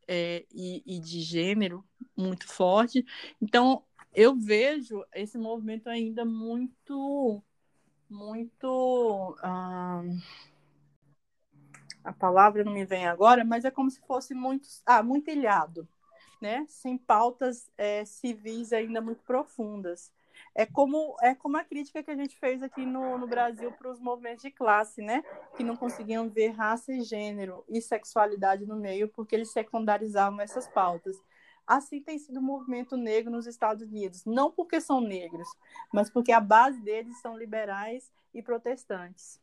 [0.09, 1.85] É, e, e de gênero
[2.17, 3.07] muito forte.
[3.41, 7.43] Então, eu vejo esse movimento ainda muito,
[8.09, 9.37] muito.
[9.43, 10.03] Ah,
[12.03, 15.87] a palavra não me vem agora, mas é como se fosse muito, ah, muito ilhado,
[16.41, 16.65] né?
[16.69, 20.13] Sem pautas é, civis ainda muito profundas.
[20.55, 23.91] É como, é como a crítica que a gente fez aqui no, no Brasil para
[23.91, 25.23] os movimentos de classe, né?
[25.57, 30.67] Que não conseguiam ver raça e gênero e sexualidade no meio porque eles secundarizavam essas
[30.67, 31.17] pautas.
[31.71, 35.49] Assim tem sido o movimento negro nos Estados Unidos, não porque são negros,
[35.93, 39.41] mas porque a base deles são liberais e protestantes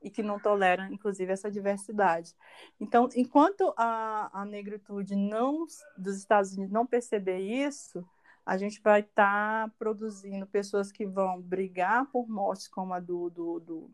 [0.00, 2.32] e que não toleram, inclusive, essa diversidade.
[2.78, 5.66] Então, enquanto a, a negritude não
[5.98, 8.06] dos Estados Unidos não perceber isso,
[8.46, 13.28] a gente vai estar tá produzindo pessoas que vão brigar por mortes como a do,
[13.30, 13.90] do, do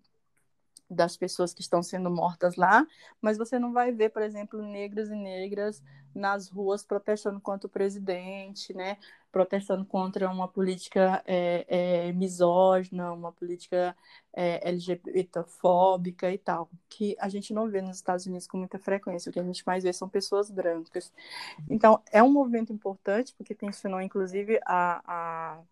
[0.90, 2.86] das pessoas que estão sendo mortas lá,
[3.20, 5.82] mas você não vai ver, por exemplo, negros e negras
[6.14, 8.98] nas ruas protestando contra o presidente, né?
[9.30, 11.64] protestando contra uma política é,
[12.08, 13.96] é, misógina, uma política
[14.32, 19.30] é, LGBTfóbica e tal, que a gente não vê nos Estados Unidos com muita frequência.
[19.30, 21.12] O que a gente mais vê são pessoas brancas.
[21.68, 25.62] Então, é um movimento importante, porque tensionou, inclusive, a, a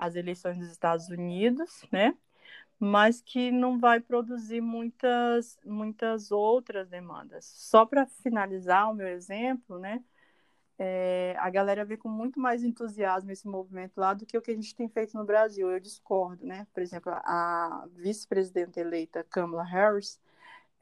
[0.00, 2.14] as eleições dos Estados Unidos, né?
[2.80, 7.44] Mas que não vai produzir muitas, muitas outras demandas.
[7.44, 10.02] Só para finalizar o meu exemplo, né,
[10.78, 14.50] é, a galera vê com muito mais entusiasmo esse movimento lá do que o que
[14.50, 15.70] a gente tem feito no Brasil.
[15.70, 16.66] Eu discordo, né?
[16.72, 20.18] Por exemplo, a vice-presidenta eleita Kamala Harris,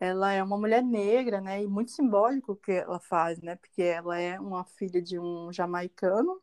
[0.01, 1.62] ela é uma mulher negra, né?
[1.62, 3.57] E muito simbólico o que ela faz, né?
[3.57, 6.41] Porque ela é uma filha de um jamaicano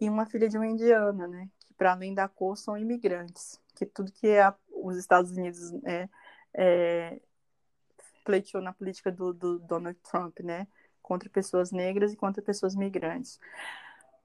[0.00, 1.48] e uma filha de uma indiana, né?
[1.60, 4.52] Que para além da cor são imigrantes que tudo que é
[4.88, 6.08] os Estados Unidos é,
[6.54, 7.20] é,
[8.24, 10.66] pleiteou na política do, do, Donald Trump, né?
[11.02, 13.40] Contra pessoas negras e contra pessoas migrantes.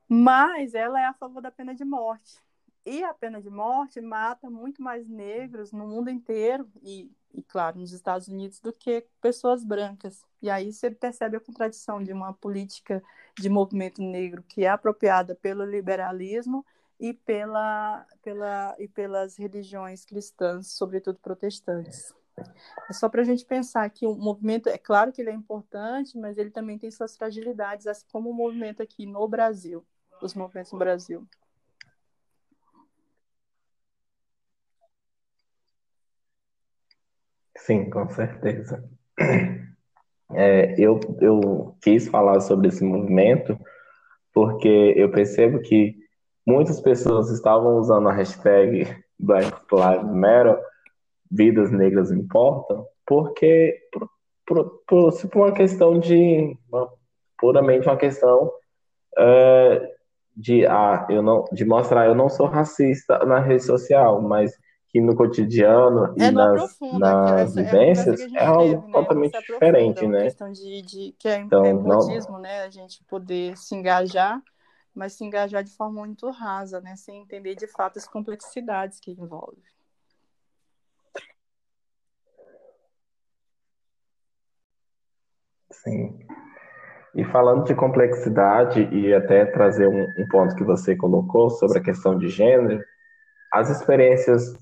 [0.08, 2.42] Mas ela é a favor da pena de morte.
[2.86, 7.80] E a pena de morte mata muito mais negros no mundo inteiro e, e, claro,
[7.80, 10.26] nos Estados Unidos do que pessoas brancas.
[10.42, 13.02] E aí você percebe a contradição de uma política
[13.40, 16.66] de movimento negro que é apropriada pelo liberalismo
[17.04, 22.16] e, pela, pela, e pelas religiões cristãs, sobretudo protestantes.
[22.90, 26.18] É só para a gente pensar que o movimento, é claro que ele é importante,
[26.18, 29.86] mas ele também tem suas fragilidades, assim como o movimento aqui no Brasil,
[30.22, 31.28] os movimentos no Brasil.
[37.58, 38.90] Sim, com certeza.
[40.32, 43.60] É, eu, eu quis falar sobre esse movimento
[44.34, 46.03] porque eu percebo que
[46.46, 48.88] muitas pessoas estavam usando a hashtag
[49.20, 50.60] Black Lives Matter,
[51.32, 54.10] vidas negras importam, porque por,
[54.46, 56.90] por, por, por uma questão de uma,
[57.38, 58.52] puramente uma questão
[59.18, 59.94] é,
[60.36, 64.52] de ah, eu não de mostrar eu não sou racista na rede social, mas
[64.90, 68.92] que no cotidiano é, e nas, nas essa, vivências é, é algo teve, né?
[68.94, 70.24] totalmente diferente, né?
[70.24, 72.62] questão de, de que é, então, é modismo, né?
[72.62, 74.40] A gente poder se engajar,
[74.94, 76.96] mas se engajar de forma muito rasa, né?
[76.96, 79.62] Sem entender de fato as complexidades que envolve.
[85.72, 86.20] Sim.
[87.16, 91.84] E falando de complexidade, e até trazer um, um, ponto que você colocou sobre a
[91.84, 92.84] questão de gênero,
[93.52, 94.56] as experiências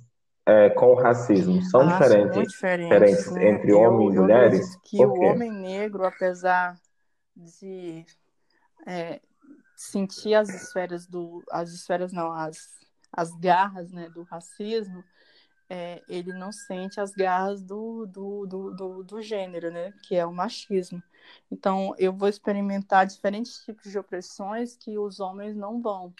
[0.46, 3.50] é, com o racismo são ah, diferentes, diferentes, né?
[3.50, 4.76] entre homens e mulheres?
[4.84, 6.76] que o homem negro, apesar
[7.36, 8.06] de
[8.86, 9.22] é,
[9.76, 11.44] sentir as esferas do.
[11.52, 12.80] As esferas não, as,
[13.12, 15.04] as garras né, do racismo,
[15.70, 19.94] é, ele não sente as garras do, do, do, do, do gênero, né?
[20.04, 21.02] Que é o machismo.
[21.50, 26.12] Então, eu vou experimentar diferentes tipos de opressões que os homens não vão.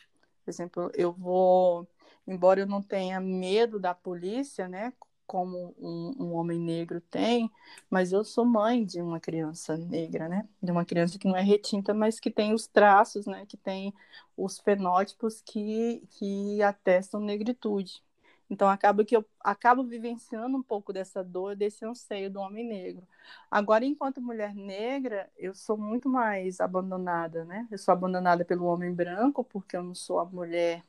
[0.44, 1.88] Por exemplo, eu vou,
[2.28, 4.94] embora eu não tenha medo da polícia, né?
[5.32, 7.50] Como um, um, homem negro tem,
[7.90, 10.46] mas eu sou mãe de uma criança negra, né?
[10.62, 13.46] De uma criança que não é retinta, mas que tem os traços, né?
[13.48, 13.94] Que tem
[14.36, 18.04] os fenótipos que, que atestam negritude.
[18.50, 23.08] Então acaba que eu acabo vivenciando um pouco dessa dor, desse anseio do homem negro.
[23.50, 27.66] Agora, enquanto mulher negra, eu sou muito mais abandonada, né?
[27.72, 30.84] Eu sou abandonada pelo homem branco porque eu não sou a mulher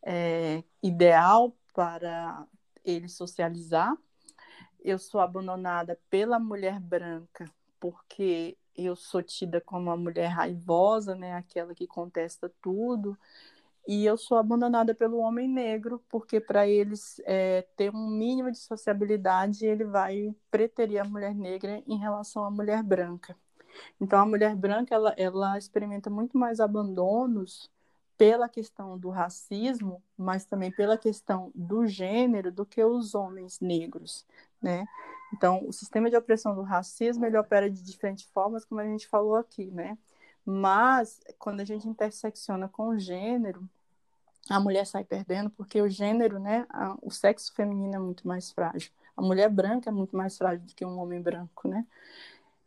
[0.00, 2.46] é, ideal para
[2.84, 3.96] ele socializar.
[4.80, 7.50] Eu sou abandonada pela mulher branca
[7.80, 11.34] porque eu sou tida como uma mulher raivosa, né?
[11.34, 13.16] Aquela que contesta tudo
[13.86, 18.58] e eu sou abandonada pelo homem negro, porque para eles é, ter um mínimo de
[18.58, 23.36] sociabilidade, ele vai preterir a mulher negra em relação à mulher branca.
[24.00, 27.70] Então, a mulher branca ela, ela experimenta muito mais abandonos
[28.16, 34.24] pela questão do racismo, mas também pela questão do gênero do que os homens negros,
[34.62, 34.86] né?
[35.32, 39.08] Então, o sistema de opressão do racismo ele opera de diferentes formas, como a gente
[39.08, 39.98] falou aqui, né?
[40.44, 43.68] Mas, quando a gente intersecciona com o gênero,
[44.48, 48.52] a mulher sai perdendo porque o gênero, né, a, o sexo feminino é muito mais
[48.52, 48.92] frágil.
[49.16, 51.86] A mulher branca é muito mais frágil do que um homem branco, né?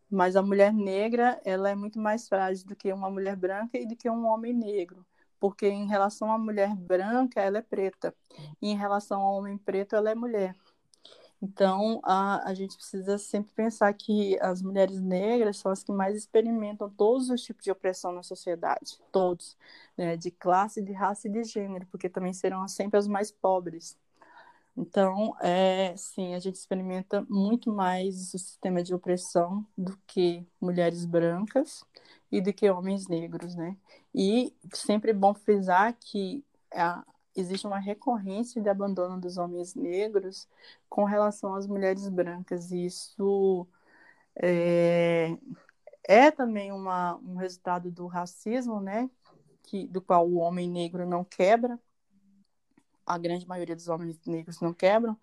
[0.10, 3.86] Mas a mulher negra, ela é muito mais frágil do que uma mulher branca e
[3.86, 5.06] do que um homem negro.
[5.40, 8.14] Porque em relação à mulher branca, ela é preta.
[8.62, 10.56] E em relação ao homem preto, ela é mulher.
[11.42, 16.18] Então, a, a gente precisa sempre pensar que as mulheres negras são as que mais
[16.18, 19.56] experimentam todos os tipos de opressão na sociedade, todos,
[19.96, 23.96] né, de classe, de raça e de gênero, porque também serão sempre as mais pobres.
[24.76, 31.06] Então, é, sim, a gente experimenta muito mais o sistema de opressão do que mulheres
[31.06, 31.84] brancas
[32.32, 33.78] e do que homens negros, né?
[34.14, 36.44] E sempre é bom frisar que
[36.74, 37.04] a,
[37.36, 40.48] existe uma recorrência de abandono dos homens negros
[40.90, 42.72] com relação às mulheres brancas.
[42.72, 43.68] E isso
[44.36, 45.38] é,
[46.04, 49.10] é também uma, um resultado do racismo, né?
[49.64, 51.78] Que, do qual o homem negro não quebra,
[53.06, 55.18] a grande maioria dos homens negros não quebram,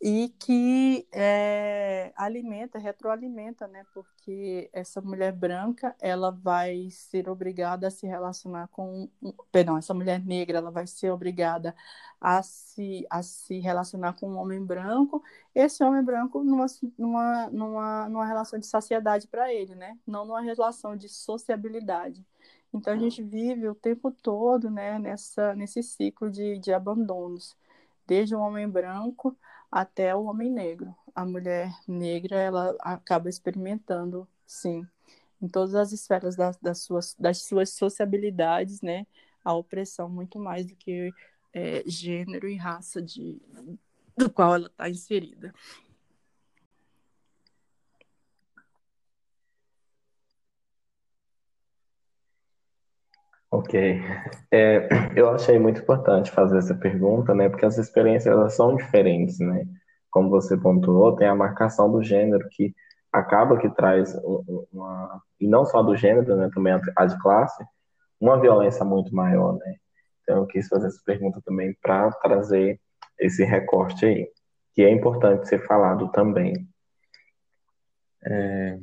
[0.00, 3.84] e que é, alimenta, retroalimenta, né?
[3.94, 9.08] Porque essa mulher branca, ela vai ser obrigada a se relacionar com,
[9.50, 11.74] perdão, essa mulher negra, ela vai ser obrigada
[12.20, 15.22] a se, a se relacionar com um homem branco,
[15.54, 16.66] esse homem branco numa,
[16.98, 19.98] numa, numa, numa relação de saciedade para ele, né?
[20.06, 22.24] Não numa relação de sociabilidade.
[22.72, 27.56] Então a gente vive o tempo todo, né, nessa, nesse ciclo de, de abandonos,
[28.06, 29.36] desde o homem branco
[29.74, 30.94] até o homem negro.
[31.12, 34.86] A mulher negra, ela acaba experimentando, sim,
[35.42, 39.04] em todas as esferas das, das, suas, das suas sociabilidades, né,
[39.44, 41.12] a opressão muito mais do que
[41.52, 43.42] é, gênero e raça de,
[44.16, 45.52] do qual ela está inserida.
[53.54, 53.72] Ok.
[54.50, 57.48] É, eu achei muito importante fazer essa pergunta, né?
[57.48, 59.64] Porque as experiências elas são diferentes, né?
[60.10, 62.74] Como você pontuou, tem a marcação do gênero que
[63.12, 64.12] acaba que traz
[64.72, 66.50] uma e não só do gênero, né?
[66.52, 67.64] Também a de classe,
[68.20, 69.76] uma violência muito maior, né?
[70.22, 72.80] Então eu quis fazer essa pergunta também para trazer
[73.20, 74.28] esse recorte aí,
[74.74, 76.54] que é importante ser falado também.
[78.26, 78.78] É,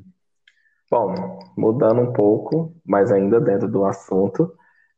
[0.91, 4.53] Bom, mudando um pouco, mas ainda dentro do assunto,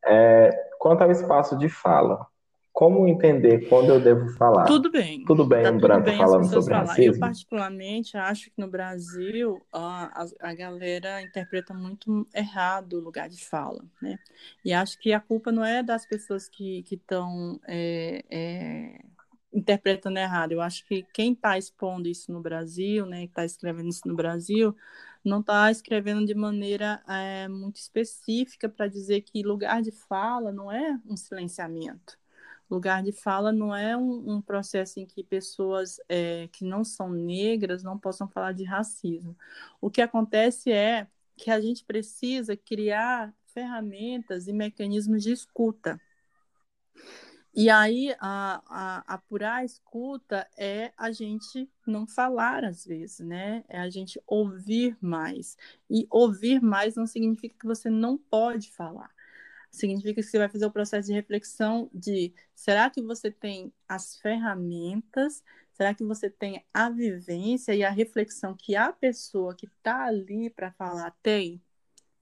[0.06, 0.50] é,
[0.80, 2.28] quanto ao espaço de fala,
[2.74, 4.66] como entender quando eu devo falar?
[4.66, 5.24] Tudo bem.
[5.26, 6.84] Tudo bem Tá um branco bem falando sobre falar.
[6.84, 7.20] Eu, racismo?
[7.20, 13.46] particularmente, acho que no Brasil a, a, a galera interpreta muito errado o lugar de
[13.46, 14.18] fala, né?
[14.66, 19.00] E acho que a culpa não é das pessoas que estão é, é,
[19.54, 20.54] interpretando errado.
[20.54, 24.16] Eu acho que quem está expondo isso no Brasil, né, que está escrevendo isso no
[24.16, 24.76] Brasil,
[25.24, 30.72] não está escrevendo de maneira é, muito específica para dizer que lugar de fala não
[30.72, 32.18] é um silenciamento.
[32.70, 37.10] Lugar de fala não é um, um processo em que pessoas é, que não são
[37.10, 39.38] negras não possam falar de racismo.
[39.80, 46.00] O que acontece é que a gente precisa criar ferramentas e mecanismos de escuta.
[47.56, 53.64] E aí, a, a, apurar escuta é a gente não falar às vezes, né?
[53.70, 55.56] É a gente ouvir mais.
[55.90, 59.12] E ouvir mais não significa que você não pode falar.
[59.72, 64.18] Significa que você vai fazer o processo de reflexão de será que você tem as
[64.18, 65.44] ferramentas?
[65.74, 70.50] Será que você tem a vivência e a reflexão que a pessoa que está ali
[70.50, 71.62] para falar tem?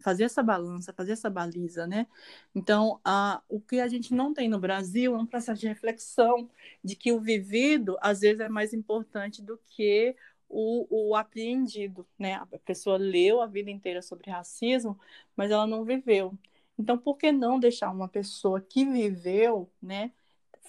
[0.02, 2.08] Fazer essa balança, fazer essa baliza, né?
[2.56, 6.50] Então, a, o que a gente não tem no Brasil é um processo de reflexão
[6.84, 10.16] de que o vivido, às vezes, é mais importante do que
[10.50, 12.36] o, o apreendido, né?
[12.36, 15.00] A pessoa leu a vida inteira sobre racismo,
[15.36, 16.38] mas ela não viveu.
[16.78, 20.12] Então, por que não deixar uma pessoa que viveu, né,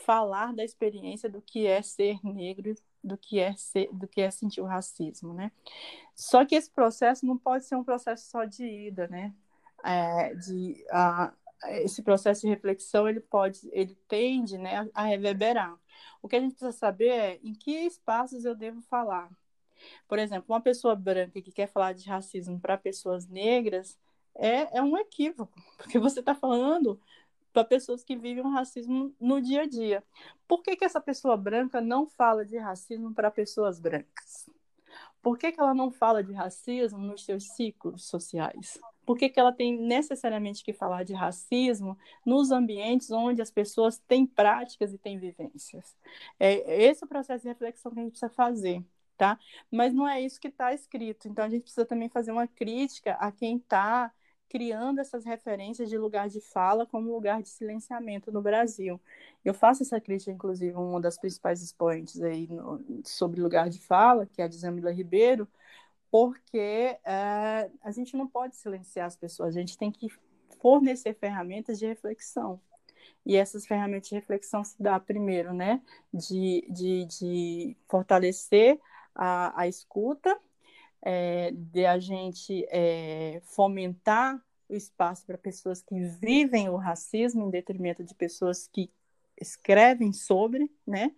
[0.05, 4.31] falar da experiência do que é ser negro, do que é ser, do que é
[4.31, 5.51] sentir o racismo, né?
[6.15, 9.35] Só que esse processo não pode ser um processo só de ida, né?
[9.85, 10.85] É, de,
[11.83, 15.77] esse processo de reflexão ele pode, ele tende, né, a reverberar.
[16.21, 19.31] O que a gente precisa saber é em que espaços eu devo falar.
[20.07, 23.99] Por exemplo, uma pessoa branca que quer falar de racismo para pessoas negras
[24.35, 27.01] é, é um equívoco, porque você está falando
[27.53, 30.03] para pessoas que vivem o racismo no dia a dia.
[30.49, 34.49] Por que, que essa pessoa branca não fala de racismo para pessoas brancas?
[35.23, 38.79] Por que, que ela não fala de racismo nos seus ciclos sociais?
[39.07, 43.99] Por que, que ela tem necessariamente que falar de racismo nos ambientes onde as pessoas
[43.99, 45.97] têm práticas e têm vivências?
[46.39, 48.85] É esse o processo de reflexão que a gente precisa fazer,
[49.17, 49.39] tá?
[49.71, 51.29] Mas não é isso que está escrito.
[51.29, 54.13] Então a gente precisa também fazer uma crítica a quem está
[54.53, 59.01] criando essas referências de lugar de fala como lugar de silenciamento no Brasil.
[59.43, 64.27] Eu faço essa crítica, inclusive, uma das principais expoentes aí no, sobre lugar de fala,
[64.27, 65.49] que é a Dizamila Ribeiro,
[66.11, 70.09] porque é, a gente não pode silenciar as pessoas, a gente tem que
[70.61, 72.61] fornecer ferramentas de reflexão.
[73.25, 75.81] E essas ferramentas de reflexão se dá primeiro, né,
[76.13, 78.79] de, de, de fortalecer
[79.15, 80.39] a, a escuta,
[81.03, 87.51] é, de a gente é, fomentar o espaço para pessoas que vivem o racismo em
[87.51, 88.91] detrimento de pessoas que
[89.41, 91.13] escrevem sobre, né?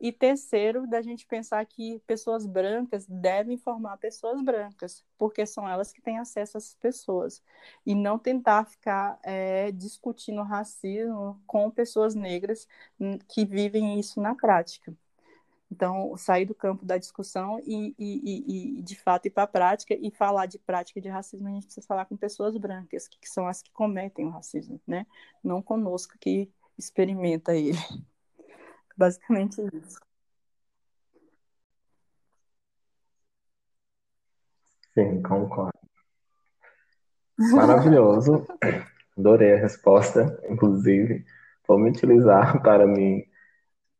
[0.00, 5.92] E terceiro, da gente pensar que pessoas brancas devem formar pessoas brancas, porque são elas
[5.92, 7.42] que têm acesso essas pessoas,
[7.86, 12.66] e não tentar ficar é, discutindo racismo com pessoas negras
[13.00, 14.94] hum, que vivem isso na prática.
[15.70, 19.94] Então, sair do campo da discussão e, e, e de fato, ir para a prática
[19.94, 23.46] e falar de prática de racismo, a gente precisa falar com pessoas brancas, que são
[23.46, 25.06] as que cometem o racismo, né?
[25.44, 27.78] Não conosco que experimenta ele.
[28.96, 30.00] Basicamente isso.
[34.94, 35.78] Sim, concordo.
[37.38, 38.46] Maravilhoso.
[39.16, 41.24] Adorei a resposta, inclusive.
[41.66, 43.28] Vou me utilizar para me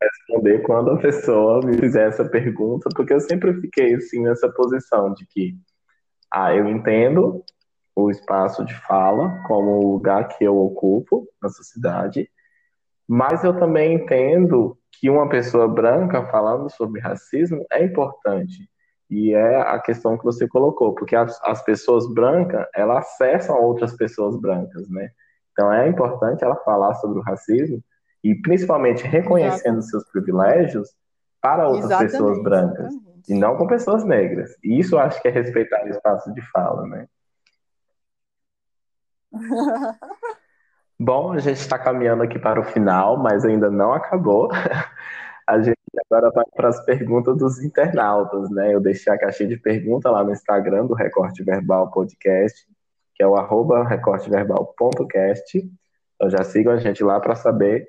[0.01, 5.12] responder quando a pessoa me fizer essa pergunta, porque eu sempre fiquei assim nessa posição
[5.12, 5.57] de que,
[6.33, 7.45] ah, eu entendo
[7.95, 12.31] o espaço de fala como o lugar que eu ocupo na sociedade,
[13.09, 18.69] mas eu também entendo que uma pessoa branca falando sobre racismo é importante.
[19.11, 23.97] E é a questão que você colocou, porque as, as pessoas brancas, elas acessam outras
[23.97, 25.11] pessoas brancas, né?
[25.53, 27.83] Então é importante ela falar sobre o racismo,
[28.23, 30.90] e principalmente reconhecendo seus privilégios
[31.40, 33.32] para outras exatamente, pessoas brancas exatamente.
[33.32, 34.57] e não com pessoas negras.
[34.62, 37.07] E isso eu acho que é respeitar o espaço de fala, né?
[41.01, 44.49] Bom, a gente está caminhando aqui para o final, mas ainda não acabou.
[45.47, 45.78] A gente
[46.11, 48.74] agora vai para as perguntas dos internautas, né?
[48.74, 52.69] Eu deixei a caixinha de pergunta lá no Instagram do Recorte Verbal Podcast,
[53.15, 55.59] que é o arroba recorteverbal.cast.
[56.16, 57.89] Então já sigam a gente lá para saber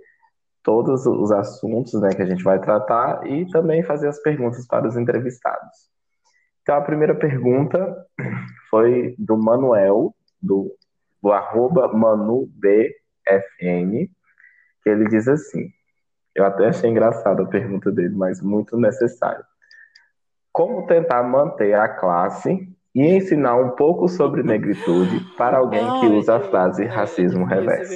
[0.63, 4.87] todos os assuntos né, que a gente vai tratar e também fazer as perguntas para
[4.87, 5.89] os entrevistados.
[6.61, 8.05] Então, a primeira pergunta
[8.69, 10.71] foi do Manuel, do,
[11.21, 12.51] do arroba ManuBFN,
[14.83, 15.69] que ele diz assim,
[16.35, 19.43] eu até achei engraçada a pergunta dele, mas muito necessária.
[20.51, 26.37] Como tentar manter a classe e ensinar um pouco sobre negritude para alguém que usa
[26.37, 27.93] a frase racismo reverso?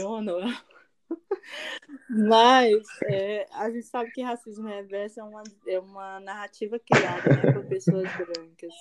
[2.16, 7.52] Mas é, a gente sabe que racismo reverso é uma, é uma narrativa criada né,
[7.52, 8.74] por pessoas brancas.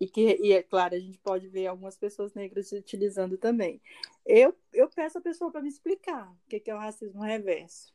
[0.00, 3.82] E que, e é claro, a gente pode ver algumas pessoas negras utilizando também.
[4.24, 7.92] Eu, eu peço a pessoa para me explicar o que, que é o racismo reverso.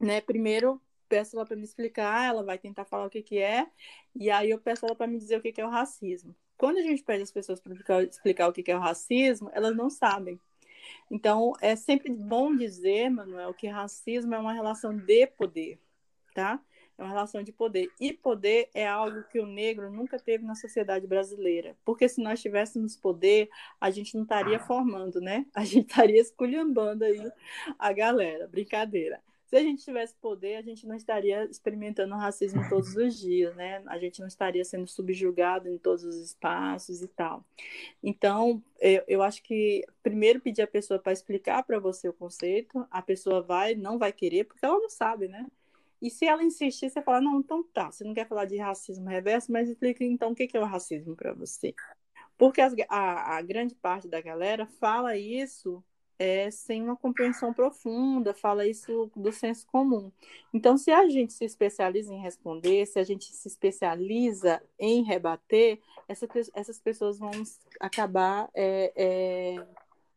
[0.00, 0.20] Né?
[0.20, 3.68] Primeiro, peço ela para me explicar, ela vai tentar falar o que, que é,
[4.14, 6.34] e aí eu peço ela para me dizer o que, que é o racismo.
[6.58, 9.76] Quando a gente pede as pessoas para explicar o que, que é o racismo, elas
[9.76, 10.40] não sabem.
[11.10, 15.78] Então, é sempre bom dizer, Manuel, que racismo é uma relação de poder,
[16.34, 16.60] tá?
[16.98, 17.90] É uma relação de poder.
[18.00, 21.76] E poder é algo que o negro nunca teve na sociedade brasileira.
[21.84, 23.50] Porque se nós tivéssemos poder,
[23.80, 25.46] a gente não estaria formando, né?
[25.54, 27.30] A gente estaria esculhambando aí
[27.78, 28.48] a galera.
[28.48, 29.20] Brincadeira.
[29.46, 33.80] Se a gente tivesse poder, a gente não estaria experimentando racismo todos os dias, né?
[33.86, 37.44] A gente não estaria sendo subjugado em todos os espaços e tal.
[38.02, 42.84] Então, eu, eu acho que primeiro pedir a pessoa para explicar para você o conceito,
[42.90, 45.46] a pessoa vai, não vai querer, porque ela não sabe, né?
[46.02, 49.08] E se ela insistir, você fala, não, então tá, você não quer falar de racismo
[49.08, 51.72] reverso, mas explica então o que é o racismo para você.
[52.36, 55.82] Porque as, a, a grande parte da galera fala isso
[56.18, 60.10] é, sem uma compreensão profunda, fala isso do senso comum.
[60.52, 65.80] Então, se a gente se especializa em responder, se a gente se especializa em rebater,
[66.08, 67.30] essa, essas pessoas vão
[67.80, 69.66] acabar é, é,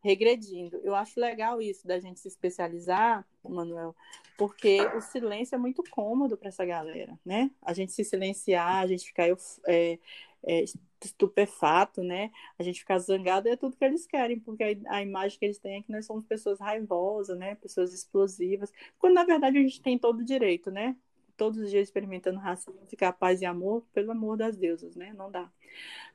[0.04, 0.80] regredindo.
[0.84, 3.96] Eu acho legal isso da gente se especializar, Manuel,
[4.38, 7.52] porque o silêncio é muito cômodo para essa galera, né?
[7.62, 9.28] A gente se silenciar, a gente ficar
[9.68, 10.00] é,
[10.44, 10.64] é,
[11.06, 12.32] estupefato, né?
[12.58, 15.60] A gente ficar zangado é tudo que eles querem, porque a, a, imagem que eles
[15.60, 17.56] têm é que nós somos pessoas raivosas, né?
[17.56, 20.96] Pessoas explosivas, quando na verdade a gente tem todo o direito, né?
[21.38, 25.14] Todos os dias experimentando racismo, ficar paz e amor, pelo amor das deusas, né?
[25.14, 25.50] Não dá.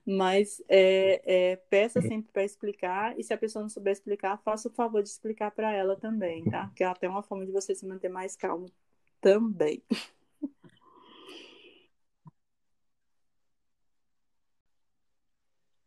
[0.06, 4.68] Mas é, é, peça sempre para explicar, e se a pessoa não souber explicar, faça
[4.68, 6.70] o favor de explicar para ela também, tá?
[6.76, 8.66] Que é até uma forma de você se manter mais calmo
[9.20, 9.82] também.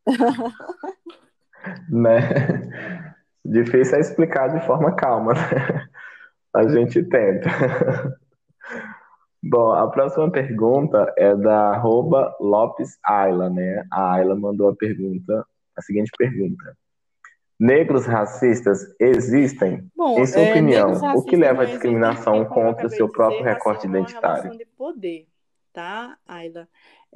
[1.89, 2.19] né?
[3.43, 5.87] Difícil é explicar de forma calma, né?
[6.53, 7.49] A gente tenta.
[9.43, 13.85] Bom, a próxima pergunta é da arroba Lopes Ayla, né?
[13.91, 15.45] A Ayla mandou a pergunta,
[15.77, 16.75] a seguinte pergunta.
[17.59, 19.89] Negros racistas existem?
[19.95, 23.53] Bom, em sua é, opinião, o que leva à discriminação contra o seu próprio dizer,
[23.53, 24.51] recorte identitário?
[24.51, 25.27] de poder,
[25.73, 26.67] tá, Ayla?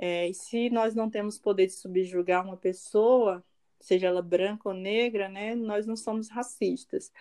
[0.01, 3.43] É, e se nós não temos poder de subjugar uma pessoa,
[3.79, 7.11] seja ela branca ou negra, né, nós não somos racistas.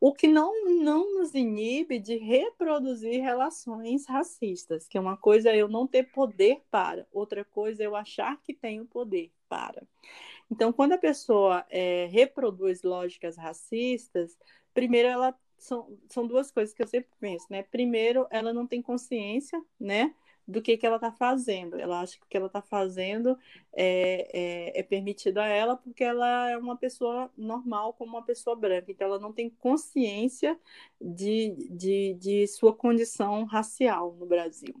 [0.00, 5.56] O que não, não nos inibe de reproduzir relações racistas, que é uma coisa é
[5.56, 9.86] eu não ter poder para, outra coisa é eu achar que tenho poder para.
[10.50, 14.36] Então, quando a pessoa é, reproduz lógicas racistas,
[14.74, 17.62] primeiro ela são, são duas coisas que eu sempre penso, né?
[17.62, 20.12] Primeiro, ela não tem consciência, né?
[20.46, 21.78] Do que, que ela está fazendo.
[21.78, 23.38] Ela acha que o que ela está fazendo
[23.72, 28.54] é, é, é, permitido a ela porque ela é uma pessoa normal, como uma pessoa
[28.54, 28.90] branca.
[28.90, 30.58] Então, ela não tem consciência
[31.00, 34.74] de, de, de sua condição racial no Brasil.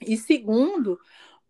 [0.00, 0.98] E segundo,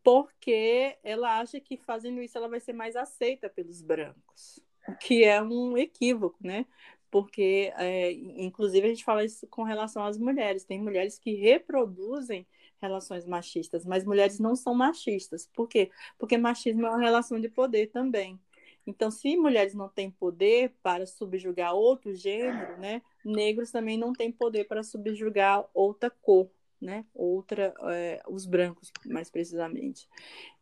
[0.03, 5.25] porque ela acha que fazendo isso ela vai ser mais aceita pelos brancos, o que
[5.25, 6.67] é um equívoco, né?
[7.11, 10.65] Porque, é, inclusive, a gente fala isso com relação às mulheres.
[10.65, 12.45] Tem mulheres que reproduzem
[12.85, 15.49] relações machistas, mas mulheres não são machistas.
[15.55, 15.91] Por quê?
[16.19, 18.39] Porque machismo é uma relação de poder também.
[18.87, 24.31] Então, se mulheres não têm poder para subjugar outro gênero, né, negros também não têm
[24.31, 26.51] poder para subjugar outra cor,
[26.81, 30.07] né, outra, é, os brancos, mais precisamente.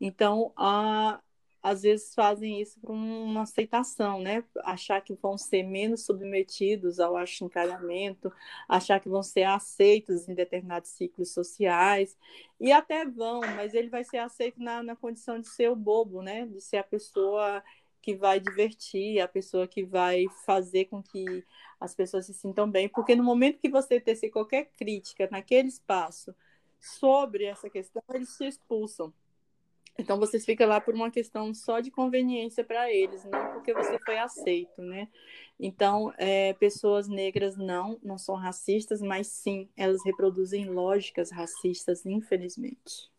[0.00, 1.20] Então, a,
[1.62, 4.44] às vezes fazem isso por uma aceitação, né?
[4.64, 8.32] Achar que vão ser menos submetidos ao achincalhamento,
[8.68, 12.16] achar que vão ser aceitos em determinados ciclos sociais,
[12.60, 16.20] e até vão, mas ele vai ser aceito na, na condição de ser o bobo,
[16.22, 16.46] né?
[16.46, 17.62] De ser a pessoa
[18.02, 21.44] que vai divertir, a pessoa que vai fazer com que
[21.78, 26.34] as pessoas se sintam bem, porque no momento que você tecer qualquer crítica naquele espaço
[26.80, 29.12] sobre essa questão, eles te expulsam.
[29.98, 33.98] Então vocês ficam lá por uma questão só de conveniência para eles, não porque você
[34.04, 35.08] foi aceito, né?
[35.60, 43.12] Então é, pessoas negras não não são racistas, mas sim elas reproduzem lógicas racistas, infelizmente.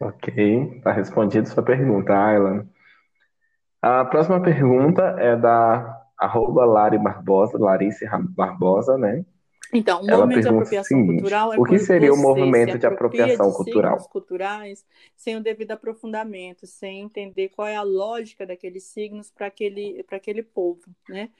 [0.00, 0.34] Ok,
[0.76, 2.66] está respondida sua pergunta, Aylan.
[3.80, 9.24] A próxima pergunta é da arroba Lari Barbosa, Larice Barbosa, né?
[9.74, 12.86] Então, o Ela movimento de apropriação seguinte, cultural é o que seria o movimento de
[12.86, 13.98] apropriação de cultural?
[14.10, 14.84] culturais
[15.16, 20.42] sem o devido aprofundamento, sem entender qual é a lógica daqueles signos para aquele, aquele
[20.42, 21.30] povo, né?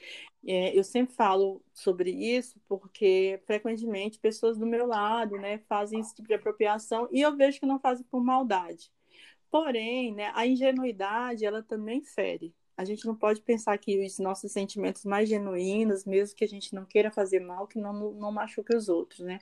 [0.46, 6.14] É, eu sempre falo sobre isso porque frequentemente pessoas do meu lado, né, fazem esse
[6.14, 8.90] tipo de apropriação e eu vejo que não fazem por maldade.
[9.50, 14.52] Porém, né, a ingenuidade ela também fere, a gente não pode pensar que os nossos
[14.52, 18.74] sentimentos mais genuínos, mesmo que a gente não queira fazer mal, que não, não machuque
[18.74, 19.38] os outros, né?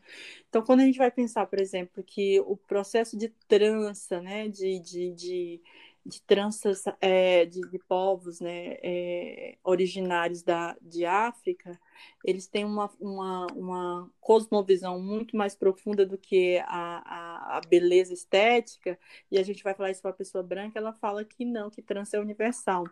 [0.48, 4.78] Então, quando a gente vai pensar, por exemplo, que o processo de trança, né, de,
[4.80, 5.62] de, de
[6.04, 11.78] de tranças é, de, de, povos né, é, originários da, de África,
[12.24, 18.12] eles têm uma, uma, uma cosmovisão muito mais profunda do que a, a, a beleza
[18.12, 18.98] estética,
[19.30, 21.82] e a gente vai falar isso para a pessoa branca, ela fala que não, que
[21.82, 22.84] trança é universal.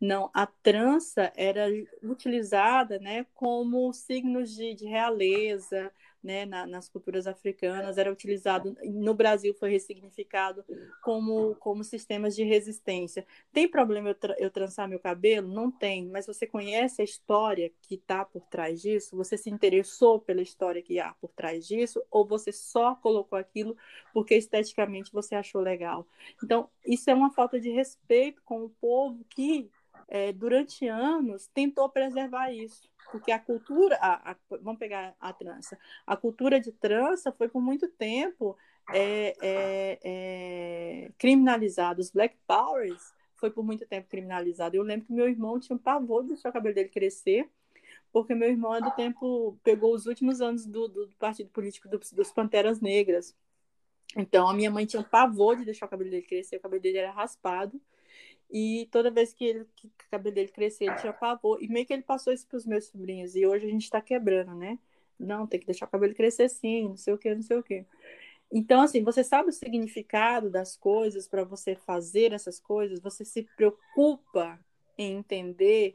[0.00, 1.66] Não, a trança era
[2.02, 5.92] utilizada né, como signos de, de realeza,
[6.22, 10.64] né, na, nas culturas africanas, era utilizado, no Brasil foi ressignificado
[11.02, 13.26] como, como sistemas de resistência.
[13.52, 15.48] Tem problema eu, tra eu trançar meu cabelo?
[15.48, 19.16] Não tem, mas você conhece a história que está por trás disso?
[19.16, 22.02] Você se interessou pela história que há por trás disso?
[22.10, 23.76] Ou você só colocou aquilo
[24.12, 26.06] porque esteticamente você achou legal?
[26.42, 29.70] Então, isso é uma falta de respeito com o povo que,
[30.08, 35.78] é, durante anos, tentou preservar isso porque a cultura, a, a, vamos pegar a trança,
[36.06, 38.56] a cultura de trança foi por muito tempo
[38.92, 39.36] é,
[40.02, 42.00] é, criminalizada.
[42.00, 44.76] Os Black Powers foi por muito tempo criminalizado.
[44.76, 47.48] Eu lembro que meu irmão tinha um pavor de deixar o cabelo dele crescer,
[48.12, 51.98] porque meu irmão é do tempo, pegou os últimos anos do, do partido político do,
[51.98, 53.34] dos Panteras Negras.
[54.16, 56.82] Então, a minha mãe tinha um pavor de deixar o cabelo dele crescer, o cabelo
[56.82, 57.80] dele era raspado.
[58.50, 61.62] E toda vez que, ele, que o cabelo dele crescia, ele tinha pavor.
[61.62, 63.36] E meio que ele passou isso para os meus sobrinhos.
[63.36, 64.78] E hoje a gente está quebrando, né?
[65.18, 67.62] Não, tem que deixar o cabelo crescer sim, não sei o que, não sei o
[67.62, 67.84] que.
[68.52, 73.46] Então, assim, você sabe o significado das coisas para você fazer essas coisas, você se
[73.56, 74.58] preocupa
[74.98, 75.92] em entender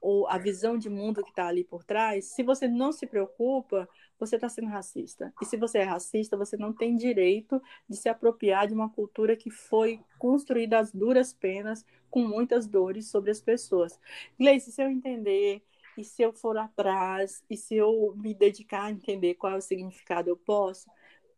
[0.00, 2.26] ou a visão de mundo que está ali por trás.
[2.26, 3.88] Se você não se preocupa,
[4.18, 5.32] você está sendo racista.
[5.40, 9.36] E se você é racista, você não tem direito de se apropriar de uma cultura
[9.36, 13.98] que foi construída às duras penas, com muitas dores sobre as pessoas.
[14.38, 15.62] Gleice, se eu entender,
[15.96, 19.60] e se eu for atrás, e se eu me dedicar a entender qual é o
[19.60, 20.88] significado, eu posso,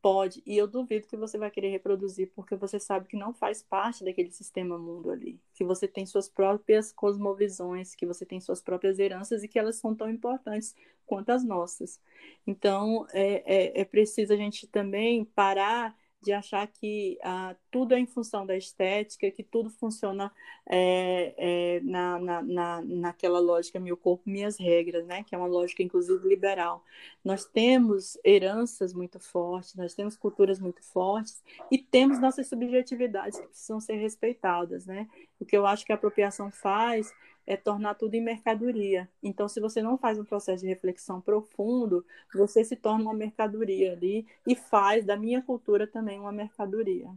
[0.02, 3.62] Pode, e eu duvido que você vai querer reproduzir, porque você sabe que não faz
[3.62, 5.39] parte daquele sistema mundo ali.
[5.52, 9.77] Que você tem suas próprias cosmovisões, que você tem suas próprias heranças e que elas
[9.77, 10.74] são tão importantes
[11.05, 12.01] quanto as nossas.
[12.47, 17.98] Então, é, é, é preciso a gente também parar de achar que ah, tudo é
[17.98, 20.30] em função da estética, que tudo funciona
[20.66, 25.24] é, é, na, na, na, naquela lógica meu corpo, minhas regras, né?
[25.24, 26.84] que é uma lógica, inclusive, liberal.
[27.24, 33.47] Nós temos heranças muito fortes, nós temos culturas muito fortes e temos nossas subjetividades que
[33.47, 34.86] precisam ser respeitadas.
[34.86, 35.09] Né?
[35.40, 37.12] O que eu acho que a apropriação faz
[37.51, 39.09] é tornar tudo em mercadoria.
[39.20, 43.93] Então, se você não faz um processo de reflexão profundo, você se torna uma mercadoria
[43.93, 47.10] ali e faz da minha cultura também uma mercadoria.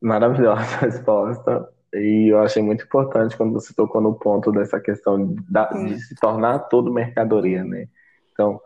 [0.00, 1.72] Maravilhosa resposta.
[1.94, 6.58] E eu achei muito importante quando você tocou no ponto dessa questão de se tornar
[6.68, 7.88] tudo mercadoria, né?
[8.32, 8.60] Então,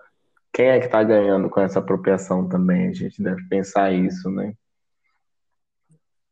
[0.60, 2.88] quem é que está ganhando com essa apropriação também?
[2.88, 4.52] A gente deve pensar isso, né?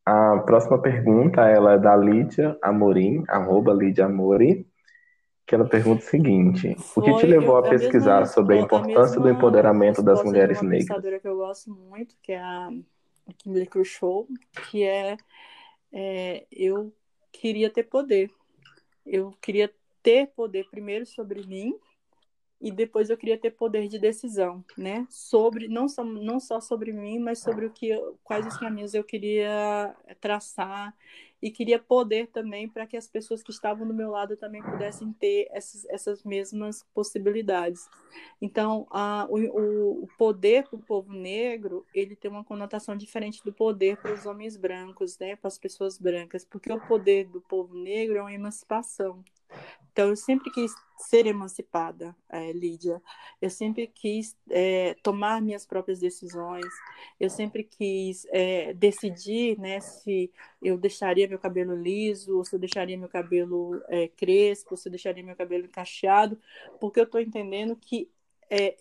[0.04, 4.66] A próxima pergunta ela é da Lídia Amorim, arroba Lídia Amorim,
[5.46, 8.34] que ela pergunta o seguinte: Foi, O que te levou eu, a pesquisar a mesma,
[8.34, 10.90] sobre a importância a do empoderamento das mulheres uma negras?
[10.90, 12.68] Uma que eu gosto muito, que é a
[13.38, 14.26] Kimberly Crenshaw,
[14.70, 15.16] que é,
[15.90, 16.92] é eu
[17.32, 18.30] queria ter poder.
[19.06, 19.72] Eu queria
[20.02, 21.74] ter poder primeiro sobre mim
[22.60, 25.06] e depois eu queria ter poder de decisão, né?
[25.08, 27.90] Sobre não só, não só sobre mim, mas sobre o que
[28.24, 30.94] quais os caminhos eu queria traçar
[31.40, 35.12] e queria poder também para que as pessoas que estavam do meu lado também pudessem
[35.12, 37.88] ter essas, essas mesmas possibilidades.
[38.42, 43.52] Então, a, o, o poder para o povo negro ele tem uma conotação diferente do
[43.52, 45.36] poder para os homens brancos, né?
[45.36, 49.22] Para as pessoas brancas, porque o poder do povo negro é uma emancipação.
[49.92, 53.02] Então, eu sempre quis ser emancipada, é, Lídia.
[53.40, 56.66] eu sempre quis é, tomar minhas próprias decisões,
[57.18, 60.30] eu sempre quis é, decidir né, se
[60.62, 63.82] eu deixaria meu cabelo liso, ou se eu deixaria meu cabelo
[64.16, 66.38] crespo, ou se eu deixaria meu cabelo encaixado,
[66.80, 68.10] porque eu estou entendendo que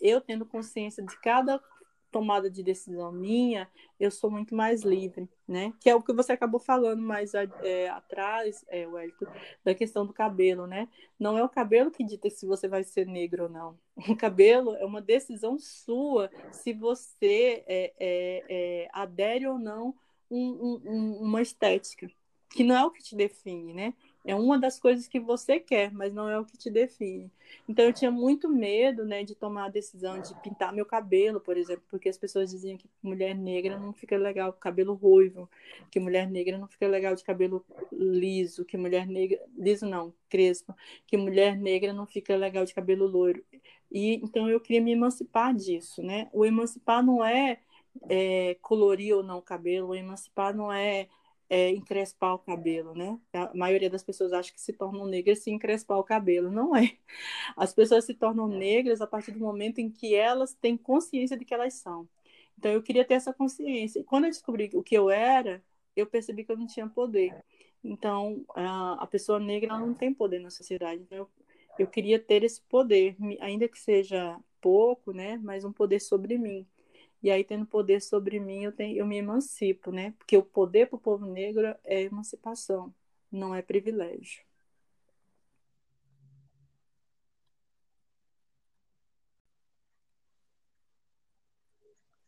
[0.00, 1.60] eu tendo consciência de cada
[2.10, 3.68] tomada de decisão minha,
[3.98, 5.72] eu sou muito mais livre, né?
[5.80, 9.26] Que é o que você acabou falando mais é, atrás, é, Wellington,
[9.64, 10.88] da questão do cabelo, né?
[11.18, 13.78] Não é o cabelo que dita se você vai ser negro ou não.
[14.08, 19.94] O cabelo é uma decisão sua se você é, é, é adere ou não
[20.30, 22.10] um, um, uma estética,
[22.50, 23.94] que não é o que te define, né?
[24.24, 27.30] É uma das coisas que você quer, mas não é o que te define.
[27.68, 31.56] Então eu tinha muito medo, né, de tomar a decisão de pintar meu cabelo, por
[31.56, 35.48] exemplo, porque as pessoas diziam que mulher negra não fica legal com cabelo ruivo,
[35.90, 40.74] que mulher negra não fica legal de cabelo liso, que mulher negra liso não, crespo,
[41.06, 43.42] que mulher negra não fica legal de cabelo loiro.
[43.90, 46.28] E então eu queria me emancipar disso, né?
[46.32, 47.58] O emancipar não é,
[48.08, 51.08] é colorir ou não o cabelo, emancipar não é
[51.50, 53.18] é, encrespar o cabelo, né?
[53.32, 56.50] A maioria das pessoas acha que se tornam negras se encrespar o cabelo.
[56.50, 56.96] Não é.
[57.56, 61.44] As pessoas se tornam negras a partir do momento em que elas têm consciência de
[61.44, 62.08] que elas são.
[62.58, 64.00] Então, eu queria ter essa consciência.
[64.00, 65.62] E quando eu descobri o que eu era,
[65.96, 67.34] eu percebi que eu não tinha poder.
[67.82, 71.02] Então, a, a pessoa negra não tem poder na sociedade.
[71.02, 71.30] Então, eu,
[71.78, 75.38] eu queria ter esse poder, ainda que seja pouco, né?
[75.38, 76.66] Mas um poder sobre mim.
[77.22, 80.12] E aí, tendo poder sobre mim, eu, tenho, eu me emancipo, né?
[80.18, 82.94] Porque o poder para o povo negro é emancipação,
[83.30, 84.42] não é privilégio.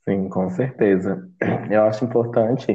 [0.09, 1.29] Sim, com certeza.
[1.71, 2.73] Eu acho importante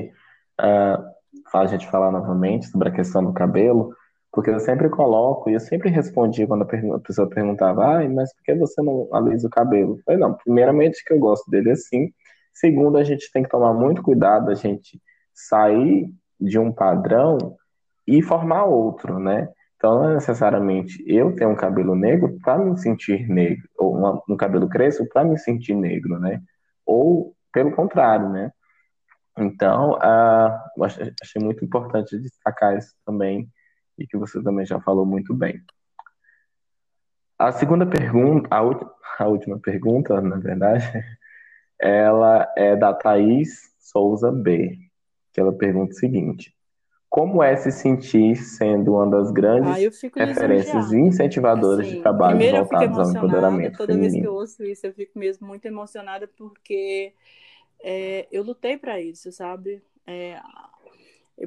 [0.62, 1.16] uh,
[1.54, 3.94] a gente falar novamente sobre a questão do cabelo,
[4.36, 8.44] porque eu sempre coloco, e eu sempre respondi quando a, pessoa perguntava, ah, mas por
[8.44, 9.94] que você não alisa o cabelo?
[9.94, 12.12] Eu falei, não, primeiramente que eu gosto dele assim,
[12.53, 15.02] segundo, a gente tem que tomar muito cuidado, a gente
[15.34, 17.38] sair de um padrão
[18.06, 19.48] e formar outro, né?
[19.78, 24.22] Então, não é necessariamente eu ter um cabelo negro para me sentir negro, ou uma,
[24.30, 26.41] um cabelo crespo para me sentir negro, né?
[26.86, 28.52] Ou pelo contrário, né?
[29.38, 33.49] Então, uh, achei muito importante destacar isso também
[33.97, 35.61] e que você também já falou muito bem.
[37.38, 38.59] A segunda pergunta, a,
[39.23, 40.84] a última pergunta, na verdade,
[41.80, 44.77] ela é da Thaís Souza B,
[45.34, 46.55] que ela pergunta o seguinte:
[47.09, 52.39] Como é se sentir sendo uma das grandes ah, referências e incentivadoras assim, de trabalho
[52.39, 54.11] voltados ao empoderamento toda feminino?
[54.11, 57.13] Toda vez que eu ouço isso, eu fico mesmo muito emocionada porque
[57.84, 59.84] é, eu lutei para isso, sabe?
[60.07, 60.39] É,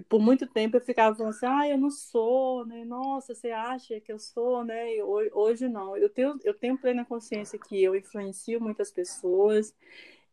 [0.08, 2.84] por muito tempo eu ficava falando assim, ah, eu não sou, né?
[2.84, 4.84] Nossa, você acha que eu sou, né?
[5.32, 5.96] Hoje não.
[5.96, 9.74] Eu tenho, eu tenho plena consciência que eu influencio muitas pessoas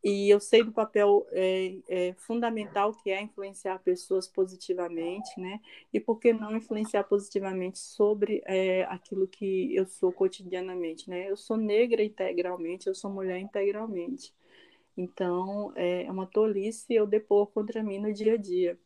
[0.04, 5.60] e eu sei do papel é, é, fundamental que é influenciar pessoas positivamente, né?
[5.94, 11.30] E por que não influenciar positivamente sobre é, aquilo que eu sou cotidianamente, né?
[11.30, 14.34] Eu sou negra integralmente, eu sou mulher integralmente.
[14.98, 18.80] Então, é, é uma tolice eu depor contra mim no dia a dia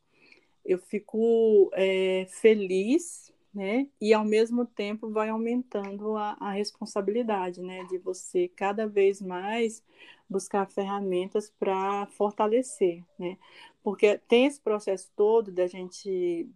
[0.70, 3.88] eu fico é, feliz, né?
[4.00, 7.84] E ao mesmo tempo vai aumentando a, a responsabilidade, né?
[7.86, 9.84] De você cada vez mais
[10.30, 13.36] buscar ferramentas para fortalecer, né?
[13.82, 16.48] Porque tem esse processo todo da gente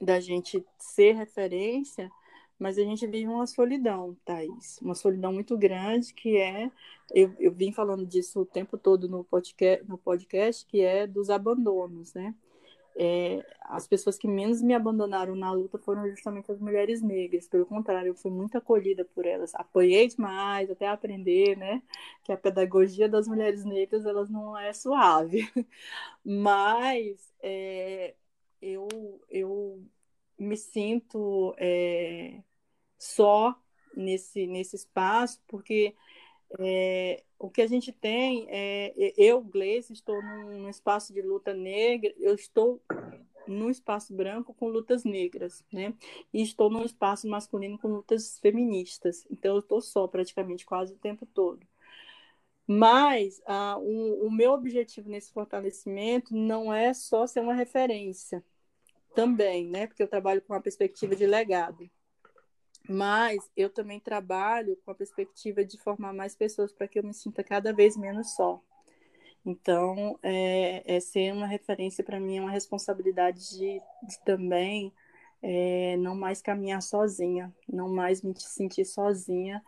[0.00, 2.10] da gente ser referência,
[2.58, 6.72] mas a gente vive uma solidão, Thaís, uma solidão muito grande que é,
[7.14, 11.30] eu, eu vim falando disso o tempo todo no podcast, no podcast, que é dos
[11.30, 12.34] abandonos, né?
[12.96, 17.48] É, as pessoas que menos me abandonaram na luta foram justamente as mulheres negras.
[17.48, 19.54] Pelo contrário, eu fui muito acolhida por elas.
[19.54, 21.82] Apoiei demais até aprender, né?
[22.24, 25.50] Que a pedagogia das mulheres negras elas não é suave.
[26.24, 28.14] Mas é,
[28.60, 28.88] eu,
[29.30, 29.82] eu
[30.38, 32.42] me sinto é,
[32.98, 33.56] só
[33.96, 35.94] nesse, nesse espaço, porque
[36.58, 42.12] é, o que a gente tem é eu, Gleice, estou num, espaço de luta negra,
[42.18, 42.80] eu estou
[43.46, 45.94] num espaço branco com lutas negras, né?
[46.32, 49.26] E estou num espaço masculino com lutas feministas.
[49.30, 51.66] Então eu estou só praticamente quase o tempo todo.
[52.66, 58.44] Mas ah, o, o meu objetivo nesse fortalecimento não é só ser uma referência,
[59.14, 59.86] também, né?
[59.86, 61.88] Porque eu trabalho com a perspectiva de legado.
[62.88, 67.14] Mas eu também trabalho com a perspectiva de formar mais pessoas para que eu me
[67.14, 68.60] sinta cada vez menos só.
[69.44, 74.92] Então, é, é ser uma referência para mim é uma responsabilidade de, de também
[75.42, 79.62] é, não mais caminhar sozinha, não mais me sentir sozinha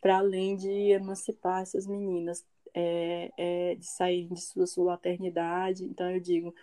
[0.00, 5.84] para além de emancipar essas meninas, é, é, de sair de sua subalternidade.
[5.84, 6.54] Então, eu digo,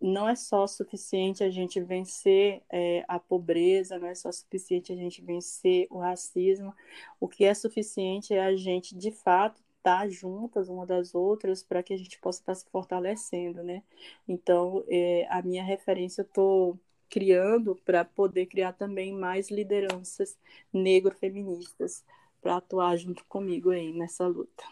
[0.00, 4.96] não é só suficiente a gente vencer é, a pobreza, não é só suficiente a
[4.96, 6.74] gente vencer o racismo.
[7.20, 11.62] O que é suficiente é a gente, de fato, estar tá juntas uma das outras
[11.62, 13.82] para que a gente possa estar tá se fortalecendo, né?
[14.26, 16.78] Então, é, a minha referência eu estou
[17.10, 20.36] criando para poder criar também mais lideranças
[20.72, 22.04] negro-feministas
[22.40, 24.64] para atuar junto comigo aí nessa luta.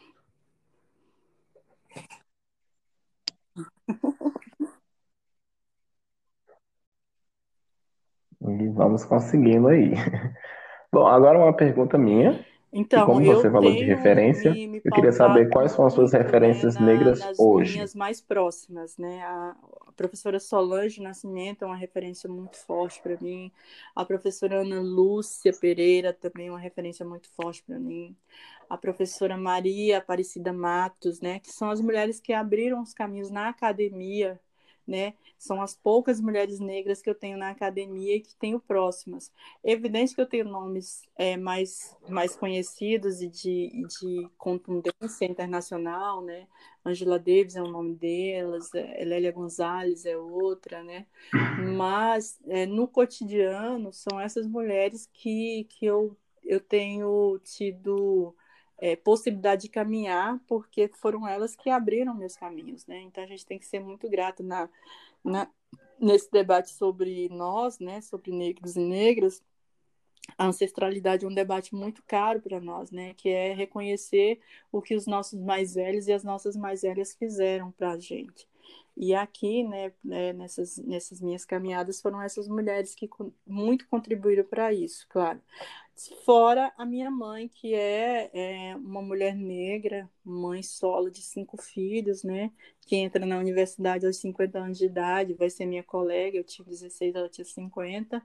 [8.40, 9.92] E vamos conseguindo aí.
[10.92, 12.44] Bom, agora uma pergunta minha.
[12.72, 16.12] Então, como você falou de referência, me, me eu queria saber quais são as suas
[16.12, 17.74] referências né, negras nas hoje.
[17.74, 19.22] Minhas mais próximas, né?
[19.22, 19.56] A,
[19.86, 23.50] a, professora Solange Nascimento é uma referência muito forte para mim.
[23.94, 28.14] A professora Ana Lúcia Pereira também é uma referência muito forte para mim.
[28.68, 31.38] A professora Maria Aparecida Matos, né?
[31.38, 34.38] Que são as mulheres que abriram os caminhos na academia
[34.86, 35.14] né?
[35.38, 39.32] São as poucas mulheres negras que eu tenho na academia e que tenho próximas.
[39.62, 46.22] É evidente que eu tenho nomes é, mais, mais conhecidos e de, de contundência internacional,
[46.22, 46.46] né?
[46.84, 51.06] Angela Davis é o nome delas, é, Lélia Gonzalez é outra, né?
[51.76, 58.34] Mas é, no cotidiano são essas mulheres que, que eu, eu tenho tido
[58.78, 63.00] é, possibilidade de caminhar, porque foram elas que abriram meus caminhos, né?
[63.00, 64.68] Então a gente tem que ser muito grato na,
[65.24, 65.48] na,
[65.98, 68.00] nesse debate sobre nós, né?
[68.00, 69.42] Sobre negros e negras.
[70.36, 73.14] A ancestralidade é um debate muito caro para nós, né?
[73.14, 74.40] Que é reconhecer
[74.70, 78.46] o que os nossos mais velhos e as nossas mais velhas fizeram para a gente.
[78.96, 83.08] E aqui, né, né, nessas, nessas minhas caminhadas, foram essas mulheres que
[83.46, 85.40] muito contribuíram para isso, claro.
[86.24, 92.22] Fora a minha mãe, que é, é, uma mulher negra, mãe solo de cinco filhos,
[92.22, 92.52] né?
[92.82, 96.66] Que entra na universidade aos 50 anos de idade, vai ser minha colega, eu tinha
[96.66, 98.22] 16, ela tinha 50.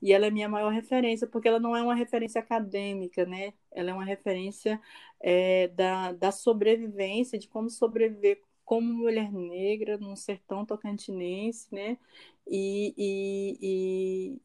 [0.00, 3.52] E ela é minha maior referência, porque ela não é uma referência acadêmica, né?
[3.70, 4.80] Ela é uma referência
[5.20, 11.98] é, da, da sobrevivência, de como sobreviver como mulher negra num sertão tocantinense, né?
[12.46, 14.40] E, e, e,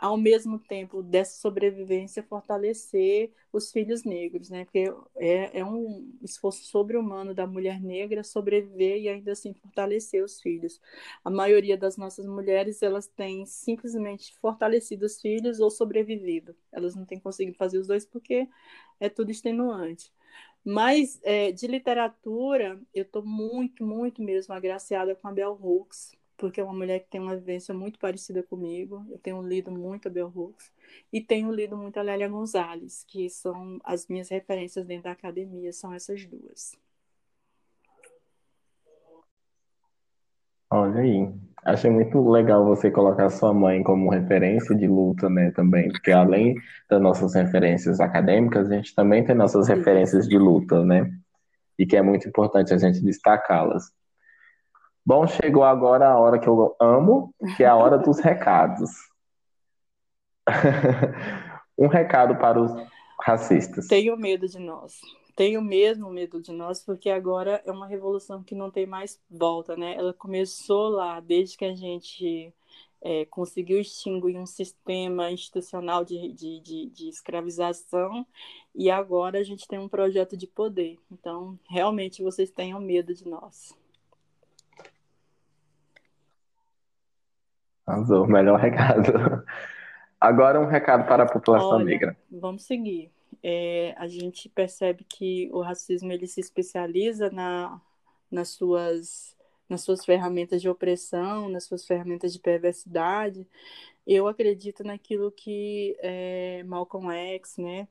[0.00, 4.64] ao mesmo tempo dessa sobrevivência fortalecer os filhos negros, né?
[4.64, 10.40] Porque é, é um esforço sobre-humano da mulher negra sobreviver e ainda assim fortalecer os
[10.40, 10.80] filhos.
[11.22, 16.56] A maioria das nossas mulheres elas têm simplesmente fortalecido os filhos ou sobrevivido.
[16.72, 18.48] Elas não têm conseguido fazer os dois porque
[18.98, 20.10] é tudo extenuante.
[20.64, 26.58] Mas é, de literatura, eu estou muito, muito mesmo agraciada com a Bell Hooks, porque
[26.58, 29.04] é uma mulher que tem uma vivência muito parecida comigo.
[29.10, 30.72] Eu tenho lido muito a Bell Hooks
[31.12, 35.70] e tenho lido muito a Lélia Gonzalez, que são as minhas referências dentro da academia,
[35.70, 36.74] são essas duas.
[40.70, 41.30] Olha aí.
[41.62, 46.54] Achei muito legal você colocar sua mãe como referência de luta, né, também, porque além
[46.88, 51.12] das nossas referências acadêmicas, a gente também tem nossas referências de luta, né?
[51.78, 53.92] E que é muito importante a gente destacá-las.
[55.04, 58.90] Bom, chegou agora a hora que eu amo, que é a hora dos recados.
[61.78, 62.72] um recado para os
[63.20, 63.86] racistas.
[63.86, 65.00] Tenho medo de nós.
[65.34, 69.76] Tenho mesmo medo de nós, porque agora é uma revolução que não tem mais volta,
[69.76, 69.94] né?
[69.94, 72.52] Ela começou lá, desde que a gente
[73.00, 78.26] é, conseguiu extinguir um sistema institucional de, de, de, de, escravização
[78.74, 80.98] e agora a gente tem um projeto de poder.
[81.10, 83.74] Então, realmente, vocês tenham medo de nós.
[87.90, 89.12] Arrasou, melhor recado.
[90.20, 92.16] Agora um recado para a população Olha, negra.
[92.30, 93.10] Vamos seguir.
[93.42, 97.80] É, a gente percebe que o racismo ele se especializa na,
[98.30, 99.36] nas, suas,
[99.68, 103.48] nas suas ferramentas de opressão, nas suas ferramentas de perversidade.
[104.06, 107.88] Eu acredito naquilo que é, Malcolm X, né,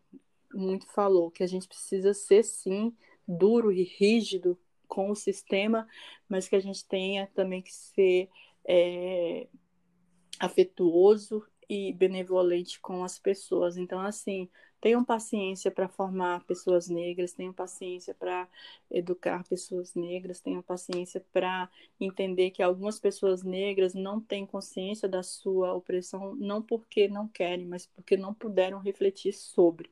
[0.54, 2.96] muito falou, que a gente precisa ser sim
[3.28, 4.58] duro e rígido
[4.88, 5.88] com o sistema,
[6.28, 8.30] mas que a gente tenha também que ser
[8.68, 9.48] é,
[10.40, 13.78] afetuoso e benevolente com as pessoas.
[13.78, 14.50] Então, assim,
[14.82, 18.48] tenham paciência para formar pessoas negras, tenham paciência para
[18.90, 25.22] educar pessoas negras, tenham paciência para entender que algumas pessoas negras não têm consciência da
[25.22, 29.92] sua opressão, não porque não querem, mas porque não puderam refletir sobre.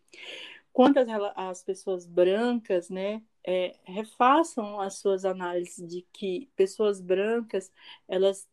[0.72, 1.00] Quanto
[1.36, 7.72] às pessoas brancas, né, é, refaçam as suas análises de que pessoas brancas
[8.08, 8.48] elas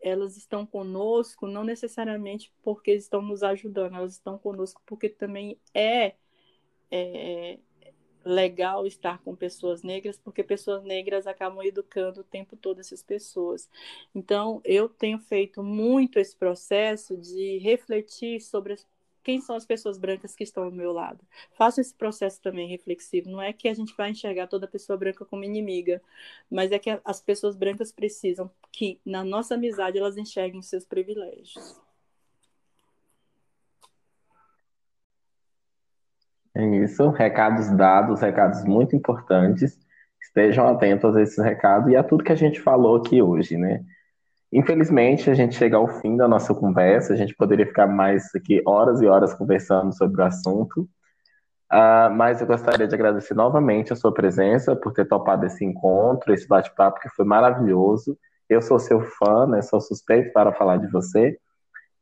[0.00, 6.14] elas estão conosco não necessariamente porque estão nos ajudando, elas estão conosco porque também é
[6.90, 7.58] é,
[8.24, 13.68] legal estar com pessoas negras, porque pessoas negras acabam educando o tempo todo essas pessoas.
[14.14, 18.76] Então, eu tenho feito muito esse processo de refletir sobre
[19.22, 21.24] quem são as pessoas brancas que estão ao meu lado.
[21.52, 23.30] Faço esse processo também reflexivo.
[23.30, 26.00] Não é que a gente vai enxergar toda pessoa branca como inimiga,
[26.50, 31.80] mas é que as pessoas brancas precisam que, na nossa amizade, elas enxerguem seus privilégios.
[36.54, 39.78] É isso, recados dados, recados muito importantes.
[40.20, 43.84] Estejam atentos a esses recados e a tudo que a gente falou aqui hoje, né?
[44.52, 47.12] Infelizmente, a gente chega ao fim da nossa conversa.
[47.12, 50.88] A gente poderia ficar mais aqui horas e horas conversando sobre o assunto.
[51.70, 56.32] Uh, mas eu gostaria de agradecer novamente a sua presença por ter topado esse encontro,
[56.32, 58.18] esse bate-papo que foi maravilhoso.
[58.48, 59.60] Eu sou seu fã, né?
[59.60, 61.38] Sou suspeito para falar de você.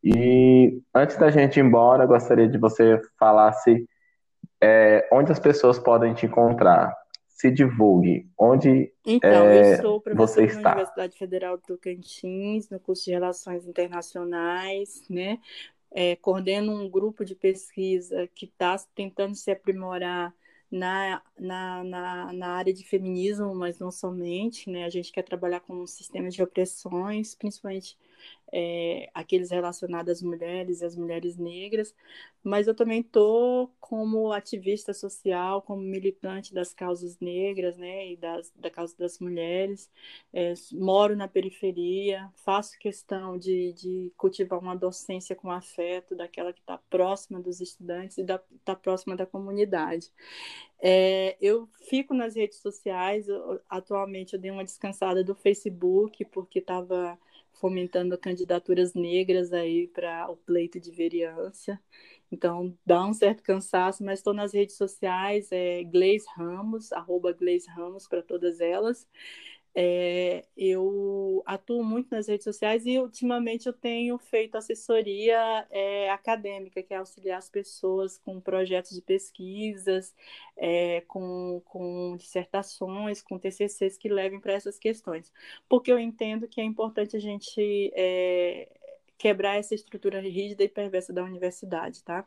[0.05, 3.85] E antes da gente ir embora, gostaria de você falasse
[4.63, 6.95] é, onde as pessoas podem te encontrar?
[7.37, 8.27] Se divulgue.
[8.39, 13.67] Onde então, é, eu sou professora na Universidade Federal do Tocantins, no curso de Relações
[13.67, 15.39] Internacionais, né?
[15.91, 20.35] É, coordeno um grupo de pesquisa que está tentando se aprimorar
[20.71, 24.85] na, na, na, na, área de feminismo, mas não somente, né?
[24.85, 27.99] A gente quer trabalhar com sistemas de opressões, principalmente
[28.53, 31.95] é, aqueles relacionados às mulheres e às mulheres negras,
[32.43, 38.53] mas eu também estou como ativista social, como militante das causas negras, né, e das,
[38.55, 39.91] da causa das mulheres,
[40.33, 46.61] é, moro na periferia, faço questão de, de cultivar uma docência com afeto, daquela que
[46.61, 50.13] está próxima dos estudantes e está próxima da comunidade.
[50.79, 56.59] É, eu fico nas redes sociais, eu, atualmente eu dei uma descansada do Facebook, porque
[56.61, 57.19] estava
[57.61, 61.81] fomentando candidaturas negras aí para o pleito de vereança.
[62.31, 67.67] Então, dá um certo cansaço, mas estou nas redes sociais, é Gleis Ramos, arroba Gleis
[67.69, 69.07] Ramos para todas elas.
[69.79, 76.83] É, eu atuo muito nas redes sociais e ultimamente eu tenho feito assessoria é, acadêmica,
[76.83, 80.15] que é auxiliar as pessoas com projetos de pesquisas,
[80.57, 85.31] é, com, com dissertações, com TCCs que levem para essas questões,
[85.69, 88.69] porque eu entendo que é importante a gente é,
[89.19, 92.27] quebrar essa estrutura rígida e perversa da universidade, tá?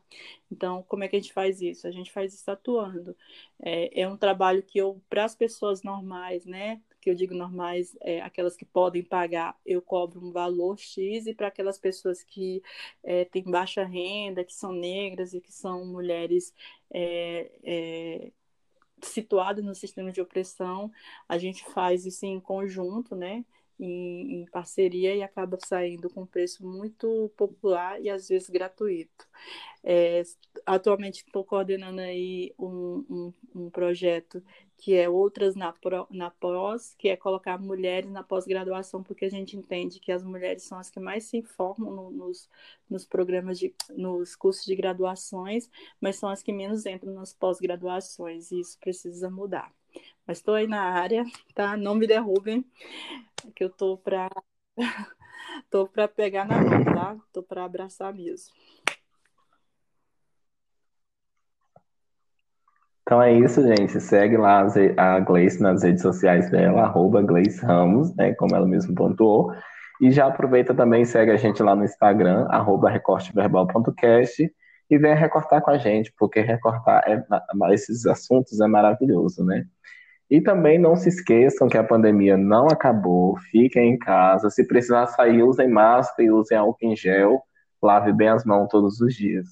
[0.52, 1.88] Então, como é que a gente faz isso?
[1.88, 3.16] A gente faz isso atuando.
[3.60, 7.96] É, é um trabalho que eu, para as pessoas normais, né, que eu digo normais,
[8.02, 12.62] é, aquelas que podem pagar, eu cobro um valor X, e para aquelas pessoas que
[13.04, 16.54] é, têm baixa renda, que são negras e que são mulheres
[16.92, 18.32] é, é,
[19.02, 20.92] situadas no sistema de opressão,
[21.28, 23.46] a gente faz isso em conjunto, né?
[23.80, 29.26] Em, em, parceria e acaba saindo com um preço muito popular e às vezes gratuito.
[29.82, 30.22] É,
[30.66, 34.44] atualmente estou coordenando aí um, um, um, projeto
[34.80, 35.74] que é Outras na,
[36.10, 40.64] na Pós, que é colocar mulheres na pós-graduação, porque a gente entende que as mulheres
[40.64, 42.50] são as que mais se informam no, nos,
[42.90, 45.70] nos programas, de, nos cursos de graduações,
[46.00, 49.72] mas são as que menos entram nas pós-graduações, e isso precisa mudar.
[50.26, 51.76] Mas estou aí na área, tá?
[51.76, 52.64] Não me derrubem,
[53.56, 54.30] que eu estou para
[55.70, 57.18] tô para pegar na mão, tá?
[57.28, 58.54] Estou para abraçar mesmo.
[63.10, 64.00] Então é isso, gente.
[64.00, 68.94] Segue lá a Gleice nas redes sociais dela, arroba Gleice Ramos, né, como ela mesmo
[68.94, 69.52] pontuou.
[70.00, 74.54] E já aproveita também segue a gente lá no Instagram, arroba recorteverbal.cast,
[74.92, 77.26] e vem recortar com a gente, porque recortar é,
[77.74, 79.66] esses assuntos é maravilhoso, né?
[80.30, 84.52] E também não se esqueçam que a pandemia não acabou, fiquem em casa.
[84.52, 87.42] Se precisar sair, usem máscara e usem álcool em gel.
[87.82, 89.48] Lave bem as mãos todos os dias.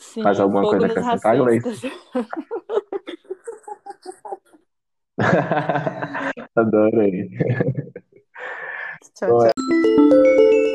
[0.00, 1.92] Sim, Faz alguma coisa a acrescentar, Gleice?
[6.56, 7.28] Adorei.
[9.14, 10.68] Tchau, tchau.